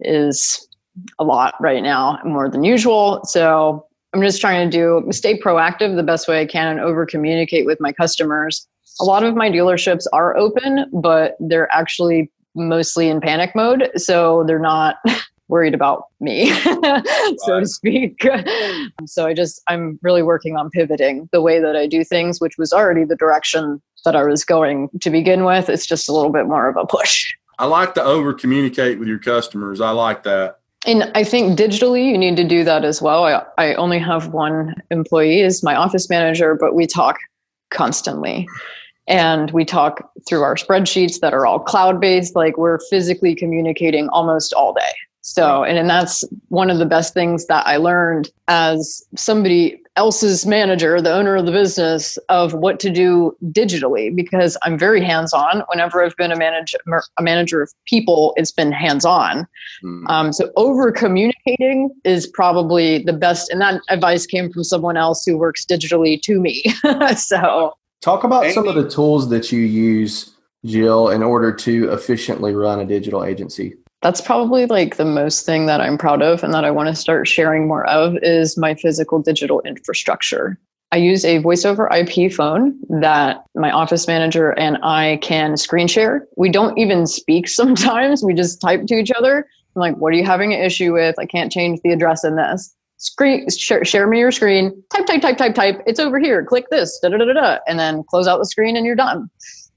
is 0.00 0.66
a 1.18 1.24
lot 1.24 1.54
right 1.60 1.82
now, 1.82 2.18
more 2.24 2.48
than 2.48 2.64
usual. 2.64 3.24
So 3.24 3.84
I'm 4.12 4.22
just 4.22 4.40
trying 4.40 4.70
to 4.70 4.76
do 4.76 5.12
stay 5.12 5.38
proactive 5.38 5.96
the 5.96 6.02
best 6.02 6.28
way 6.28 6.40
I 6.40 6.46
can 6.46 6.68
and 6.68 6.80
over 6.80 7.04
communicate 7.04 7.66
with 7.66 7.78
my 7.80 7.92
customers. 7.92 8.66
A 9.00 9.04
lot 9.04 9.24
of 9.24 9.34
my 9.34 9.50
dealerships 9.50 10.06
are 10.12 10.36
open, 10.36 10.86
but 10.92 11.36
they're 11.40 11.72
actually 11.72 12.30
mostly 12.54 13.08
in 13.08 13.20
panic 13.20 13.54
mode. 13.54 13.90
So 13.96 14.44
they're 14.46 14.58
not 14.58 14.96
worried 15.48 15.74
about 15.74 16.04
me, 16.20 16.52
so 17.38 17.60
to 17.60 17.66
speak. 17.66 18.26
so 19.06 19.26
I 19.26 19.34
just, 19.34 19.62
I'm 19.68 19.98
really 20.02 20.22
working 20.22 20.56
on 20.56 20.70
pivoting 20.70 21.28
the 21.32 21.40
way 21.40 21.60
that 21.60 21.76
I 21.76 21.86
do 21.86 22.04
things, 22.04 22.40
which 22.40 22.58
was 22.58 22.72
already 22.72 23.04
the 23.04 23.16
direction 23.16 23.80
that 24.04 24.14
I 24.14 24.24
was 24.24 24.44
going 24.44 24.90
to 25.00 25.10
begin 25.10 25.44
with. 25.44 25.68
It's 25.68 25.86
just 25.86 26.08
a 26.08 26.12
little 26.12 26.32
bit 26.32 26.46
more 26.46 26.68
of 26.68 26.76
a 26.76 26.86
push. 26.86 27.34
I 27.58 27.66
like 27.66 27.94
to 27.94 28.02
over 28.02 28.32
communicate 28.34 28.98
with 28.98 29.08
your 29.08 29.18
customers. 29.18 29.80
I 29.80 29.90
like 29.90 30.22
that. 30.24 30.58
And 30.86 31.10
I 31.14 31.24
think 31.24 31.58
digitally, 31.58 32.08
you 32.08 32.16
need 32.16 32.36
to 32.36 32.44
do 32.44 32.62
that 32.62 32.84
as 32.84 33.02
well. 33.02 33.24
I, 33.24 33.42
I 33.58 33.74
only 33.74 33.98
have 33.98 34.28
one 34.28 34.74
employee 34.90 35.42
as 35.42 35.62
my 35.62 35.74
office 35.74 36.08
manager, 36.08 36.54
but 36.54 36.74
we 36.74 36.86
talk 36.86 37.16
constantly 37.70 38.46
and 39.08 39.50
we 39.50 39.64
talk 39.64 40.10
through 40.28 40.42
our 40.42 40.54
spreadsheets 40.54 41.20
that 41.20 41.34
are 41.34 41.46
all 41.46 41.58
cloud 41.58 42.00
based 42.00 42.36
like 42.36 42.56
we're 42.56 42.78
physically 42.90 43.34
communicating 43.34 44.08
almost 44.10 44.52
all 44.52 44.72
day 44.72 44.92
so, 45.28 45.62
and, 45.62 45.76
and 45.76 45.90
that's 45.90 46.24
one 46.48 46.70
of 46.70 46.78
the 46.78 46.86
best 46.86 47.12
things 47.12 47.46
that 47.46 47.66
I 47.66 47.76
learned 47.76 48.30
as 48.48 49.02
somebody 49.14 49.78
else's 49.96 50.46
manager, 50.46 51.02
the 51.02 51.12
owner 51.12 51.36
of 51.36 51.44
the 51.44 51.52
business, 51.52 52.16
of 52.28 52.54
what 52.54 52.80
to 52.80 52.90
do 52.90 53.36
digitally 53.46 54.14
because 54.14 54.56
I'm 54.62 54.78
very 54.78 55.04
hands 55.04 55.34
on. 55.34 55.64
Whenever 55.68 56.02
I've 56.02 56.16
been 56.16 56.32
a 56.32 56.36
manager, 56.36 56.78
a 57.18 57.22
manager 57.22 57.60
of 57.60 57.70
people, 57.84 58.32
it's 58.36 58.52
been 58.52 58.72
hands 58.72 59.04
on. 59.04 59.46
Mm. 59.84 60.08
Um, 60.08 60.32
so, 60.32 60.50
over 60.56 60.90
communicating 60.92 61.90
is 62.04 62.26
probably 62.26 63.02
the 63.02 63.12
best. 63.12 63.50
And 63.50 63.60
that 63.60 63.82
advice 63.90 64.24
came 64.24 64.50
from 64.50 64.64
someone 64.64 64.96
else 64.96 65.24
who 65.26 65.36
works 65.36 65.66
digitally 65.66 66.22
to 66.22 66.40
me. 66.40 66.64
so, 67.16 67.74
talk 68.00 68.24
about 68.24 68.50
some 68.52 68.68
of 68.68 68.74
the 68.74 68.88
tools 68.88 69.28
that 69.30 69.52
you 69.52 69.60
use, 69.60 70.34
Jill, 70.64 71.08
in 71.08 71.22
order 71.22 71.52
to 71.54 71.90
efficiently 71.90 72.54
run 72.54 72.80
a 72.80 72.84
digital 72.84 73.24
agency 73.24 73.74
that's 74.02 74.20
probably 74.20 74.66
like 74.66 74.96
the 74.96 75.04
most 75.04 75.44
thing 75.44 75.66
that 75.66 75.80
I'm 75.80 75.98
proud 75.98 76.22
of 76.22 76.44
and 76.44 76.54
that 76.54 76.64
I 76.64 76.70
want 76.70 76.88
to 76.88 76.94
start 76.94 77.26
sharing 77.26 77.66
more 77.66 77.86
of 77.86 78.16
is 78.22 78.56
my 78.56 78.74
physical 78.74 79.20
digital 79.20 79.60
infrastructure. 79.62 80.58
I 80.90 80.96
use 80.96 81.24
a 81.24 81.38
voice 81.38 81.64
over 81.64 81.90
IP 81.92 82.32
phone 82.32 82.78
that 82.88 83.44
my 83.54 83.70
office 83.70 84.06
manager 84.06 84.52
and 84.52 84.78
I 84.82 85.18
can 85.20 85.56
screen 85.56 85.86
share. 85.86 86.26
We 86.36 86.48
don't 86.50 86.78
even 86.78 87.06
speak 87.06 87.48
sometimes. 87.48 88.22
We 88.22 88.34
just 88.34 88.60
type 88.60 88.86
to 88.86 88.94
each 88.94 89.10
other. 89.10 89.46
I'm 89.76 89.80
like, 89.80 89.96
what 89.96 90.12
are 90.12 90.16
you 90.16 90.24
having 90.24 90.54
an 90.54 90.60
issue 90.60 90.92
with? 90.92 91.16
I 91.18 91.26
can't 91.26 91.52
change 91.52 91.80
the 91.82 91.92
address 91.92 92.24
in 92.24 92.36
this. 92.36 92.74
Screen 92.98 93.48
share, 93.48 93.84
share 93.84 94.06
me 94.06 94.18
your 94.18 94.32
screen. 94.32 94.82
Type, 94.90 95.06
type, 95.06 95.22
type, 95.22 95.36
type, 95.38 95.54
type. 95.54 95.82
It's 95.86 96.00
over 96.00 96.18
here. 96.18 96.44
Click 96.44 96.66
this. 96.70 96.98
Da 97.00 97.08
da 97.08 97.16
da 97.16 97.24
da 97.24 97.32
da. 97.32 97.58
And 97.66 97.78
then 97.78 98.04
close 98.04 98.26
out 98.26 98.38
the 98.38 98.46
screen 98.46 98.76
and 98.76 98.84
you're 98.84 98.96
done. 98.96 99.30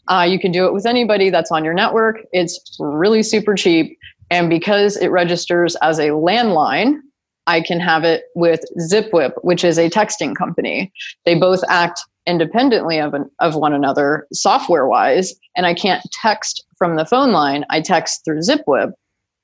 Uh, 0.08 0.28
you 0.28 0.40
can 0.40 0.52
do 0.52 0.66
it 0.66 0.74
with 0.74 0.86
anybody 0.86 1.30
that's 1.30 1.52
on 1.52 1.64
your 1.64 1.74
network. 1.74 2.18
It's 2.34 2.60
really 2.80 3.24
super 3.24 3.56
cheap. 3.56 3.98
And 4.32 4.50
because 4.50 4.98
it 4.98 5.08
registers 5.08 5.76
as 5.78 6.00
a 6.00 6.10
landline, 6.10 7.00
I 7.48 7.62
can 7.62 7.80
have 7.80 8.04
it 8.04 8.24
with 8.36 8.64
ZipWhip, 8.92 9.34
which 9.44 9.64
is 9.64 9.78
a 9.78 9.90
texting 9.90 10.36
company. 10.36 10.92
They 11.26 11.36
both 11.36 11.64
act 11.70 12.04
independently 12.26 13.00
of, 13.00 13.14
an, 13.14 13.30
of 13.40 13.56
one 13.56 13.74
another 13.74 14.28
software 14.34 14.88
wise. 14.88 15.34
And 15.56 15.66
I 15.66 15.74
can't 15.74 16.04
text 16.12 16.64
from 16.78 16.96
the 16.96 17.06
phone 17.06 17.32
line, 17.32 17.66
I 17.70 17.82
text 17.82 18.26
through 18.26 18.40
ZipWhip, 18.40 18.94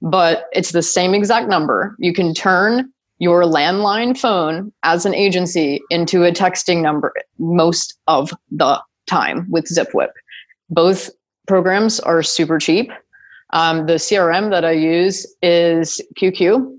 but 0.02 0.46
it's 0.52 0.72
the 0.72 0.82
same 0.82 1.14
exact 1.14 1.48
number. 1.48 1.96
You 2.00 2.14
can 2.14 2.34
turn 2.34 2.92
your 3.20 3.44
landline 3.44 4.18
phone 4.18 4.72
as 4.84 5.06
an 5.06 5.14
agency 5.14 5.82
into 5.90 6.24
a 6.24 6.32
texting 6.32 6.82
number 6.82 7.14
most 7.40 7.98
of 8.08 8.32
the 8.52 8.82
time 9.08 9.48
with 9.50 9.66
ZipWhip. 9.66 10.12
Both 10.70 11.10
programs 11.48 12.00
are 12.02 12.22
super 12.22 12.60
cheap. 12.60 12.92
Um, 13.54 13.86
the 13.86 13.94
CRM 13.94 14.52
that 14.52 14.66
I 14.66 14.72
use 14.72 15.26
is 15.42 16.02
QQ, 16.20 16.78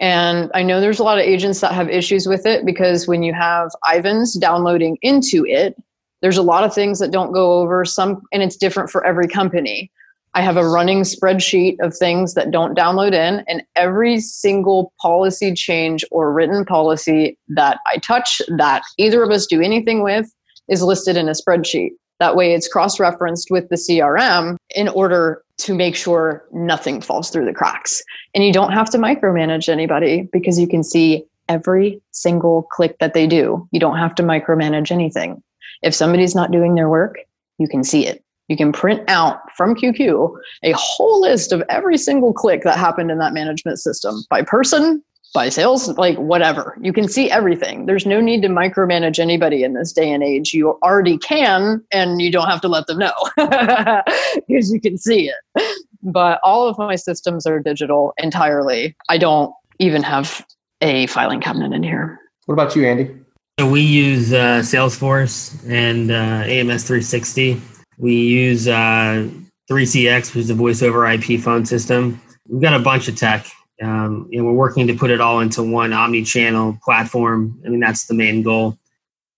And 0.00 0.50
I 0.54 0.62
know 0.62 0.80
there's 0.80 0.98
a 0.98 1.04
lot 1.04 1.18
of 1.18 1.24
agents 1.24 1.60
that 1.60 1.72
have 1.72 1.88
issues 1.88 2.28
with 2.28 2.44
it 2.46 2.66
because 2.66 3.08
when 3.08 3.22
you 3.22 3.32
have 3.32 3.70
Ivans 3.86 4.34
downloading 4.34 4.98
into 5.00 5.46
it, 5.46 5.74
there's 6.20 6.36
a 6.36 6.42
lot 6.42 6.64
of 6.64 6.74
things 6.74 6.98
that 6.98 7.10
don't 7.10 7.32
go 7.32 7.60
over 7.60 7.84
some, 7.84 8.22
and 8.32 8.42
it's 8.42 8.56
different 8.56 8.90
for 8.90 9.04
every 9.04 9.28
company. 9.28 9.90
I 10.34 10.42
have 10.42 10.56
a 10.56 10.68
running 10.68 11.02
spreadsheet 11.02 11.76
of 11.80 11.96
things 11.96 12.34
that 12.34 12.50
don't 12.50 12.76
download 12.76 13.12
in, 13.12 13.44
and 13.46 13.62
every 13.76 14.18
single 14.18 14.92
policy 15.00 15.54
change 15.54 16.04
or 16.10 16.32
written 16.32 16.64
policy 16.64 17.38
that 17.48 17.78
I 17.86 17.98
touch 17.98 18.42
that 18.56 18.82
either 18.98 19.22
of 19.22 19.30
us 19.30 19.46
do 19.46 19.60
anything 19.60 20.02
with 20.02 20.32
is 20.68 20.82
listed 20.82 21.16
in 21.16 21.28
a 21.28 21.32
spreadsheet. 21.32 21.90
That 22.18 22.34
way, 22.34 22.52
it's 22.52 22.68
cross 22.68 22.98
referenced 22.98 23.50
with 23.50 23.68
the 23.68 23.76
CRM 23.76 24.56
in 24.74 24.88
order 24.88 25.42
to 25.58 25.74
make 25.74 25.94
sure 25.94 26.44
nothing 26.52 27.00
falls 27.00 27.30
through 27.30 27.44
the 27.44 27.54
cracks. 27.54 28.02
And 28.34 28.44
you 28.44 28.52
don't 28.52 28.72
have 28.72 28.90
to 28.90 28.98
micromanage 28.98 29.68
anybody 29.68 30.28
because 30.32 30.58
you 30.58 30.66
can 30.66 30.82
see 30.82 31.24
every 31.48 32.00
single 32.10 32.64
click 32.72 32.98
that 32.98 33.14
they 33.14 33.26
do. 33.26 33.68
You 33.70 33.78
don't 33.78 33.98
have 33.98 34.14
to 34.16 34.22
micromanage 34.22 34.90
anything. 34.90 35.42
If 35.82 35.94
somebody's 35.94 36.34
not 36.34 36.50
doing 36.50 36.74
their 36.74 36.88
work, 36.88 37.18
you 37.58 37.68
can 37.68 37.84
see 37.84 38.06
it. 38.06 38.23
You 38.48 38.56
can 38.56 38.72
print 38.72 39.02
out 39.08 39.40
from 39.56 39.74
QQ 39.74 40.30
a 40.62 40.72
whole 40.72 41.20
list 41.20 41.52
of 41.52 41.62
every 41.68 41.96
single 41.96 42.32
click 42.32 42.62
that 42.64 42.76
happened 42.76 43.10
in 43.10 43.18
that 43.18 43.32
management 43.32 43.78
system 43.78 44.22
by 44.28 44.42
person, 44.42 45.02
by 45.32 45.48
sales, 45.48 45.88
like 45.96 46.16
whatever. 46.18 46.78
You 46.80 46.92
can 46.92 47.08
see 47.08 47.30
everything. 47.30 47.86
There's 47.86 48.06
no 48.06 48.20
need 48.20 48.42
to 48.42 48.48
micromanage 48.48 49.18
anybody 49.18 49.64
in 49.64 49.74
this 49.74 49.92
day 49.92 50.10
and 50.10 50.22
age. 50.22 50.52
You 50.52 50.78
already 50.82 51.18
can, 51.18 51.82
and 51.90 52.20
you 52.20 52.30
don't 52.30 52.48
have 52.48 52.60
to 52.62 52.68
let 52.68 52.86
them 52.86 52.98
know 52.98 53.14
because 54.46 54.72
you 54.72 54.80
can 54.80 54.98
see 54.98 55.30
it. 55.30 55.80
But 56.02 56.38
all 56.42 56.68
of 56.68 56.76
my 56.76 56.96
systems 56.96 57.46
are 57.46 57.58
digital 57.60 58.12
entirely. 58.18 58.94
I 59.08 59.16
don't 59.16 59.52
even 59.78 60.02
have 60.02 60.44
a 60.82 61.06
filing 61.06 61.40
cabinet 61.40 61.72
in 61.72 61.82
here. 61.82 62.20
What 62.44 62.54
about 62.54 62.76
you, 62.76 62.86
Andy? 62.86 63.10
So 63.58 63.68
we 63.68 63.80
use 63.80 64.32
uh, 64.32 64.60
Salesforce 64.60 65.56
and 65.68 66.10
uh, 66.10 66.14
AMS 66.14 66.84
360. 66.84 67.60
We 67.98 68.14
use 68.14 68.68
uh, 68.68 69.28
3CX, 69.70 70.34
which 70.34 70.44
is 70.44 70.50
a 70.50 70.54
voice 70.54 70.82
over 70.82 71.06
IP 71.06 71.40
phone 71.40 71.64
system. 71.64 72.20
We've 72.48 72.60
got 72.60 72.74
a 72.74 72.82
bunch 72.82 73.08
of 73.08 73.16
tech, 73.16 73.46
um, 73.82 74.28
and 74.32 74.44
we're 74.44 74.52
working 74.52 74.86
to 74.86 74.94
put 74.94 75.10
it 75.10 75.20
all 75.20 75.40
into 75.40 75.62
one 75.62 75.92
omni-channel 75.92 76.78
platform. 76.84 77.60
I 77.64 77.68
mean, 77.68 77.80
that's 77.80 78.06
the 78.06 78.14
main 78.14 78.42
goal. 78.42 78.78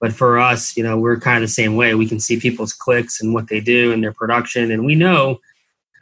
But 0.01 0.13
for 0.13 0.39
us, 0.39 0.77
you 0.77 0.83
know, 0.83 0.99
we're 0.99 1.19
kind 1.19 1.43
of 1.43 1.49
the 1.49 1.53
same 1.53 1.77
way. 1.77 1.95
We 1.95 2.07
can 2.07 2.21
see 2.21 2.39
people's 2.39 2.73
clicks 2.73 3.21
and 3.21 3.33
what 3.33 3.49
they 3.49 3.61
do 3.61 3.93
and 3.93 4.03
their 4.03 4.13
production, 4.13 4.71
and 4.71 4.85
we 4.85 4.95
know 4.95 5.41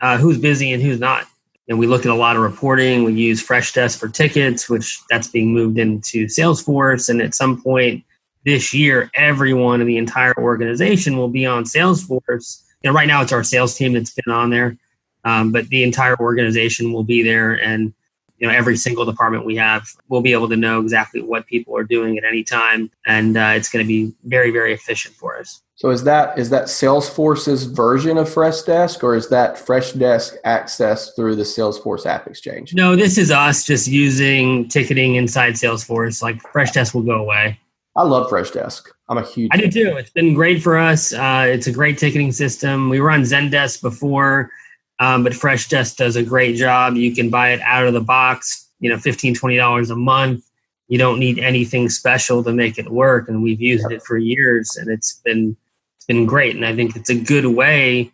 uh, 0.01 0.19
who's 0.19 0.38
busy 0.38 0.73
and 0.73 0.83
who's 0.83 1.01
not. 1.01 1.27
And 1.69 1.79
we 1.79 1.87
look 1.87 2.05
at 2.05 2.11
a 2.11 2.14
lot 2.14 2.37
of 2.37 2.43
reporting. 2.43 3.05
We 3.05 3.14
use 3.14 3.47
Freshdesk 3.47 3.99
for 3.99 4.09
tickets, 4.09 4.69
which 4.69 5.01
that's 5.09 5.29
being 5.29 5.55
moved 5.55 5.79
into 5.79 6.27
Salesforce. 6.27 7.09
And 7.09 7.23
at 7.23 7.35
some 7.35 7.62
point 7.62 8.05
this 8.44 8.74
year, 8.74 9.11
everyone 9.14 9.80
in 9.80 9.87
the 9.87 9.96
entire 9.96 10.35
organization 10.37 11.16
will 11.16 11.28
be 11.28 11.46
on 11.46 11.64
Salesforce. 11.64 12.62
You 12.83 12.90
know, 12.90 12.92
right 12.92 13.09
now 13.09 13.22
it's 13.22 13.33
our 13.33 13.42
sales 13.42 13.74
team 13.74 13.94
that's 13.94 14.12
been 14.12 14.33
on 14.33 14.50
there, 14.50 14.76
um, 15.24 15.52
but 15.52 15.68
the 15.68 15.83
entire 15.83 16.16
organization 16.20 16.92
will 16.92 17.04
be 17.04 17.22
there, 17.22 17.52
and 17.52 17.94
you 18.38 18.46
know 18.46 18.52
every 18.52 18.76
single 18.76 19.07
department 19.07 19.46
we 19.46 19.57
have 19.57 19.88
will 20.09 20.20
be 20.20 20.33
able 20.33 20.48
to 20.50 20.57
know 20.57 20.80
exactly 20.80 21.22
what 21.22 21.46
people 21.46 21.76
are 21.76 21.85
doing 21.85 22.18
at 22.18 22.24
any 22.24 22.44
time, 22.44 22.90
and 23.07 23.37
uh, 23.37 23.52
it's 23.54 23.70
going 23.70 23.85
to 23.85 23.88
be 23.88 24.12
very 24.24 24.50
very 24.50 24.74
efficient 24.74 25.14
for 25.14 25.38
us. 25.38 25.62
So 25.76 25.90
is 25.90 26.04
that 26.04 26.38
is 26.38 26.50
that 26.50 26.64
Salesforce's 26.64 27.64
version 27.64 28.18
of 28.18 28.28
Freshdesk, 28.28 29.02
or 29.02 29.14
is 29.14 29.30
that 29.30 29.57
Freshdesk 29.57 30.37
access 30.44 31.14
through 31.14 31.37
the 31.37 31.42
Salesforce 31.42 32.04
App 32.04 32.26
Exchange? 32.26 32.74
No, 32.74 32.94
this 32.94 33.16
is 33.16 33.30
us 33.30 33.64
just 33.64 33.88
using 33.88 34.68
ticketing 34.68 35.14
inside 35.14 35.54
Salesforce. 35.54 36.22
Like 36.22 36.42
Freshdesk 36.42 36.92
will 36.92 37.02
go 37.02 37.22
away. 37.22 37.59
I 37.96 38.02
love 38.02 38.28
Freshdesk. 38.28 38.88
I'm 39.09 39.18
a 39.18 39.22
huge. 39.22 39.50
I 39.52 39.57
do 39.57 39.70
too. 39.70 39.96
It's 39.96 40.11
been 40.11 40.35
great 40.35 40.62
for 40.62 40.76
us. 40.76 41.12
Uh, 41.12 41.46
it's 41.48 41.66
a 41.66 41.72
great 41.72 41.98
ticketing 41.98 42.33
system. 42.33 42.88
We 42.88 43.00
were 43.00 43.11
on 43.11 43.22
Zendesk 43.22 43.83
before, 43.83 44.50
um, 44.98 45.22
but 45.22 45.33
Freshdesk 45.33 45.96
does 45.96 46.16
a 46.16 46.22
great 46.22 46.57
job. 46.57 46.96
You 46.96 47.14
can 47.14 47.30
buy 47.30 47.50
it 47.50 47.61
out 47.61 47.87
of 47.87 47.92
the 47.92 48.00
box. 48.00 48.68
You 48.80 48.90
know, 48.90 48.98
15 48.98 49.35
dollars 49.57 49.90
a 49.90 49.96
month. 49.96 50.44
You 50.88 50.98
don't 50.98 51.18
need 51.18 51.38
anything 51.38 51.88
special 51.88 52.42
to 52.44 52.52
make 52.52 52.78
it 52.78 52.90
work, 52.90 53.28
and 53.28 53.42
we've 53.42 53.61
used 53.61 53.87
yep. 53.88 53.98
it 53.98 54.02
for 54.02 54.18
years, 54.18 54.76
and 54.76 54.90
it's 54.90 55.20
been 55.24 55.57
it's 55.96 56.07
been 56.07 56.26
great. 56.26 56.57
And 56.57 56.66
I 56.66 56.74
think 56.74 56.96
it's 56.96 57.11
a 57.11 57.18
good 57.18 57.46
way. 57.46 58.00
You 58.00 58.12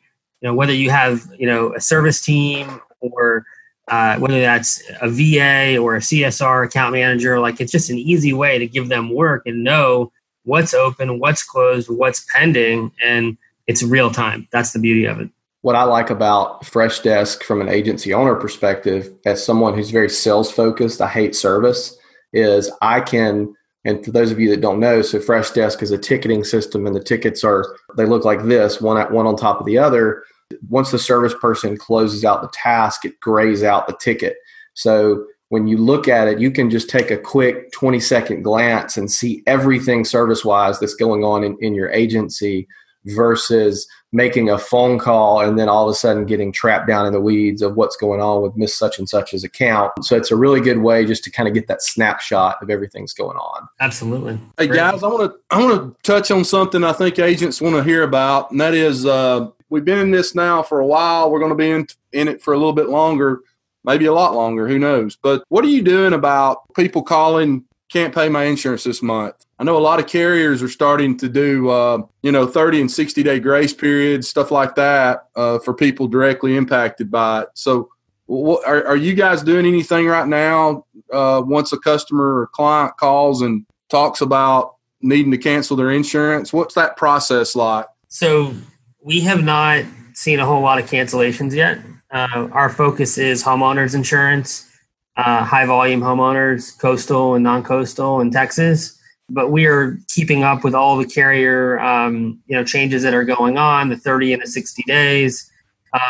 know, 0.49 0.55
whether 0.55 0.75
you 0.75 0.91
have 0.91 1.27
you 1.39 1.47
know 1.47 1.75
a 1.75 1.81
service 1.81 2.21
team 2.21 2.81
or 3.01 3.47
uh, 3.91 4.17
whether 4.19 4.41
that's 4.41 4.83
a 5.01 5.11
VA 5.11 5.77
or 5.77 5.97
a 5.97 6.01
CSR 6.01 6.65
account 6.65 6.93
manager, 6.93 7.41
like 7.41 7.61
it's 7.61 7.73
just 7.73 7.91
an 7.91 7.99
easy 7.99 8.33
way 8.33 8.59
to 8.59 8.67
give 8.67 8.89
them 8.89 9.13
work 9.13 9.43
and 9.47 9.65
know 9.65 10.13
what's 10.45 10.73
open, 10.73 11.19
what's 11.19 11.43
closed, 11.43 11.91
what's 11.91 12.25
pending, 12.33 12.93
and 13.05 13.37
it's 13.67 13.83
real 13.83 14.11
time. 14.11 14.49
That's 14.53 14.73
the 14.73 14.79
beauty 14.79 15.05
of 15.07 15.21
it. 15.21 15.29
What 15.63 15.77
I 15.77 15.83
like 15.83 16.09
about 16.09 16.63
Freshdesk 16.63 17.43
from 17.43 17.61
an 17.61 17.69
agency 17.69 18.15
owner 18.15 18.35
perspective, 18.35 19.13
as 19.27 19.45
someone 19.45 19.75
who's 19.75 19.91
very 19.91 20.09
sales 20.09 20.51
focused, 20.51 21.03
I 21.03 21.09
hate 21.09 21.35
service, 21.35 21.99
is 22.33 22.71
I 22.81 23.01
can, 23.01 23.55
and 23.85 24.03
for 24.05 24.13
those 24.13 24.31
of 24.31 24.39
you 24.39 24.49
that 24.51 24.61
don't 24.61 24.81
know, 24.81 25.03
so 25.03 25.19
Freshdesk 25.19 25.83
is 25.83 25.91
a 25.91 25.99
ticketing 25.99 26.45
system 26.45 26.87
and 26.87 26.95
the 26.95 27.03
tickets 27.03 27.45
are, 27.45 27.77
they 27.97 28.07
look 28.07 28.25
like 28.25 28.45
this, 28.45 28.81
one 28.81 28.97
at 28.97 29.11
one 29.11 29.27
on 29.27 29.37
top 29.37 29.61
of 29.61 29.67
the 29.67 29.79
other 29.79 30.23
once 30.69 30.91
the 30.91 30.99
service 30.99 31.35
person 31.41 31.77
closes 31.77 32.25
out 32.25 32.43
the 32.43 32.51
task, 32.53 33.05
it 33.05 33.19
grays 33.21 33.63
out 33.63 33.87
the 33.87 33.97
ticket. 34.01 34.37
So 34.75 35.27
when 35.49 35.67
you 35.67 35.77
look 35.77 36.09
at 36.09 36.29
it, 36.29 36.39
you 36.39 36.51
can 36.51 36.71
just 36.71 36.89
take 36.89 37.11
a 37.11 37.17
quick 37.17 37.73
20 37.73 38.01
second 38.01 38.43
glance 38.43 38.97
and 38.97 39.11
see 39.11 39.43
everything 39.47 40.05
service 40.05 40.45
wise 40.45 40.79
that's 40.79 40.95
going 40.95 41.25
on 41.25 41.45
in, 41.45 41.57
in 41.61 41.75
your 41.75 41.91
agency 41.91 42.69
versus 43.07 43.89
making 44.13 44.51
a 44.51 44.59
phone 44.59 44.99
call 44.99 45.41
and 45.41 45.59
then 45.59 45.69
all 45.69 45.89
of 45.89 45.91
a 45.91 45.95
sudden 45.95 46.27
getting 46.27 46.53
trapped 46.53 46.87
down 46.87 47.07
in 47.07 47.13
the 47.13 47.21
weeds 47.21 47.63
of 47.63 47.77
what's 47.77 47.97
going 47.97 48.21
on 48.21 48.43
with 48.43 48.57
Miss 48.57 48.77
Such 48.77 48.99
and 48.99 49.09
Such's 49.09 49.45
account. 49.45 49.93
So 50.05 50.17
it's 50.17 50.31
a 50.31 50.37
really 50.37 50.61
good 50.61 50.79
way 50.79 51.07
just 51.07 51.25
to 51.25 51.31
kind 51.31 51.49
of 51.49 51.55
get 51.55 51.67
that 51.69 51.83
snapshot 51.83 52.63
of 52.63 52.71
everything's 52.71 53.15
going 53.15 53.37
on. 53.37 53.69
Absolutely. 53.81 54.39
Hey 54.59 54.67
guys, 54.67 55.03
I 55.03 55.07
want 55.07 55.33
to 55.33 55.39
I 55.51 55.65
want 55.65 55.97
to 55.97 56.03
touch 56.03 56.31
on 56.31 56.45
something 56.45 56.85
I 56.85 56.93
think 56.93 57.19
agents 57.19 57.61
want 57.61 57.77
to 57.77 57.83
hear 57.83 58.03
about, 58.03 58.51
and 58.51 58.61
that 58.61 58.75
is 58.75 59.07
uh, 59.07 59.49
we've 59.71 59.85
been 59.85 59.99
in 59.99 60.11
this 60.11 60.35
now 60.35 60.63
for 60.63 60.81
a 60.81 60.87
while. 60.87 61.31
We're 61.31 61.39
going 61.39 61.51
to 61.51 61.57
be 61.57 61.71
in 61.71 61.87
in 62.13 62.29
it 62.29 62.43
for 62.43 62.53
a 62.53 62.59
little 62.59 62.73
bit 62.73 62.89
longer, 62.89 63.41
maybe 63.85 64.07
a 64.07 64.13
lot 64.13 64.35
longer. 64.35 64.69
Who 64.69 64.79
knows? 64.79 65.17
But 65.17 65.45
what 65.49 65.65
are 65.65 65.69
you 65.69 65.83
doing 65.83 66.13
about 66.13 66.63
people 66.75 67.03
calling? 67.03 67.65
Can't 67.91 68.15
pay 68.15 68.29
my 68.29 68.45
insurance 68.45 68.85
this 68.85 69.03
month. 69.03 69.35
I 69.59 69.65
know 69.65 69.77
a 69.77 69.79
lot 69.79 69.99
of 69.99 70.07
carriers 70.07 70.63
are 70.63 70.69
starting 70.69 71.17
to 71.19 71.29
do, 71.29 71.69
uh, 71.69 72.03
you 72.23 72.33
know, 72.33 72.47
30 72.47 72.83
and 72.83 72.91
60 72.91 73.23
day 73.23 73.41
grace 73.41 73.75
periods, 73.75 74.29
stuff 74.29 74.51
like 74.51 74.75
that, 74.77 75.27
uh, 75.35 75.59
for 75.59 75.75
people 75.75 76.09
directly 76.09 76.57
impacted 76.57 77.11
by 77.11 77.43
it. 77.43 77.49
So, 77.55 77.91
what, 78.27 78.67
are, 78.67 78.87
are 78.87 78.97
you 78.97 79.15
guys 79.15 79.43
doing 79.43 79.67
anything 79.67 80.07
right 80.07 80.27
now? 80.27 80.87
Uh, 81.13 81.43
once 81.45 81.73
a 81.73 81.79
customer 81.79 82.41
or 82.41 82.47
client 82.47 82.97
calls 82.97 83.43
and 83.43 83.67
talks 83.91 84.21
about 84.21 84.77
needing 85.03 85.33
to 85.33 85.39
cancel 85.39 85.77
their 85.77 85.91
insurance, 85.91 86.53
what's 86.53 86.77
that 86.77 86.97
process 86.97 87.57
like? 87.57 87.87
So, 88.09 88.55
we 89.03 89.21
have 89.21 89.43
not 89.43 89.85
seen 90.15 90.39
a 90.41 90.47
whole 90.47 90.61
lot 90.61 90.79
of 90.79 90.89
cancellations 90.89 91.55
yet. 91.55 91.79
Uh, 92.11 92.49
our 92.53 92.69
focus 92.69 93.19
is 93.19 93.43
homeowners 93.43 93.95
insurance, 93.95 94.69
uh, 95.17 95.45
high 95.45 95.65
volume 95.65 96.01
homeowners, 96.01 96.79
coastal 96.79 97.35
and 97.35 97.45
non 97.45 97.63
coastal 97.63 98.21
in 98.21 98.31
Texas. 98.31 98.99
But 99.29 99.53
we 99.53 99.67
are 99.67 99.97
keeping 100.09 100.43
up 100.43 100.65
with 100.65 100.75
all 100.75 100.97
the 100.97 101.07
carrier 101.07 101.79
um, 101.81 102.41
you 102.47 102.57
know 102.57 102.65
changes 102.65 103.03
that 103.05 103.15
are 103.15 103.25
going 103.25 103.59
on, 103.59 103.89
the 103.89 103.97
30 103.97 104.35
and 104.35 104.43
the 104.43 104.47
60 104.47 104.83
days. 104.85 105.51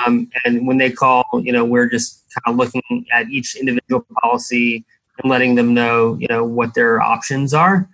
Um, 0.07 0.31
and 0.45 0.67
when 0.67 0.77
they 0.77 0.91
call, 0.91 1.25
you 1.43 1.53
know, 1.53 1.65
we're 1.65 1.89
just 1.89 2.25
kind 2.35 2.55
of 2.55 2.59
looking 2.59 3.07
at 3.13 3.29
each 3.31 3.57
individual 3.57 4.05
policy 4.23 4.85
and 5.19 5.31
letting 5.31 5.55
them 5.55 5.73
know, 5.73 6.17
you 6.21 6.29
know, 6.29 6.45
what 6.45 6.75
their 6.75 7.01
options 7.01 7.55
are. 7.55 7.89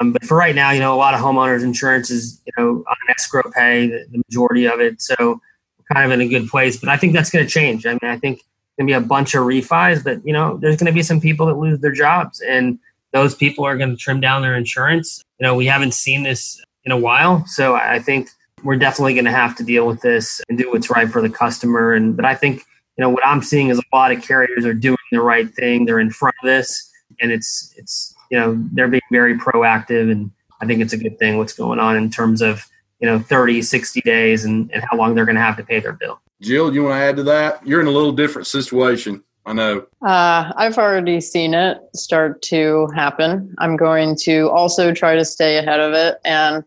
Um, 0.00 0.12
but 0.12 0.24
for 0.24 0.36
right 0.36 0.54
now, 0.54 0.70
you 0.70 0.80
know, 0.80 0.94
a 0.94 0.96
lot 0.96 1.14
of 1.14 1.20
homeowners 1.20 1.62
insurance 1.62 2.10
is, 2.10 2.40
you 2.46 2.52
know, 2.56 2.84
on 2.88 2.96
escrow 3.10 3.42
pay, 3.54 3.86
the, 3.86 4.06
the 4.10 4.22
majority 4.28 4.66
of 4.66 4.80
it. 4.80 5.00
So 5.00 5.14
we're 5.18 5.94
kind 5.94 6.10
of 6.10 6.18
in 6.18 6.26
a 6.26 6.28
good 6.28 6.48
place. 6.48 6.78
But 6.78 6.88
I 6.88 6.96
think 6.96 7.12
that's 7.12 7.30
going 7.30 7.44
to 7.44 7.50
change. 7.50 7.86
I 7.86 7.90
mean, 7.90 8.10
I 8.10 8.16
think 8.16 8.40
going 8.80 8.86
to 8.86 9.00
be 9.00 9.04
a 9.04 9.06
bunch 9.06 9.34
of 9.34 9.44
refis, 9.44 10.02
but 10.02 10.24
you 10.26 10.32
know, 10.32 10.56
there's 10.56 10.76
going 10.76 10.86
to 10.86 10.92
be 10.92 11.02
some 11.02 11.20
people 11.20 11.46
that 11.46 11.58
lose 11.58 11.80
their 11.80 11.92
jobs, 11.92 12.40
and 12.40 12.78
those 13.12 13.34
people 13.34 13.64
are 13.64 13.76
going 13.76 13.90
to 13.90 13.96
trim 13.96 14.20
down 14.20 14.42
their 14.42 14.56
insurance. 14.56 15.22
You 15.38 15.46
know, 15.46 15.54
we 15.54 15.66
haven't 15.66 15.92
seen 15.92 16.22
this 16.22 16.60
in 16.84 16.92
a 16.92 16.96
while, 16.96 17.44
so 17.46 17.74
I 17.74 17.98
think 17.98 18.30
we're 18.62 18.76
definitely 18.76 19.14
going 19.14 19.26
to 19.26 19.32
have 19.32 19.54
to 19.56 19.64
deal 19.64 19.86
with 19.86 20.00
this 20.00 20.40
and 20.48 20.56
do 20.56 20.70
what's 20.70 20.90
right 20.90 21.10
for 21.10 21.20
the 21.20 21.28
customer. 21.28 21.92
And 21.92 22.16
but 22.16 22.24
I 22.24 22.34
think 22.34 22.64
you 22.96 23.02
know 23.02 23.10
what 23.10 23.26
I'm 23.26 23.42
seeing 23.42 23.68
is 23.68 23.78
a 23.78 23.96
lot 23.96 24.12
of 24.12 24.22
carriers 24.22 24.64
are 24.64 24.74
doing 24.74 24.96
the 25.12 25.20
right 25.20 25.52
thing. 25.54 25.84
They're 25.84 26.00
in 26.00 26.10
front 26.10 26.36
of 26.42 26.46
this, 26.46 26.90
and 27.20 27.30
it's 27.30 27.74
it's 27.76 28.14
you 28.30 28.38
know 28.38 28.56
they're 28.72 28.88
being 28.88 29.02
very 29.10 29.36
proactive 29.36 30.10
and 30.10 30.30
i 30.60 30.66
think 30.66 30.80
it's 30.80 30.92
a 30.92 30.96
good 30.96 31.18
thing 31.18 31.36
what's 31.36 31.52
going 31.52 31.78
on 31.78 31.96
in 31.96 32.10
terms 32.10 32.40
of 32.40 32.66
you 33.00 33.06
know 33.06 33.18
30 33.18 33.62
60 33.62 34.00
days 34.02 34.44
and, 34.44 34.70
and 34.72 34.82
how 34.90 34.96
long 34.96 35.14
they're 35.14 35.24
going 35.24 35.36
to 35.36 35.42
have 35.42 35.56
to 35.56 35.64
pay 35.64 35.80
their 35.80 35.92
bill 35.92 36.20
jill 36.40 36.72
you 36.72 36.84
want 36.84 36.94
to 36.94 37.04
add 37.04 37.16
to 37.16 37.22
that 37.22 37.66
you're 37.66 37.80
in 37.80 37.86
a 37.86 37.92
little 37.92 38.12
different 38.12 38.46
situation 38.46 39.22
I 39.46 39.54
know. 39.54 39.86
Uh, 40.06 40.52
I've 40.56 40.76
already 40.76 41.20
seen 41.20 41.54
it 41.54 41.78
start 41.96 42.42
to 42.42 42.86
happen. 42.94 43.54
I'm 43.58 43.74
going 43.76 44.14
to 44.22 44.50
also 44.50 44.92
try 44.92 45.16
to 45.16 45.24
stay 45.24 45.56
ahead 45.56 45.80
of 45.80 45.94
it. 45.94 46.18
And 46.24 46.62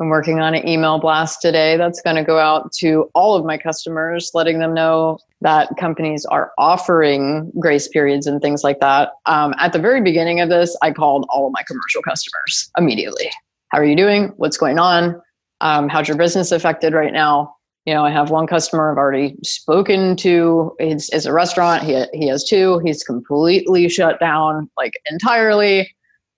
I'm 0.00 0.08
working 0.08 0.40
on 0.40 0.54
an 0.54 0.66
email 0.66 0.98
blast 0.98 1.40
today 1.40 1.76
that's 1.76 2.00
going 2.00 2.16
to 2.16 2.24
go 2.24 2.38
out 2.38 2.72
to 2.78 3.10
all 3.14 3.36
of 3.36 3.44
my 3.44 3.56
customers, 3.56 4.30
letting 4.34 4.58
them 4.58 4.74
know 4.74 5.18
that 5.42 5.70
companies 5.78 6.24
are 6.26 6.52
offering 6.58 7.52
grace 7.58 7.88
periods 7.88 8.26
and 8.26 8.40
things 8.40 8.64
like 8.64 8.80
that. 8.80 9.10
Um, 9.26 9.54
at 9.58 9.72
the 9.72 9.78
very 9.78 10.00
beginning 10.00 10.40
of 10.40 10.48
this, 10.48 10.76
I 10.82 10.90
called 10.92 11.26
all 11.28 11.46
of 11.46 11.52
my 11.52 11.62
commercial 11.66 12.02
customers 12.02 12.70
immediately. 12.76 13.30
How 13.68 13.78
are 13.78 13.84
you 13.84 13.96
doing? 13.96 14.32
What's 14.36 14.56
going 14.56 14.78
on? 14.78 15.20
Um, 15.60 15.88
how's 15.88 16.08
your 16.08 16.16
business 16.16 16.52
affected 16.52 16.94
right 16.94 17.12
now? 17.12 17.54
You 17.86 17.94
know, 17.94 18.04
I 18.04 18.10
have 18.10 18.30
one 18.30 18.46
customer 18.46 18.92
I've 18.92 18.98
already 18.98 19.36
spoken 19.42 20.16
to. 20.16 20.74
It's, 20.78 21.12
it's 21.12 21.26
a 21.26 21.32
restaurant. 21.32 21.82
He, 21.82 22.04
he 22.12 22.28
has 22.28 22.44
two. 22.44 22.80
He's 22.84 23.02
completely 23.02 23.88
shut 23.88 24.20
down, 24.20 24.70
like 24.76 24.92
entirely. 25.10 25.92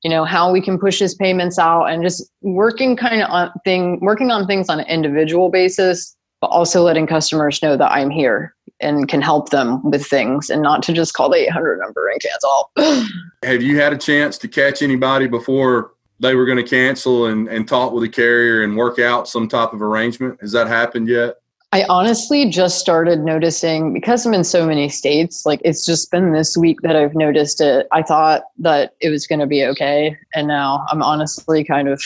You 0.04 0.10
know, 0.10 0.24
how 0.24 0.52
we 0.52 0.60
can 0.60 0.78
push 0.78 0.98
his 0.98 1.14
payments 1.14 1.58
out 1.58 1.86
and 1.86 2.02
just 2.02 2.30
working 2.42 2.94
kind 2.94 3.22
of 3.22 3.30
on 3.30 3.50
thing, 3.64 3.98
working 4.00 4.30
on 4.30 4.46
things 4.46 4.68
on 4.68 4.78
an 4.80 4.86
individual 4.86 5.48
basis, 5.48 6.14
but 6.40 6.48
also 6.48 6.82
letting 6.82 7.06
customers 7.06 7.62
know 7.62 7.76
that 7.76 7.90
I'm 7.90 8.10
here 8.10 8.54
and 8.80 9.08
can 9.08 9.22
help 9.22 9.50
them 9.50 9.82
with 9.90 10.04
things 10.04 10.50
and 10.50 10.62
not 10.62 10.82
to 10.82 10.92
just 10.92 11.14
call 11.14 11.30
the 11.30 11.38
800 11.38 11.78
number 11.78 12.08
and 12.08 12.20
cancel. 12.20 13.08
Have 13.42 13.62
you 13.62 13.80
had 13.80 13.92
a 13.92 13.98
chance 13.98 14.36
to 14.38 14.48
catch 14.48 14.82
anybody 14.82 15.26
before 15.26 15.92
they 16.20 16.34
were 16.34 16.46
going 16.46 16.62
to 16.62 16.68
cancel 16.68 17.26
and, 17.26 17.48
and 17.48 17.66
talk 17.66 17.92
with 17.92 18.02
the 18.02 18.08
carrier 18.08 18.62
and 18.62 18.76
work 18.76 18.98
out 18.98 19.28
some 19.28 19.48
type 19.48 19.72
of 19.72 19.80
arrangement? 19.80 20.40
Has 20.40 20.52
that 20.52 20.66
happened 20.66 21.08
yet? 21.08 21.36
I 21.74 21.84
honestly 21.88 22.48
just 22.48 22.78
started 22.78 23.24
noticing 23.24 23.92
because 23.92 24.24
I'm 24.24 24.32
in 24.32 24.44
so 24.44 24.64
many 24.64 24.88
states, 24.88 25.44
like 25.44 25.60
it's 25.64 25.84
just 25.84 26.08
been 26.08 26.32
this 26.32 26.56
week 26.56 26.82
that 26.82 26.94
I've 26.94 27.16
noticed 27.16 27.60
it. 27.60 27.88
I 27.90 28.00
thought 28.00 28.44
that 28.58 28.94
it 29.00 29.10
was 29.10 29.26
going 29.26 29.40
to 29.40 29.46
be 29.48 29.64
okay. 29.64 30.16
And 30.36 30.46
now 30.46 30.86
I'm 30.88 31.02
honestly 31.02 31.64
kind 31.64 31.88
of 31.88 32.00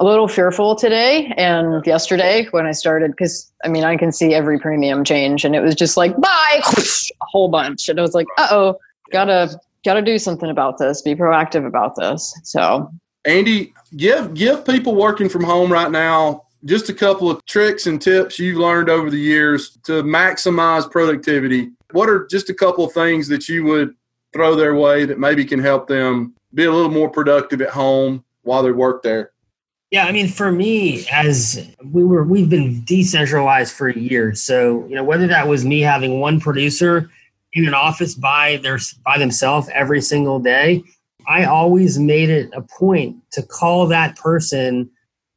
a 0.00 0.04
little 0.04 0.26
fearful 0.26 0.74
today 0.74 1.32
and 1.36 1.86
yesterday 1.86 2.48
when 2.50 2.66
I 2.66 2.72
started 2.72 3.12
because 3.12 3.52
I 3.64 3.68
mean 3.68 3.84
I 3.84 3.96
can 3.96 4.10
see 4.10 4.34
every 4.34 4.58
premium 4.58 5.04
change 5.04 5.44
and 5.44 5.54
it 5.54 5.60
was 5.60 5.76
just 5.76 5.96
like 5.96 6.16
bye 6.20 6.60
a 6.76 7.24
whole 7.26 7.48
bunch 7.48 7.88
and 7.88 7.98
I 7.98 8.02
was 8.02 8.14
like 8.14 8.28
uh 8.38 8.48
oh 8.52 8.76
gotta 9.10 9.58
gotta 9.84 10.00
do 10.00 10.16
something 10.16 10.48
about 10.48 10.78
this 10.78 11.02
be 11.02 11.16
proactive 11.16 11.66
about 11.66 11.96
this 11.96 12.32
so 12.44 12.88
Andy 13.24 13.74
give 13.96 14.32
give 14.32 14.64
people 14.64 14.94
working 14.94 15.28
from 15.28 15.42
home 15.42 15.72
right 15.72 15.90
now 15.90 16.44
just 16.64 16.88
a 16.88 16.94
couple 16.94 17.30
of 17.30 17.44
tricks 17.46 17.86
and 17.86 18.00
tips 18.00 18.38
you've 18.38 18.58
learned 18.58 18.88
over 18.88 19.10
the 19.10 19.18
years 19.18 19.78
to 19.84 20.02
maximize 20.02 20.90
productivity 20.90 21.70
what 21.92 22.08
are 22.08 22.26
just 22.26 22.50
a 22.50 22.54
couple 22.54 22.84
of 22.84 22.92
things 22.92 23.28
that 23.28 23.48
you 23.48 23.64
would 23.64 23.94
throw 24.32 24.54
their 24.54 24.74
way 24.74 25.04
that 25.04 25.18
maybe 25.18 25.44
can 25.44 25.58
help 25.58 25.88
them 25.88 26.34
be 26.54 26.64
a 26.64 26.72
little 26.72 26.90
more 26.90 27.08
productive 27.08 27.60
at 27.60 27.70
home 27.70 28.24
while 28.42 28.62
they 28.62 28.72
work 28.72 29.02
there 29.02 29.32
yeah, 29.90 30.04
I 30.04 30.12
mean, 30.12 30.28
for 30.28 30.52
me, 30.52 31.04
as 31.10 31.68
we 31.84 32.04
were, 32.04 32.22
we've 32.22 32.48
been 32.48 32.84
decentralized 32.84 33.74
for 33.74 33.88
years. 33.88 34.40
So, 34.40 34.86
you 34.86 34.94
know, 34.94 35.02
whether 35.02 35.26
that 35.26 35.48
was 35.48 35.64
me 35.64 35.80
having 35.80 36.20
one 36.20 36.38
producer 36.38 37.10
in 37.54 37.66
an 37.66 37.74
office 37.74 38.14
by 38.14 38.58
their 38.58 38.78
by 39.04 39.18
themselves 39.18 39.68
every 39.74 40.00
single 40.00 40.38
day, 40.38 40.84
I 41.26 41.44
always 41.44 41.98
made 41.98 42.30
it 42.30 42.50
a 42.52 42.62
point 42.62 43.16
to 43.32 43.42
call 43.42 43.88
that 43.88 44.16
person, 44.16 44.90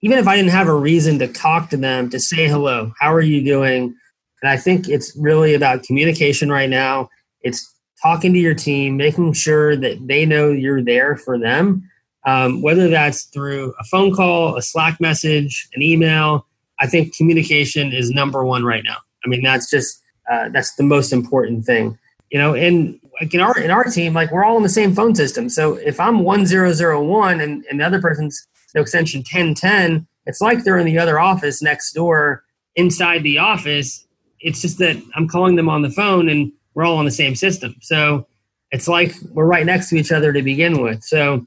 even 0.04 0.20
if 0.20 0.28
I 0.28 0.36
didn't 0.36 0.52
have 0.52 0.68
a 0.68 0.76
reason 0.76 1.18
to 1.20 1.28
talk 1.28 1.72
to 1.72 1.78
them, 1.78 2.12
to 2.12 2.20
say 2.20 2.48
hello. 2.48 2.94
How 3.00 3.12
are 3.12 3.22
you 3.22 3.44
doing? 3.44 3.96
And 4.44 4.52
I 4.52 4.58
think 4.58 4.88
it's 4.88 5.16
really 5.16 5.56
about 5.56 5.82
communication 5.82 6.52
right 6.52 6.70
now. 6.70 7.10
It's 7.42 7.74
talking 8.02 8.34
to 8.34 8.40
your 8.40 8.54
team, 8.54 8.98
making 8.98 9.34
sure 9.34 9.76
that 9.76 10.06
they 10.08 10.26
know 10.26 10.52
you're 10.52 10.84
there 10.84 11.16
for 11.16 11.40
them 11.40 11.90
um, 12.26 12.62
whether 12.62 12.88
that's 12.90 13.24
through 13.26 13.74
a 13.80 13.84
phone 13.86 14.16
call, 14.16 14.56
a 14.56 14.62
Slack 14.62 15.00
message, 15.02 15.68
an 15.74 15.82
email. 15.82 16.48
I 16.80 16.88
think 16.88 17.16
communication 17.16 17.92
is 17.92 18.12
number 18.12 18.46
one 18.46 18.64
right 18.64 18.84
now. 18.84 18.98
I 19.26 19.28
mean, 19.28 19.44
that's 19.44 19.70
just 19.70 20.02
uh, 20.32 20.50
that's 20.50 20.76
the 20.76 20.84
most 20.84 21.12
important 21.12 21.66
thing, 21.66 21.98
you 22.30 22.40
know. 22.40 22.56
And 22.56 23.00
like 23.20 23.34
in 23.34 23.42
our 23.42 23.58
in 23.58 23.72
our 23.72 23.84
team, 23.84 24.14
like 24.14 24.32
we're 24.32 24.44
all 24.44 24.58
in 24.58 24.64
the 24.64 24.70
same 24.70 24.96
phone 24.96 25.16
system. 25.16 25.50
So 25.50 25.76
if 25.76 26.00
I'm 26.00 26.20
one 26.20 26.46
zero 26.46 26.74
zero 26.74 27.04
one 27.04 27.42
and, 27.42 27.66
and 27.70 27.80
the 27.80 27.86
other 27.86 28.02
person's 28.02 28.48
know, 28.76 28.82
extension 28.82 29.24
ten 29.24 29.54
ten, 29.54 30.08
it's 30.26 30.42
like 30.42 30.64
they're 30.64 30.78
in 30.78 30.86
the 30.86 31.00
other 31.00 31.20
office 31.20 31.62
next 31.62 31.94
door 31.94 32.44
inside 32.76 33.24
the 33.24 33.38
office. 33.38 34.06
It's 34.40 34.62
just 34.62 34.78
that 34.80 35.02
I'm 35.16 35.28
calling 35.28 35.56
them 35.56 35.70
on 35.70 35.82
the 35.82 35.90
phone 35.90 36.30
and 36.30 36.52
we're 36.74 36.86
all 36.86 36.98
on 36.98 37.06
the 37.06 37.12
same 37.12 37.36
system. 37.36 37.76
So 37.82 38.28
it's 38.72 38.88
like 38.88 39.14
we're 39.32 39.46
right 39.46 39.66
next 39.66 39.90
to 39.90 39.96
each 39.96 40.12
other 40.12 40.34
to 40.34 40.42
begin 40.42 40.82
with. 40.82 41.04
So 41.04 41.46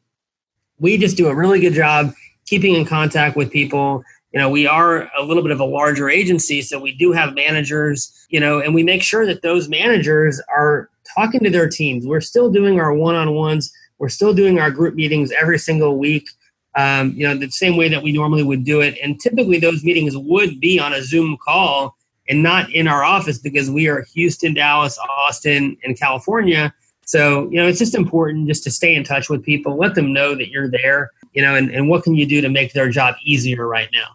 we 0.79 0.97
just 0.97 1.17
do 1.17 1.29
a 1.29 1.35
really 1.35 1.61
good 1.61 1.75
job 1.75 2.13
keeping 2.47 2.75
in 2.75 2.85
contact 2.85 3.37
with 3.37 3.51
people 3.51 4.05
you 4.37 4.43
know 4.43 4.51
we 4.51 4.67
are 4.67 5.11
a 5.19 5.23
little 5.23 5.43
bit 5.43 5.51
of 5.51 5.61
a 5.61 5.65
larger 5.65 6.11
agency 6.11 6.61
so 6.61 6.79
we 6.79 6.93
do 6.93 7.11
have 7.13 7.35
managers 7.35 8.27
you 8.29 8.39
know 8.39 8.61
and 8.61 8.75
we 8.75 8.83
make 8.83 9.03
sure 9.03 9.25
that 9.25 9.41
those 9.41 9.69
managers 9.69 10.43
are 10.55 10.91
talking 11.17 11.41
to 11.43 11.49
their 11.49 11.69
teams 11.69 12.07
we're 12.07 12.21
still 12.21 12.51
doing 12.51 12.79
our 12.79 12.93
one-on-ones 12.93 13.73
we're 13.99 14.11
still 14.11 14.35
doing 14.35 14.59
our 14.59 14.71
group 14.71 14.95
meetings 14.95 15.33
every 15.33 15.59
single 15.59 15.99
week 15.99 16.29
um, 16.77 17.13
you 17.13 17.27
know 17.27 17.37
the 17.37 17.51
same 17.51 17.77
way 17.77 17.89
that 17.89 18.03
we 18.03 18.13
normally 18.13 18.43
would 18.43 18.65
do 18.65 18.81
it 18.81 18.97
and 19.03 19.21
typically 19.21 19.59
those 19.59 19.83
meetings 19.85 20.17
would 20.17 20.61
be 20.61 20.79
on 20.79 20.93
a 20.93 21.03
zoom 21.03 21.37
call 21.45 21.97
and 22.29 22.43
not 22.43 22.71
in 22.73 22.89
our 22.89 23.05
office 23.05 23.39
because 23.39 23.71
we 23.71 23.89
are 23.89 24.05
houston 24.15 24.55
dallas 24.55 24.99
austin 24.99 25.77
and 25.85 25.99
california 25.99 26.73
so, 27.07 27.49
you 27.51 27.57
know, 27.57 27.69
it's 27.69 27.79
just 27.79 27.95
important 27.95 28.49
just 28.49 28.65
to 28.65 28.71
stay 28.71 28.95
in 28.95 29.05
touch 29.05 29.31
with 29.31 29.45
people, 29.45 29.79
let 29.79 29.95
them 29.95 30.13
know 30.13 30.35
that 30.35 30.49
you're 30.49 30.69
there, 30.69 31.13
you 31.35 31.41
know, 31.41 31.55
and, 31.55 31.71
and 31.71 31.89
what 31.89 32.03
can 32.03 32.17
you 32.17 32.27
do 32.27 32.41
to 32.41 32.49
make 32.49 32.73
their 32.73 32.89
job 32.91 33.15
easier 33.25 33.67
right 33.67 33.89
now? 33.93 34.09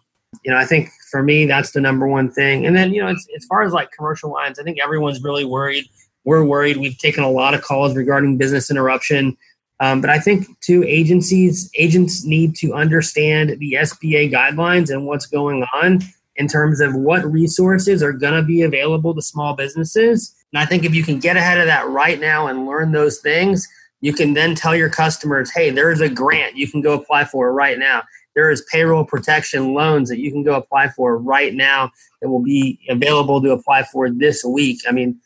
You 0.43 0.51
know, 0.51 0.57
I 0.57 0.65
think 0.65 0.89
for 1.09 1.23
me, 1.23 1.45
that's 1.45 1.71
the 1.71 1.79
number 1.79 2.05
one 2.05 2.29
thing. 2.29 2.65
And 2.65 2.75
then, 2.75 2.93
you 2.93 3.01
know, 3.01 3.07
as 3.07 3.45
far 3.47 3.63
as 3.63 3.71
like 3.71 3.91
commercial 3.91 4.29
lines, 4.29 4.59
I 4.59 4.63
think 4.63 4.77
everyone's 4.77 5.23
really 5.23 5.45
worried. 5.45 5.85
We're 6.25 6.43
worried. 6.43 6.77
We've 6.77 6.97
taken 6.97 7.23
a 7.23 7.31
lot 7.31 7.53
of 7.53 7.61
calls 7.61 7.95
regarding 7.95 8.37
business 8.37 8.69
interruption. 8.69 9.37
Um, 9.81 9.99
but 9.99 10.09
I 10.09 10.19
think 10.19 10.59
too, 10.61 10.83
agencies, 10.87 11.69
agents 11.77 12.23
need 12.23 12.55
to 12.57 12.73
understand 12.73 13.57
the 13.59 13.73
SBA 13.73 14.31
guidelines 14.31 14.89
and 14.89 15.05
what's 15.05 15.25
going 15.25 15.65
on 15.73 15.99
in 16.37 16.47
terms 16.47 16.79
of 16.79 16.95
what 16.95 17.29
resources 17.29 18.01
are 18.01 18.13
going 18.13 18.33
to 18.35 18.43
be 18.43 18.61
available 18.61 19.13
to 19.13 19.21
small 19.21 19.55
businesses 19.55 20.33
and 20.53 20.61
I 20.61 20.65
think 20.65 20.83
if 20.83 20.93
you 20.93 21.03
can 21.03 21.19
get 21.19 21.37
ahead 21.37 21.59
of 21.59 21.67
that 21.67 21.87
right 21.87 22.19
now 22.19 22.47
and 22.47 22.65
learn 22.65 22.91
those 22.91 23.19
things, 23.19 23.67
you 24.01 24.13
can 24.13 24.33
then 24.33 24.55
tell 24.55 24.75
your 24.75 24.89
customers, 24.89 25.51
hey, 25.53 25.69
there's 25.69 26.01
a 26.01 26.09
grant 26.09 26.57
you 26.57 26.69
can 26.69 26.81
go 26.81 26.93
apply 26.93 27.25
for 27.25 27.53
right 27.53 27.77
now. 27.77 28.03
There 28.35 28.49
is 28.49 28.65
payroll 28.71 29.05
protection 29.05 29.73
loans 29.73 30.09
that 30.09 30.19
you 30.19 30.31
can 30.31 30.43
go 30.43 30.55
apply 30.55 30.89
for 30.89 31.17
right 31.17 31.53
now 31.53 31.91
that 32.21 32.29
will 32.29 32.41
be 32.41 32.79
available 32.89 33.41
to 33.41 33.51
apply 33.51 33.83
for 33.83 34.09
this 34.09 34.43
week. 34.43 34.81
I 34.87 34.91
mean, 34.91 35.19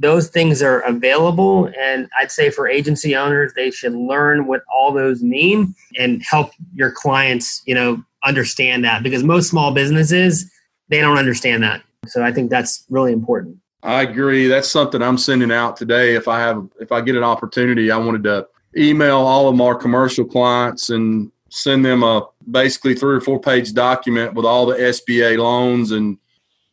those 0.00 0.28
things 0.28 0.62
are 0.62 0.80
available. 0.80 1.70
And 1.78 2.08
I'd 2.18 2.32
say 2.32 2.50
for 2.50 2.66
agency 2.66 3.14
owners, 3.14 3.52
they 3.54 3.70
should 3.70 3.94
learn 3.94 4.46
what 4.46 4.62
all 4.74 4.92
those 4.92 5.22
mean 5.22 5.74
and 5.98 6.22
help 6.28 6.52
your 6.74 6.90
clients, 6.90 7.62
you 7.66 7.74
know, 7.74 8.02
understand 8.24 8.82
that 8.84 9.02
because 9.02 9.22
most 9.22 9.50
small 9.50 9.72
businesses, 9.72 10.50
they 10.88 11.00
don't 11.00 11.18
understand 11.18 11.62
that. 11.62 11.82
So 12.06 12.22
I 12.22 12.32
think 12.32 12.50
that's 12.50 12.84
really 12.88 13.12
important. 13.12 13.58
I 13.82 14.02
agree. 14.02 14.46
That's 14.46 14.68
something 14.68 15.02
I'm 15.02 15.18
sending 15.18 15.52
out 15.52 15.76
today. 15.76 16.14
If 16.14 16.28
I 16.28 16.40
have, 16.40 16.66
if 16.80 16.92
I 16.92 17.02
get 17.02 17.14
an 17.14 17.24
opportunity, 17.24 17.90
I 17.90 17.98
wanted 17.98 18.24
to 18.24 18.46
email 18.76 19.18
all 19.18 19.48
of 19.48 19.60
our 19.60 19.74
commercial 19.74 20.24
clients 20.24 20.90
and 20.90 21.30
send 21.50 21.84
them 21.84 22.02
a 22.02 22.26
basically 22.50 22.94
three 22.94 23.16
or 23.16 23.20
four 23.20 23.38
page 23.38 23.74
document 23.74 24.32
with 24.34 24.46
all 24.46 24.64
the 24.64 24.76
SBA 24.76 25.38
loans 25.38 25.92
and 25.92 26.16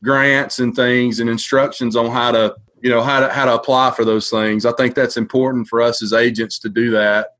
grants 0.04 0.60
and 0.60 0.76
things 0.76 1.20
and 1.20 1.30
instructions 1.30 1.96
on 1.96 2.12
how 2.12 2.32
to, 2.32 2.56
you 2.88 2.94
know, 2.94 3.02
how 3.02 3.20
to 3.20 3.28
how 3.28 3.44
to 3.44 3.54
apply 3.54 3.92
for 3.92 4.06
those 4.06 4.30
things. 4.30 4.66
I 4.66 4.72
think 4.72 4.96
that's 4.96 5.18
important 5.18 5.68
for 5.68 5.82
us 5.82 6.02
as 6.02 6.14
agents 6.14 6.58
to 6.60 6.70
do 6.70 6.92
that 6.92 7.36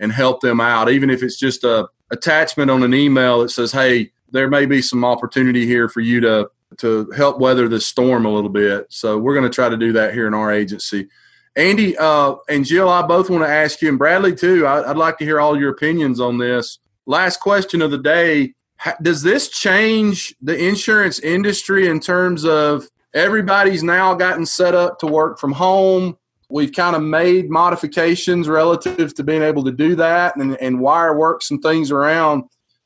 and 0.00 0.10
help 0.10 0.40
them 0.40 0.60
out, 0.60 0.90
even 0.90 1.08
if 1.08 1.22
it's 1.22 1.38
just 1.38 1.62
a 1.62 1.88
attachment 2.10 2.68
on 2.68 2.82
an 2.82 2.92
email 2.92 3.38
that 3.42 3.50
says, 3.50 3.70
"Hey, 3.70 4.10
there 4.32 4.48
may 4.48 4.66
be 4.66 4.82
some 4.82 5.04
opportunity 5.04 5.66
here 5.66 5.88
for 5.88 6.00
you 6.00 6.20
to 6.22 6.50
to 6.78 7.08
help 7.16 7.38
weather 7.38 7.68
the 7.68 7.80
storm 7.80 8.26
a 8.26 8.28
little 8.28 8.50
bit. 8.50 8.86
So 8.90 9.18
we're 9.18 9.34
going 9.34 9.48
to 9.48 9.54
try 9.54 9.68
to 9.68 9.76
do 9.76 9.92
that 9.92 10.14
here 10.14 10.26
in 10.26 10.34
our 10.34 10.52
agency. 10.52 11.06
Andy 11.54 11.96
uh, 11.96 12.34
and 12.48 12.64
Jill, 12.64 12.88
I 12.88 13.02
both 13.02 13.30
want 13.30 13.44
to 13.44 13.48
ask 13.48 13.80
you, 13.80 13.88
and 13.88 13.98
Bradley 13.98 14.34
too. 14.34 14.66
I, 14.66 14.88
would 14.88 14.96
like 14.96 15.18
to 15.18 15.24
hear 15.24 15.38
all 15.38 15.56
your 15.56 15.70
opinions 15.70 16.18
on 16.18 16.38
this. 16.38 16.80
Last 17.06 17.38
question 17.38 17.82
of 17.82 17.92
the 17.92 17.98
day: 17.98 18.54
Does 19.00 19.22
this 19.22 19.48
change 19.48 20.34
the 20.42 20.58
insurance 20.58 21.20
industry 21.20 21.86
in 21.86 22.00
terms 22.00 22.44
of 22.44 22.88
everybody's 23.14 23.82
now 23.82 24.14
gotten 24.14 24.46
set 24.46 24.74
up 24.74 24.98
to 25.00 25.06
work 25.06 25.38
from 25.38 25.52
home? 25.52 26.16
We've 26.50 26.72
kind 26.72 26.96
of 26.96 27.02
made 27.02 27.50
modifications 27.50 28.48
relative 28.48 29.14
to 29.14 29.24
being 29.24 29.42
able 29.42 29.64
to 29.64 29.72
do 29.72 29.94
that 29.96 30.36
and, 30.36 30.56
and 30.60 30.80
wire 30.80 31.16
work 31.16 31.42
some 31.42 31.60
things 31.60 31.90
around. 31.90 32.44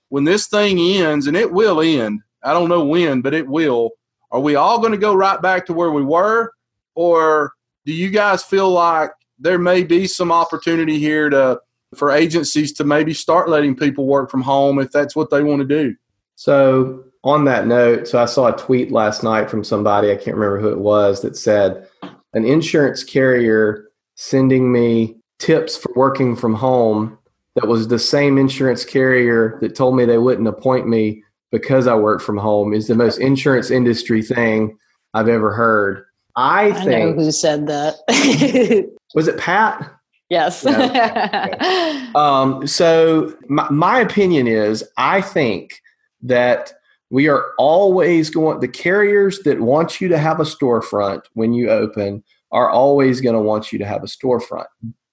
When 0.08 0.24
this 0.24 0.48
thing 0.48 0.78
ends, 0.78 1.26
and 1.26 1.36
it 1.36 1.52
will 1.52 1.80
end, 1.80 2.20
I 2.42 2.52
don't 2.52 2.68
know 2.68 2.84
when, 2.84 3.22
but 3.22 3.34
it 3.34 3.46
will. 3.46 3.92
Are 4.32 4.40
we 4.40 4.56
all 4.56 4.78
going 4.78 4.92
to 4.92 4.98
go 4.98 5.14
right 5.14 5.40
back 5.40 5.66
to 5.66 5.72
where 5.72 5.92
we 5.92 6.02
were, 6.02 6.52
or 6.94 7.52
do 7.84 7.92
you 7.92 8.10
guys 8.10 8.42
feel 8.42 8.70
like 8.70 9.10
there 9.38 9.58
may 9.58 9.84
be 9.84 10.06
some 10.06 10.32
opportunity 10.32 10.98
here 10.98 11.30
to 11.30 11.60
for 11.94 12.10
agencies 12.10 12.72
to 12.72 12.84
maybe 12.84 13.12
start 13.12 13.50
letting 13.50 13.76
people 13.76 14.06
work 14.06 14.30
from 14.30 14.40
home 14.40 14.78
if 14.78 14.90
that's 14.90 15.14
what 15.14 15.30
they 15.30 15.42
want 15.42 15.60
to 15.60 15.66
do? 15.66 15.94
So, 16.34 17.04
on 17.24 17.44
that 17.44 17.66
note, 17.66 18.08
so 18.08 18.20
I 18.20 18.24
saw 18.24 18.48
a 18.48 18.56
tweet 18.56 18.90
last 18.90 19.22
night 19.22 19.48
from 19.48 19.62
somebody, 19.62 20.10
I 20.10 20.16
can't 20.16 20.36
remember 20.36 20.60
who 20.60 20.70
it 20.70 20.80
was, 20.80 21.22
that 21.22 21.36
said 21.36 21.86
an 22.34 22.44
insurance 22.44 23.04
carrier 23.04 23.88
sending 24.16 24.72
me 24.72 25.16
tips 25.38 25.76
for 25.76 25.92
working 25.94 26.36
from 26.36 26.54
home 26.54 27.18
that 27.54 27.68
was 27.68 27.88
the 27.88 27.98
same 27.98 28.38
insurance 28.38 28.84
carrier 28.84 29.58
that 29.60 29.74
told 29.74 29.96
me 29.96 30.04
they 30.04 30.18
wouldn't 30.18 30.48
appoint 30.48 30.88
me 30.88 31.22
because 31.50 31.86
I 31.86 31.94
work 31.94 32.20
from 32.20 32.38
home 32.38 32.72
is 32.72 32.88
the 32.88 32.94
most 32.94 33.18
insurance 33.18 33.70
industry 33.70 34.22
thing 34.22 34.78
I've 35.14 35.28
ever 35.28 35.52
heard. 35.52 36.04
I, 36.34 36.68
I 36.68 36.72
think 36.72 37.16
know 37.16 37.24
who 37.24 37.30
said 37.30 37.66
that. 37.66 38.88
was 39.14 39.28
it 39.28 39.38
Pat? 39.38 39.92
yes. 40.30 40.64
Yeah. 40.64 41.98
Um, 42.14 42.66
so 42.66 43.34
my, 43.48 43.66
my 43.70 43.98
opinion 44.00 44.46
is 44.46 44.84
I 44.98 45.22
think 45.22 45.80
that 46.20 46.74
we 47.12 47.28
are 47.28 47.52
always 47.58 48.30
going 48.30 48.58
the 48.60 48.66
carriers 48.66 49.40
that 49.40 49.60
want 49.60 50.00
you 50.00 50.08
to 50.08 50.18
have 50.18 50.40
a 50.40 50.44
storefront 50.44 51.20
when 51.34 51.52
you 51.52 51.68
open 51.68 52.24
are 52.52 52.70
always 52.70 53.20
going 53.20 53.34
to 53.34 53.40
want 53.40 53.70
you 53.70 53.78
to 53.78 53.84
have 53.84 54.02
a 54.02 54.06
storefront. 54.06 54.64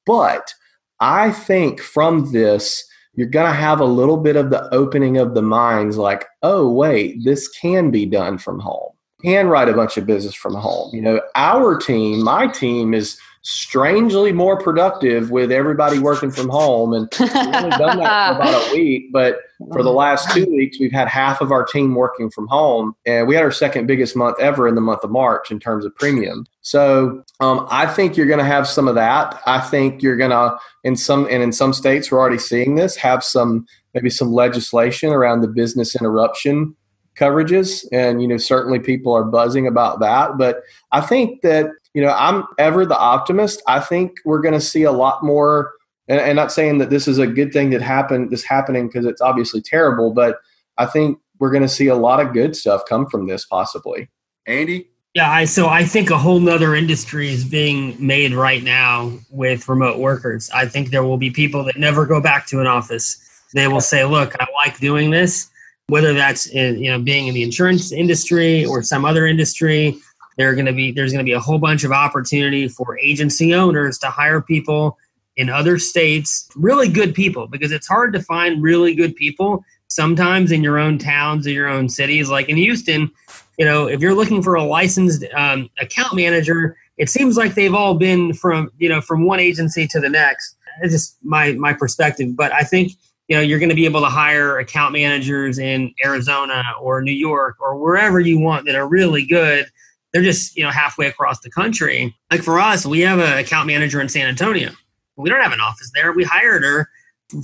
But 0.05 0.53
I 1.01 1.31
think 1.31 1.81
from 1.81 2.31
this 2.31 2.85
you're 3.15 3.27
going 3.27 3.51
to 3.51 3.57
have 3.57 3.81
a 3.81 3.85
little 3.85 4.15
bit 4.15 4.37
of 4.37 4.49
the 4.49 4.73
opening 4.73 5.17
of 5.17 5.33
the 5.33 5.41
minds 5.41 5.97
like, 5.97 6.25
"Oh, 6.41 6.71
wait, 6.71 7.21
this 7.25 7.49
can 7.49 7.91
be 7.91 8.05
done 8.05 8.37
from 8.37 8.59
home." 8.59 8.93
Can 9.21 9.47
write 9.47 9.67
a 9.67 9.73
bunch 9.73 9.97
of 9.97 10.05
business 10.05 10.33
from 10.33 10.53
home. 10.53 10.95
You 10.95 11.01
know, 11.01 11.21
our 11.35 11.77
team, 11.77 12.23
my 12.23 12.47
team 12.47 12.93
is 12.93 13.19
strangely 13.41 14.31
more 14.31 14.57
productive 14.57 15.31
with 15.31 15.51
everybody 15.51 15.99
working 15.99 16.31
from 16.31 16.49
home. 16.49 16.93
And 16.93 17.07
we've 17.19 17.35
only 17.35 17.69
done 17.69 17.99
that 17.99 18.35
for 18.35 18.41
about 18.41 18.69
a 18.69 18.73
week, 18.73 19.11
but 19.11 19.39
for 19.71 19.83
the 19.83 19.91
last 19.91 20.31
two 20.33 20.45
weeks, 20.45 20.79
we've 20.79 20.91
had 20.91 21.07
half 21.07 21.41
of 21.41 21.51
our 21.51 21.63
team 21.63 21.95
working 21.95 22.29
from 22.29 22.47
home. 22.47 22.95
And 23.05 23.27
we 23.27 23.35
had 23.35 23.43
our 23.43 23.51
second 23.51 23.87
biggest 23.87 24.15
month 24.15 24.39
ever 24.39 24.67
in 24.67 24.75
the 24.75 24.81
month 24.81 25.03
of 25.03 25.11
March 25.11 25.51
in 25.51 25.59
terms 25.59 25.85
of 25.85 25.95
premium. 25.95 26.45
So 26.61 27.23
um, 27.39 27.67
I 27.69 27.85
think 27.85 28.17
you're 28.17 28.27
going 28.27 28.39
to 28.39 28.45
have 28.45 28.67
some 28.67 28.87
of 28.87 28.95
that. 28.95 29.41
I 29.45 29.59
think 29.59 30.03
you're 30.03 30.17
going 30.17 30.31
to, 30.31 30.57
in 30.83 30.95
some, 30.95 31.27
and 31.29 31.41
in 31.41 31.51
some 31.51 31.73
states, 31.73 32.11
we're 32.11 32.19
already 32.19 32.37
seeing 32.37 32.75
this, 32.75 32.95
have 32.97 33.23
some, 33.23 33.65
maybe 33.93 34.09
some 34.09 34.31
legislation 34.31 35.11
around 35.11 35.41
the 35.41 35.47
business 35.47 35.95
interruption 35.95 36.75
coverages 37.19 37.85
and 37.91 38.21
you 38.21 38.27
know 38.27 38.37
certainly 38.37 38.79
people 38.79 39.13
are 39.13 39.23
buzzing 39.23 39.67
about 39.67 39.99
that. 39.99 40.37
But 40.37 40.63
i 40.91 41.01
think 41.01 41.41
that 41.41 41.67
you 41.93 42.01
know 42.01 42.15
i'm 42.17 42.45
ever 42.57 42.85
the 42.85 42.97
optimist. 42.97 43.61
I 43.67 43.79
think 43.79 44.13
we're 44.25 44.41
going 44.41 44.53
to 44.53 44.61
see 44.61 44.83
a 44.83 44.91
lot 44.91 45.23
more 45.23 45.73
and, 46.07 46.19
and, 46.19 46.35
not 46.35 46.51
saying 46.51 46.79
that 46.79 46.89
this 46.89 47.07
is 47.07 47.19
a 47.19 47.27
good 47.27 47.53
thing 47.53 47.69
that 47.71 47.81
happened 47.81 48.31
this 48.31 48.43
happening 48.43 48.87
because 48.87 49.05
it's 49.05 49.21
obviously 49.21 49.61
terrible 49.61 50.11
but 50.11 50.39
i 50.77 50.85
think 50.85 51.19
we're 51.39 51.51
going 51.51 51.63
to 51.63 51.69
see 51.69 51.87
a 51.87 51.95
lot 51.95 52.19
of 52.19 52.33
good 52.33 52.55
stuff 52.55 52.81
come 52.87 53.05
from 53.05 53.27
this 53.27 53.45
possibly. 53.45 54.09
Andy? 54.45 54.89
Yeah 55.13 55.29
I, 55.29 55.45
so 55.45 55.67
i 55.67 55.83
think 55.83 56.09
a 56.09 56.17
whole 56.17 56.39
nother 56.39 56.75
industry 56.75 57.29
is 57.29 57.43
being 57.43 57.95
made 58.05 58.33
right 58.33 58.63
now 58.63 59.11
with 59.29 59.67
remote 59.67 59.99
workers. 59.99 60.49
I 60.51 60.65
think 60.67 60.89
there 60.89 61.03
will 61.03 61.17
be 61.17 61.31
people 61.31 61.63
that 61.65 61.77
never 61.77 62.05
go 62.05 62.21
back 62.21 62.47
to 62.47 62.59
an 62.59 62.67
office. 62.67 63.17
They 63.53 63.67
will 63.67 63.81
say 63.81 64.05
look 64.05 64.35
i 64.39 64.45
like 64.63 64.79
doing 64.79 65.09
this 65.11 65.49
whether 65.89 66.13
that's 66.13 66.47
in, 66.47 66.81
you 66.81 66.89
know 66.89 66.99
being 66.99 67.27
in 67.27 67.33
the 67.33 67.43
insurance 67.43 67.91
industry 67.91 68.65
or 68.65 68.81
some 68.81 69.05
other 69.05 69.25
industry 69.25 69.97
there 70.37 70.53
going 70.53 70.65
to 70.65 70.73
be 70.73 70.91
there's 70.91 71.11
going 71.11 71.23
to 71.23 71.29
be 71.29 71.33
a 71.33 71.39
whole 71.39 71.59
bunch 71.59 71.83
of 71.83 71.91
opportunity 71.91 72.67
for 72.67 72.97
agency 72.99 73.53
owners 73.53 73.97
to 73.97 74.07
hire 74.07 74.41
people 74.41 74.97
in 75.35 75.49
other 75.49 75.77
states 75.77 76.49
really 76.55 76.87
good 76.87 77.13
people 77.13 77.47
because 77.47 77.71
it's 77.71 77.87
hard 77.87 78.13
to 78.13 78.21
find 78.21 78.61
really 78.61 78.95
good 78.95 79.15
people 79.15 79.63
sometimes 79.87 80.51
in 80.51 80.61
your 80.61 80.77
own 80.77 80.99
towns 80.99 81.47
or 81.47 81.49
your 81.49 81.67
own 81.67 81.89
cities. 81.89 82.29
Like 82.29 82.49
in 82.49 82.57
houston 82.57 83.11
you 83.57 83.65
know 83.65 83.87
if 83.87 83.99
you're 83.99 84.15
looking 84.15 84.41
for 84.41 84.55
a 84.55 84.63
licensed 84.63 85.25
um, 85.35 85.69
account 85.79 86.15
manager 86.15 86.77
it 86.97 87.09
seems 87.09 87.37
like 87.37 87.55
they've 87.55 87.73
all 87.73 87.95
been 87.95 88.33
from 88.33 88.69
you 88.77 88.89
know 88.89 89.01
from 89.01 89.25
one 89.25 89.39
agency 89.39 89.87
to 89.87 89.99
the 89.99 90.09
next. 90.09 90.55
It's 90.81 90.93
just 90.93 91.17
my 91.23 91.53
my 91.53 91.73
perspective. 91.73 92.35
But 92.35 92.53
i 92.53 92.61
think 92.61 92.91
you 93.29 93.35
know 93.35 93.41
you're 93.41 93.59
going 93.59 93.69
to 93.69 93.75
be 93.75 93.85
able 93.85 94.01
to 94.01 94.07
hire 94.07 94.57
account 94.57 94.91
managers 94.91 95.59
in 95.59 95.93
Arizona 96.03 96.63
or 96.81 97.01
New 97.01 97.13
York 97.13 97.55
or 97.61 97.77
wherever 97.77 98.19
you 98.19 98.39
want 98.39 98.65
that 98.65 98.75
are 98.75 98.87
really 98.87 99.25
good. 99.25 99.67
They're 100.11 100.23
just 100.23 100.57
you 100.57 100.63
know 100.63 100.71
halfway 100.71 101.05
across 101.05 101.39
the 101.39 101.51
country. 101.51 102.15
Like 102.31 102.41
for 102.41 102.59
us, 102.59 102.85
we 102.85 103.01
have 103.01 103.19
an 103.19 103.37
account 103.37 103.67
manager 103.67 104.01
in 104.01 104.09
San 104.09 104.27
Antonio. 104.27 104.71
We 105.15 105.29
don't 105.29 105.41
have 105.41 105.53
an 105.53 105.61
office 105.61 105.91
there. 105.93 106.11
We 106.11 106.23
hired 106.23 106.63
her 106.63 106.89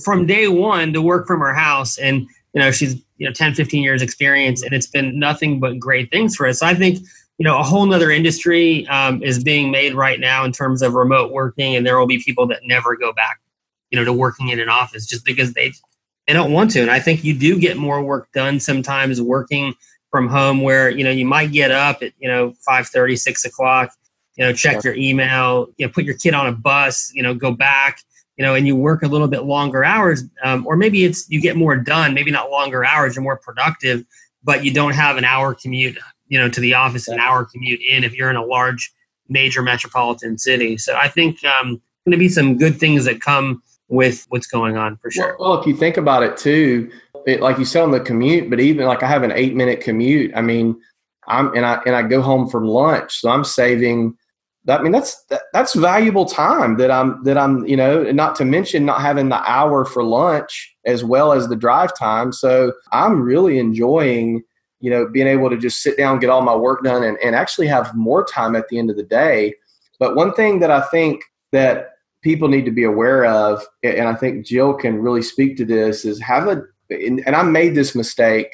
from 0.04 0.26
day 0.26 0.48
one 0.48 0.92
to 0.94 1.02
work 1.02 1.28
from 1.28 1.40
her 1.40 1.54
house, 1.54 2.00
and 2.00 2.22
you 2.54 2.62
know 2.62 2.72
she's 2.72 2.96
you 3.18 3.28
know 3.28 3.32
10, 3.32 3.54
15 3.54 3.84
years 3.84 4.02
experience, 4.02 4.64
and 4.64 4.74
it's 4.74 4.88
been 4.88 5.18
nothing 5.20 5.60
but 5.60 5.78
great 5.78 6.10
things 6.10 6.36
for 6.36 6.48
us. 6.48 6.60
So 6.60 6.66
I 6.66 6.74
think 6.74 6.98
you 7.38 7.44
know 7.44 7.60
a 7.60 7.64
whole 7.64 7.86
nother 7.86 8.10
industry 8.10 8.88
um, 8.88 9.22
is 9.22 9.44
being 9.44 9.70
made 9.70 9.94
right 9.94 10.20
now 10.20 10.46
in 10.46 10.52
terms 10.52 10.82
of 10.82 10.96
remote 10.96 11.32
working, 11.32 11.76
and 11.76 11.86
there 11.86 12.00
will 12.00 12.08
be 12.08 12.18
people 12.24 12.48
that 12.48 12.62
never 12.64 12.96
go 12.96 13.14
back 13.14 13.40
you 13.92 14.00
know, 14.00 14.06
to 14.06 14.14
working 14.14 14.50
in 14.50 14.60
an 14.60 14.70
office 14.70 15.06
just 15.06 15.26
because 15.26 15.54
they 15.54 15.74
they 16.28 16.34
don't 16.34 16.52
want 16.52 16.72
to. 16.72 16.82
And 16.82 16.92
I 16.92 17.00
think 17.00 17.24
you 17.24 17.34
do 17.34 17.60
get 17.60 17.78
more 17.78 18.02
work 18.02 18.32
done 18.34 18.60
sometimes 18.60 19.22
working 19.22 19.74
from 20.10 20.28
home 20.28 20.62
where, 20.62 20.90
you 20.90 21.04
know, 21.04 21.12
you 21.12 21.26
might 21.26 21.52
get 21.52 21.72
up 21.72 22.02
at, 22.02 22.14
you 22.18 22.28
know, 22.28 22.54
5 22.66 22.88
30, 22.88 23.16
6 23.16 23.46
o'clock, 23.46 23.92
you 24.36 24.46
know, 24.46 24.54
check 24.54 24.84
your 24.84 24.96
email, 24.96 25.68
you 25.78 25.86
know, 25.86 25.92
put 25.92 26.04
your 26.04 26.16
kid 26.16 26.34
on 26.34 26.48
a 26.48 26.52
bus, 26.52 27.12
you 27.14 27.22
know, 27.22 27.34
go 27.34 27.52
back, 27.52 28.00
you 28.38 28.46
know, 28.46 28.56
and 28.56 28.66
you 28.66 28.76
work 28.76 29.04
a 29.04 29.08
little 29.08 29.28
bit 29.28 29.44
longer 29.44 29.84
hours. 29.84 30.24
Um, 30.44 30.66
or 30.66 30.76
maybe 30.76 31.04
it's 31.04 31.30
you 31.30 31.40
get 31.40 31.56
more 31.56 31.76
done, 31.78 32.14
maybe 32.14 32.32
not 32.32 32.50
longer 32.50 32.84
hours, 32.84 33.16
you're 33.16 33.24
more 33.24 33.38
productive, 33.38 34.04
but 34.44 34.64
you 34.64 34.74
don't 34.74 34.94
have 34.94 35.18
an 35.18 35.26
hour 35.26 35.54
commute, 35.54 35.98
you 36.28 36.40
know, 36.40 36.50
to 36.50 36.60
the 36.60 36.74
office, 36.74 37.08
an 37.08 37.20
hour 37.20 37.46
commute 37.46 37.82
in 37.88 38.04
if 38.04 38.14
you're 38.16 38.30
in 38.30 38.36
a 38.36 38.46
large 38.46 38.92
major 39.30 39.62
metropolitan 39.62 40.38
city. 40.38 40.78
So 40.78 40.96
I 40.96 41.08
think 41.08 41.44
um, 41.46 41.82
going 42.06 42.12
to 42.12 42.18
be 42.18 42.30
some 42.30 42.58
good 42.58 42.80
things 42.80 43.06
that 43.06 43.22
come 43.22 43.62
with 43.88 44.26
what's 44.30 44.48
going 44.48 44.78
on 44.78 44.98
for 44.98 45.12
sure. 45.12 45.36
Well, 45.40 45.52
well 45.52 45.62
if 45.62 45.68
you 45.68 45.76
think 45.76 45.98
about 45.98 46.24
it 46.24 46.38
too, 46.38 46.92
it, 47.26 47.42
like 47.42 47.58
you 47.58 47.66
said 47.66 47.84
on 47.84 47.92
the 47.92 48.00
commute, 48.00 48.50
but 48.50 48.60
even 48.60 48.86
like 48.86 49.04
I 49.04 49.08
have 49.08 49.24
an 49.24 49.32
eight 49.32 49.56
minute 49.56 49.82
commute. 49.82 50.32
I 50.36 50.42
mean, 50.42 50.80
I'm 51.28 51.54
and 51.56 51.66
I 51.66 51.82
and 51.86 51.96
I 51.96 52.04
go 52.04 52.22
home 52.22 52.48
from 52.48 52.66
lunch, 52.66 53.20
so 53.20 53.30
I'm 53.30 53.44
saving. 53.44 54.16
I 54.68 54.82
mean, 54.82 54.92
that's 54.92 55.24
that, 55.26 55.44
that's 55.54 55.76
valuable 55.76 56.26
time 56.26 56.78
that 56.78 56.90
I'm 56.90 57.24
that 57.24 57.38
I'm 57.38 57.66
you 57.68 57.78
know. 57.78 58.04
Not 58.12 58.36
to 58.38 58.46
mention 58.46 58.86
not 58.86 59.02
having 59.02 59.30
the 59.30 59.42
hour 59.50 59.86
for 59.86 60.04
lunch 60.04 60.76
as 60.86 61.04
well 61.04 61.34
as 61.34 61.48
the 61.48 61.56
drive 61.56 61.98
time. 61.98 62.32
So 62.32 62.74
I'm 62.92 63.22
really 63.22 63.60
enjoying 63.60 64.44
you 64.80 64.92
know 64.92 65.08
being 65.08 65.28
able 65.28 65.50
to 65.50 65.58
just 65.58 65.82
sit 65.82 65.98
down, 65.98 66.20
get 66.20 66.30
all 66.30 66.42
my 66.42 66.56
work 66.56 66.84
done, 66.84 67.04
and, 67.04 67.18
and 67.24 67.36
actually 67.36 67.68
have 67.68 67.96
more 67.96 68.24
time 68.24 68.56
at 68.56 68.68
the 68.70 68.78
end 68.78 68.90
of 68.90 68.98
the 68.98 69.04
day. 69.04 69.56
But 70.00 70.16
one 70.16 70.34
thing 70.34 70.60
that 70.60 70.72
I 70.72 70.82
think 70.82 71.24
that 71.52 71.95
people 72.26 72.48
need 72.48 72.66
to 72.66 72.72
be 72.72 72.84
aware 72.84 73.24
of, 73.24 73.64
and 73.84 74.10
I 74.10 74.16
think 74.16 74.48
Jill 74.48 74.74
can 74.74 75.00
really 75.00 75.22
speak 75.22 75.58
to 75.58 75.66
this, 75.66 76.06
is 76.06 76.20
have 76.22 76.48
a, 76.48 76.64
and 76.90 77.36
I 77.36 77.44
made 77.44 77.76
this 77.76 77.94
mistake. 77.94 78.48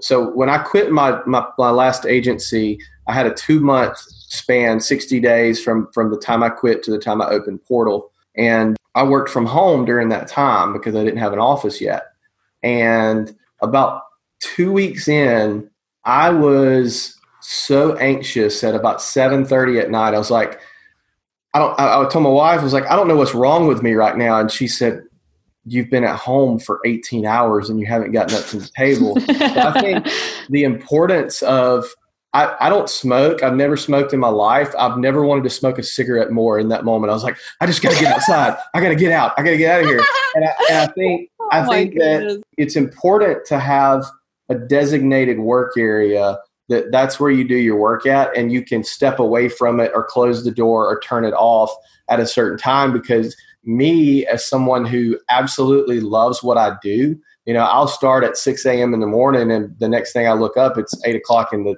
So 0.00 0.32
when 0.32 0.50
I 0.50 0.58
quit 0.58 0.90
my, 0.90 1.20
my, 1.24 1.46
my 1.56 1.70
last 1.70 2.06
agency, 2.06 2.76
I 3.06 3.12
had 3.12 3.26
a 3.26 3.32
two 3.32 3.60
month 3.60 3.98
span, 3.98 4.80
60 4.80 5.20
days 5.20 5.62
from, 5.62 5.92
from 5.94 6.10
the 6.10 6.18
time 6.18 6.42
I 6.42 6.48
quit 6.48 6.82
to 6.82 6.90
the 6.90 6.98
time 6.98 7.22
I 7.22 7.28
opened 7.28 7.64
Portal. 7.64 8.10
And 8.36 8.76
I 8.96 9.04
worked 9.04 9.30
from 9.30 9.46
home 9.46 9.84
during 9.84 10.08
that 10.08 10.26
time 10.26 10.72
because 10.72 10.96
I 10.96 11.04
didn't 11.04 11.20
have 11.20 11.32
an 11.32 11.38
office 11.38 11.80
yet. 11.80 12.06
And 12.64 13.32
about 13.62 14.02
two 14.40 14.72
weeks 14.72 15.06
in, 15.06 15.70
I 16.04 16.30
was 16.30 17.16
so 17.42 17.94
anxious 17.96 18.64
at 18.64 18.74
about 18.74 18.98
7:30 18.98 19.80
at 19.80 19.90
night. 19.90 20.14
I 20.14 20.18
was 20.18 20.32
like, 20.32 20.60
I 21.54 21.58
don't. 21.60 21.78
I, 21.78 22.02
I 22.02 22.08
told 22.08 22.24
my 22.24 22.30
wife, 22.30 22.60
I 22.60 22.64
was 22.64 22.72
like, 22.72 22.86
I 22.90 22.96
don't 22.96 23.08
know 23.08 23.16
what's 23.16 23.34
wrong 23.34 23.66
with 23.66 23.82
me 23.82 23.92
right 23.94 24.16
now, 24.16 24.40
and 24.40 24.50
she 24.50 24.68
said, 24.68 25.02
"You've 25.64 25.88
been 25.88 26.04
at 26.04 26.16
home 26.16 26.58
for 26.58 26.80
18 26.84 27.24
hours 27.24 27.70
and 27.70 27.80
you 27.80 27.86
haven't 27.86 28.12
gotten 28.12 28.36
up 28.36 28.44
to 28.46 28.58
the 28.58 28.70
table." 28.76 29.16
I 29.28 29.80
think 29.80 30.08
the 30.50 30.64
importance 30.64 31.42
of 31.42 31.86
I, 32.34 32.56
I 32.66 32.68
don't 32.68 32.90
smoke. 32.90 33.44
I've 33.44 33.54
never 33.54 33.76
smoked 33.76 34.12
in 34.12 34.18
my 34.18 34.28
life. 34.28 34.74
I've 34.76 34.98
never 34.98 35.24
wanted 35.24 35.44
to 35.44 35.50
smoke 35.50 35.78
a 35.78 35.84
cigarette 35.84 36.32
more 36.32 36.58
in 36.58 36.68
that 36.68 36.84
moment. 36.84 37.12
I 37.12 37.14
was 37.14 37.22
like, 37.22 37.38
I 37.60 37.66
just 37.66 37.80
got 37.80 37.92
to 37.92 38.00
get 38.00 38.12
outside. 38.12 38.56
I 38.74 38.80
got 38.80 38.88
to 38.88 38.96
get 38.96 39.12
out. 39.12 39.32
I 39.38 39.44
got 39.44 39.50
to 39.50 39.56
get 39.56 39.70
out 39.70 39.82
of 39.82 39.88
here. 39.88 40.04
And 40.34 40.44
I, 40.44 40.52
and 40.68 40.78
I 40.78 40.92
think 40.92 41.30
oh 41.40 41.48
I 41.52 41.64
think 41.66 41.94
that 41.94 42.42
it's 42.58 42.74
important 42.74 43.46
to 43.46 43.60
have 43.60 44.04
a 44.48 44.56
designated 44.56 45.38
work 45.38 45.74
area 45.78 46.38
that 46.68 46.90
that's 46.90 47.20
where 47.20 47.30
you 47.30 47.46
do 47.46 47.56
your 47.56 47.76
work 47.76 48.06
at 48.06 48.34
and 48.36 48.52
you 48.52 48.62
can 48.62 48.82
step 48.82 49.18
away 49.18 49.48
from 49.48 49.80
it 49.80 49.92
or 49.94 50.04
close 50.04 50.44
the 50.44 50.50
door 50.50 50.86
or 50.86 51.00
turn 51.00 51.24
it 51.24 51.34
off 51.34 51.70
at 52.08 52.20
a 52.20 52.26
certain 52.26 52.58
time 52.58 52.92
because 52.92 53.36
me 53.64 54.26
as 54.26 54.46
someone 54.46 54.84
who 54.84 55.18
absolutely 55.28 56.00
loves 56.00 56.42
what 56.42 56.58
i 56.58 56.76
do 56.82 57.18
you 57.46 57.54
know 57.54 57.64
i'll 57.64 57.88
start 57.88 58.24
at 58.24 58.36
6 58.36 58.66
a.m 58.66 58.94
in 58.94 59.00
the 59.00 59.06
morning 59.06 59.50
and 59.50 59.74
the 59.78 59.88
next 59.88 60.12
thing 60.12 60.26
i 60.26 60.32
look 60.32 60.56
up 60.56 60.76
it's 60.76 60.94
8 61.04 61.16
o'clock 61.16 61.52
in 61.52 61.64
the 61.64 61.76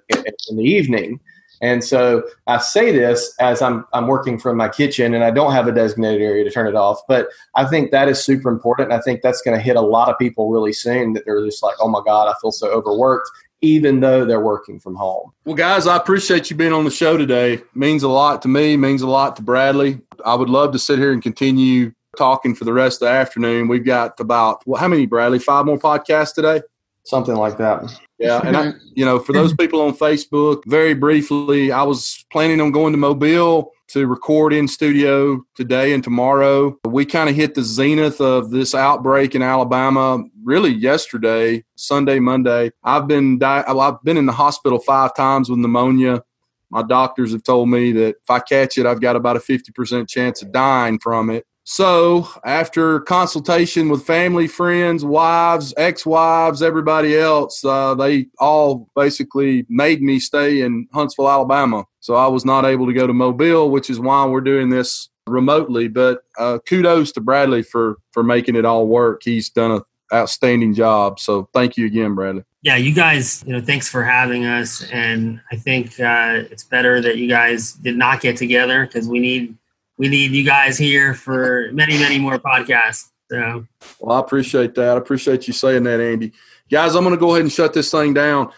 in 0.49 0.57
the 0.57 0.65
evening 0.65 1.21
And 1.61 1.83
so 1.83 2.23
I 2.47 2.59
say 2.59 2.93
this 2.93 3.35
as 3.41 3.63
I'm 3.63 3.87
I'm 3.93 4.07
working 4.07 4.39
from 4.39 4.57
my 4.57 4.69
kitchen 4.69 5.15
and 5.15 5.25
I 5.25 5.31
don't 5.31 5.53
have 5.53 5.67
a 5.67 5.73
designated 5.73 6.21
area 6.21 6.45
to 6.45 6.51
turn 6.51 6.67
it 6.67 6.75
off. 6.75 7.01
But 7.09 7.29
I 7.55 7.65
think 7.65 7.91
that 7.91 8.09
is 8.09 8.23
super 8.23 8.51
important. 8.51 8.93
I 8.93 9.01
think 9.01 9.23
that's 9.23 9.41
going 9.41 9.57
to 9.57 9.63
hit 9.63 9.77
a 9.77 9.81
lot 9.81 10.09
of 10.09 10.19
people 10.19 10.51
really 10.51 10.73
soon 10.73 11.15
that 11.15 11.25
they're 11.25 11.45
just 11.45 11.63
like, 11.63 11.77
oh 11.81 11.89
my 11.89 12.03
God, 12.05 12.29
I 12.29 12.35
feel 12.41 12.53
so 12.53 12.69
overworked, 12.71 13.31
even 13.67 14.01
though 14.01 14.25
they're 14.25 14.41
working 14.41 14.79
from 14.79 14.95
home. 14.95 15.33
Well, 15.45 15.57
guys, 15.57 15.87
I 15.87 15.97
appreciate 15.97 16.51
you 16.51 16.57
being 16.57 16.73
on 16.73 16.85
the 16.85 16.91
show 16.91 17.17
today. 17.17 17.55
It 17.55 17.77
means 17.77 18.03
a 18.03 18.09
lot 18.09 18.43
to 18.43 18.49
me, 18.49 18.77
means 18.77 19.03
a 19.03 19.09
lot 19.09 19.37
to 19.37 19.43
Bradley. 19.43 20.01
I 20.25 20.35
would 20.35 20.49
love 20.49 20.73
to 20.73 20.79
sit 20.79 20.99
here 20.99 21.13
and 21.13 21.23
continue 21.23 21.93
talking 22.17 22.55
for 22.55 22.65
the 22.65 22.73
rest 22.73 23.03
of 23.03 23.07
the 23.07 23.13
afternoon. 23.13 23.69
We've 23.69 23.85
got 23.85 24.19
about 24.21 24.63
well, 24.67 24.81
how 24.81 24.89
many, 24.89 25.07
Bradley? 25.07 25.39
Five 25.39 25.67
more 25.67 25.79
podcasts 25.79 26.35
today? 26.35 26.63
Something 27.05 27.37
like 27.37 27.59
that. 27.59 27.93
Yeah, 28.19 28.41
and 28.45 28.57
I, 28.57 28.73
you 28.95 29.05
know, 29.05 29.19
for 29.19 29.33
those 29.33 29.55
people 29.55 29.81
on 29.81 29.95
Facebook, 29.95 30.65
very 30.67 30.95
briefly, 30.95 31.71
I 31.73 31.83
was 31.83 32.25
planning 32.31 32.61
on 32.61 32.73
going 32.73 32.93
to 32.93 32.99
Mobile 32.99 33.73
to 33.89 34.07
record 34.07 34.53
in 34.53 34.69
studio 34.69 35.43
today 35.55 35.93
and 35.93 36.03
tomorrow. 36.03 36.77
We 36.85 37.05
kind 37.05 37.29
of 37.29 37.37
hit 37.37 37.55
the 37.55 37.63
zenith 37.63 38.21
of 38.21 38.51
this 38.51 38.75
outbreak 38.75 39.35
in 39.35 39.43
Alabama 39.43 40.25
really 40.45 40.73
yesterday, 40.73 41.65
Sunday, 41.77 42.19
Monday. 42.19 42.73
I've 42.83 43.07
been 43.07 43.39
di- 43.39 43.65
I've 43.67 44.03
been 44.03 44.17
in 44.17 44.27
the 44.27 44.33
hospital 44.33 44.79
5 44.79 45.15
times 45.15 45.49
with 45.49 45.59
pneumonia. 45.59 46.23
My 46.71 46.83
doctors 46.83 47.33
have 47.33 47.43
told 47.45 47.69
me 47.69 47.93
that 47.93 48.17
if 48.23 48.31
I 48.31 48.41
catch 48.41 48.77
it, 48.79 48.87
I've 48.87 49.01
got 49.01 49.17
about 49.17 49.37
a 49.37 49.41
50% 49.41 50.09
chance 50.09 50.43
of 50.43 50.53
dying 50.53 50.99
from 50.99 51.31
it. 51.31 51.47
So, 51.69 52.29
after 52.45 53.01
consultation 53.01 53.89
with 53.89 54.07
family, 54.07 54.47
friends, 54.47 55.05
wives, 55.05 55.75
ex 55.77 56.07
wives, 56.07 56.63
everybody 56.63 57.19
else, 57.19 57.65
uh, 57.65 57.97
they 57.97 58.27
all 58.39 58.89
basically 58.95 59.67
made 59.69 60.01
me 60.01 60.21
stay 60.21 60.61
in 60.61 60.87
Huntsville, 60.95 61.29
Alabama. 61.29 61.85
So, 62.07 62.15
I 62.15 62.29
was 62.29 62.45
not 62.45 62.65
able 62.65 62.87
to 62.87 62.93
go 62.93 63.05
to 63.05 63.13
Mobile, 63.13 63.69
which 63.69 63.91
is 63.91 63.99
why 63.99 64.25
we're 64.27 64.41
doing 64.41 64.69
this 64.69 65.09
remotely. 65.27 65.89
But 65.89 66.23
uh, 66.39 66.61
kudos 66.61 67.11
to 67.13 67.21
Bradley 67.21 67.65
for, 67.65 67.97
for 68.13 68.23
making 68.23 68.55
it 68.55 68.65
all 68.65 68.87
work. 68.87 69.23
He's 69.25 69.51
done 69.51 69.73
an 69.73 69.83
outstanding 70.15 70.73
job. 70.73 71.19
So, 71.19 71.49
thank 71.53 71.77
you 71.77 71.85
again, 71.85 72.15
Bradley. 72.15 72.45
Yeah, 72.63 72.77
you 72.77 72.95
guys, 72.95 73.43
you 73.45 73.53
know, 73.53 73.61
thanks 73.61 73.89
for 73.89 74.05
having 74.05 74.45
us. 74.45 74.89
And 74.93 75.41
I 75.51 75.57
think 75.57 75.99
uh, 75.99 76.45
it's 76.49 76.63
better 76.63 77.01
that 77.01 77.17
you 77.17 77.27
guys 77.27 77.73
did 77.73 77.97
not 77.97 78.21
get 78.21 78.37
together 78.37 78.87
because 78.87 79.09
we 79.09 79.19
need 79.19 79.57
we 79.99 80.09
need 80.09 80.31
you 80.31 80.45
guys 80.45 80.79
here 80.79 81.13
for 81.13 81.71
many, 81.73 81.99
many 81.99 82.21
more 82.21 82.39
podcasts. 82.39 83.11
So. 83.33 83.67
Well, 83.99 84.17
I 84.17 84.21
appreciate 84.21 84.77
that. 84.77 84.97
I 84.97 84.97
appreciate 84.97 85.49
you 85.49 85.53
saying 85.53 85.83
that, 85.83 86.01
Andy. 86.01 86.31
Guys, 86.71 86.95
I'm 86.95 87.03
going 87.03 87.17
to 87.17 87.21
go 87.21 87.31
ahead 87.31 87.43
and 87.43 87.51
shut 87.51 87.73
this 87.73 87.91
thing 87.91 88.15
down. 88.15 88.53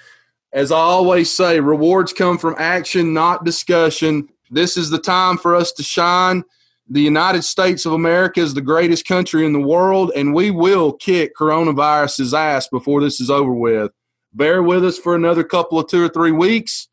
As 0.53 0.73
I 0.73 0.79
always 0.79 1.31
say, 1.31 1.61
rewards 1.61 2.13
come 2.13 2.39
from 2.39 2.55
action, 2.59 3.13
not 3.13 3.45
discussion. 3.45 4.29
This 4.51 4.77
is 4.77 4.91
the 4.91 4.99
time 4.99 5.37
for 5.37 5.55
us 5.55 5.73
to 5.73 5.83
shine. 5.83 6.45
The 6.89 7.03
United 7.03 7.43
States 7.43 7.85
of 7.85 7.93
America 7.93 8.41
is 8.41 8.55
the 8.55 8.63
greatest 8.63 9.07
country 9.07 9.45
in 9.45 9.53
the 9.53 9.61
world, 9.61 10.11
and 10.17 10.33
we 10.33 10.51
will 10.51 10.93
kick 10.95 11.37
coronavirus's 11.37 12.33
ass 12.33 12.67
before 12.69 13.03
this 13.03 13.21
is 13.21 13.31
over 13.31 13.53
with. 13.53 13.93
Bear 14.33 14.63
with 14.63 14.85
us 14.85 14.99
for 14.99 15.15
another 15.15 15.45
couple 15.45 15.79
of 15.79 15.89
two 15.89 16.03
or 16.03 16.09
three 16.09 16.33
weeks, 16.33 16.89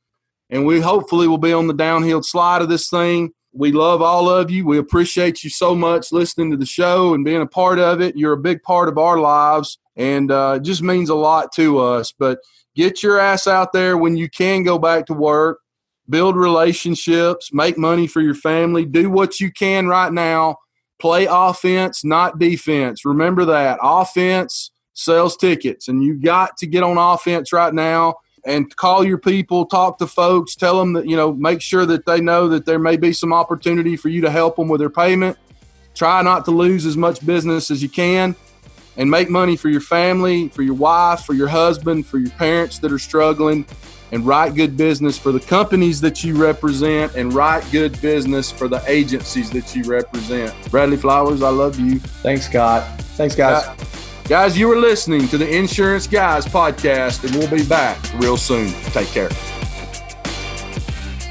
and 0.49 0.65
we 0.65 0.81
hopefully 0.81 1.27
will 1.27 1.37
be 1.37 1.53
on 1.53 1.67
the 1.67 1.73
downhill 1.73 2.23
slide 2.23 2.61
of 2.61 2.67
this 2.67 2.89
thing 2.89 3.31
we 3.55 3.71
love 3.71 4.01
all 4.01 4.29
of 4.29 4.51
you. 4.51 4.65
We 4.65 4.77
appreciate 4.77 5.43
you 5.43 5.49
so 5.49 5.73
much 5.73 6.11
listening 6.11 6.51
to 6.51 6.57
the 6.57 6.65
show 6.65 7.13
and 7.13 7.23
being 7.23 7.41
a 7.41 7.47
part 7.47 7.79
of 7.79 8.01
it. 8.01 8.17
You're 8.17 8.33
a 8.33 8.37
big 8.37 8.61
part 8.63 8.89
of 8.89 8.97
our 8.97 9.17
lives, 9.17 9.79
and 9.95 10.29
uh, 10.29 10.55
it 10.57 10.63
just 10.63 10.81
means 10.81 11.09
a 11.09 11.15
lot 11.15 11.53
to 11.53 11.79
us. 11.79 12.13
But 12.17 12.39
get 12.75 13.01
your 13.01 13.19
ass 13.19 13.47
out 13.47 13.73
there 13.73 13.97
when 13.97 14.17
you 14.17 14.29
can 14.29 14.63
go 14.63 14.77
back 14.77 15.05
to 15.07 15.13
work, 15.13 15.59
build 16.09 16.35
relationships, 16.35 17.51
make 17.53 17.77
money 17.77 18.07
for 18.07 18.21
your 18.21 18.35
family, 18.35 18.85
do 18.85 19.09
what 19.09 19.39
you 19.39 19.51
can 19.51 19.87
right 19.87 20.11
now. 20.11 20.57
Play 20.99 21.27
offense, 21.29 22.05
not 22.05 22.39
defense. 22.39 23.03
Remember 23.03 23.45
that. 23.45 23.79
Offense 23.81 24.71
sells 24.93 25.35
tickets, 25.35 25.87
and 25.89 26.01
you 26.03 26.15
got 26.15 26.55
to 26.57 26.67
get 26.67 26.83
on 26.83 26.97
offense 26.97 27.51
right 27.51 27.73
now 27.73 28.15
and 28.45 28.73
call 28.77 29.03
your 29.03 29.17
people, 29.17 29.65
talk 29.65 29.97
to 29.97 30.07
folks, 30.07 30.55
tell 30.55 30.77
them 30.79 30.93
that, 30.93 31.07
you 31.07 31.17
know, 31.17 31.33
make 31.33 31.61
sure 31.61 31.85
that 31.85 32.05
they 32.05 32.21
know 32.21 32.47
that 32.47 32.65
there 32.65 32.79
may 32.79 32.95
be 32.95 33.11
some 33.11 33.33
opportunity 33.33 33.97
for 33.97 34.07
you 34.07 34.21
to 34.21 34.29
help 34.29 34.55
them 34.55 34.69
with 34.69 34.79
their 34.79 34.89
payment. 34.89 35.37
Try 35.95 36.21
not 36.21 36.45
to 36.45 36.51
lose 36.51 36.85
as 36.85 36.95
much 36.95 37.25
business 37.25 37.71
as 37.71 37.81
you 37.81 37.89
can 37.89 38.35
and 38.97 39.09
make 39.09 39.29
money 39.29 39.55
for 39.57 39.69
your 39.69 39.81
family, 39.81 40.49
for 40.49 40.61
your 40.61 40.75
wife, 40.75 41.21
for 41.21 41.33
your 41.33 41.47
husband, 41.47 42.05
for 42.05 42.17
your 42.17 42.31
parents 42.31 42.79
that 42.79 42.91
are 42.91 42.99
struggling, 42.99 43.65
and 44.11 44.25
write 44.25 44.55
good 44.55 44.77
business 44.77 45.17
for 45.17 45.31
the 45.31 45.39
companies 45.39 45.99
that 46.01 46.23
you 46.23 46.35
represent 46.41 47.15
and 47.15 47.33
write 47.33 47.69
good 47.71 47.99
business 48.01 48.51
for 48.51 48.67
the 48.67 48.81
agencies 48.87 49.49
that 49.51 49.75
you 49.75 49.83
represent. 49.83 50.53
Bradley 50.71 50.97
Flowers, 50.97 51.41
I 51.41 51.49
love 51.49 51.79
you. 51.79 51.99
Thanks, 51.99 52.45
Scott. 52.45 52.83
Thanks, 53.17 53.35
guys. 53.35 53.65
Uh, 53.65 53.75
Guys, 54.27 54.57
you 54.57 54.71
are 54.71 54.79
listening 54.79 55.27
to 55.27 55.37
the 55.37 55.47
Insurance 55.47 56.07
Guys 56.07 56.47
podcast, 56.47 57.23
and 57.25 57.35
we'll 57.35 57.47
be 57.47 57.63
back 57.63 57.99
real 58.15 58.37
soon. 58.37 58.71
Take 58.85 59.09
care. 59.09 59.29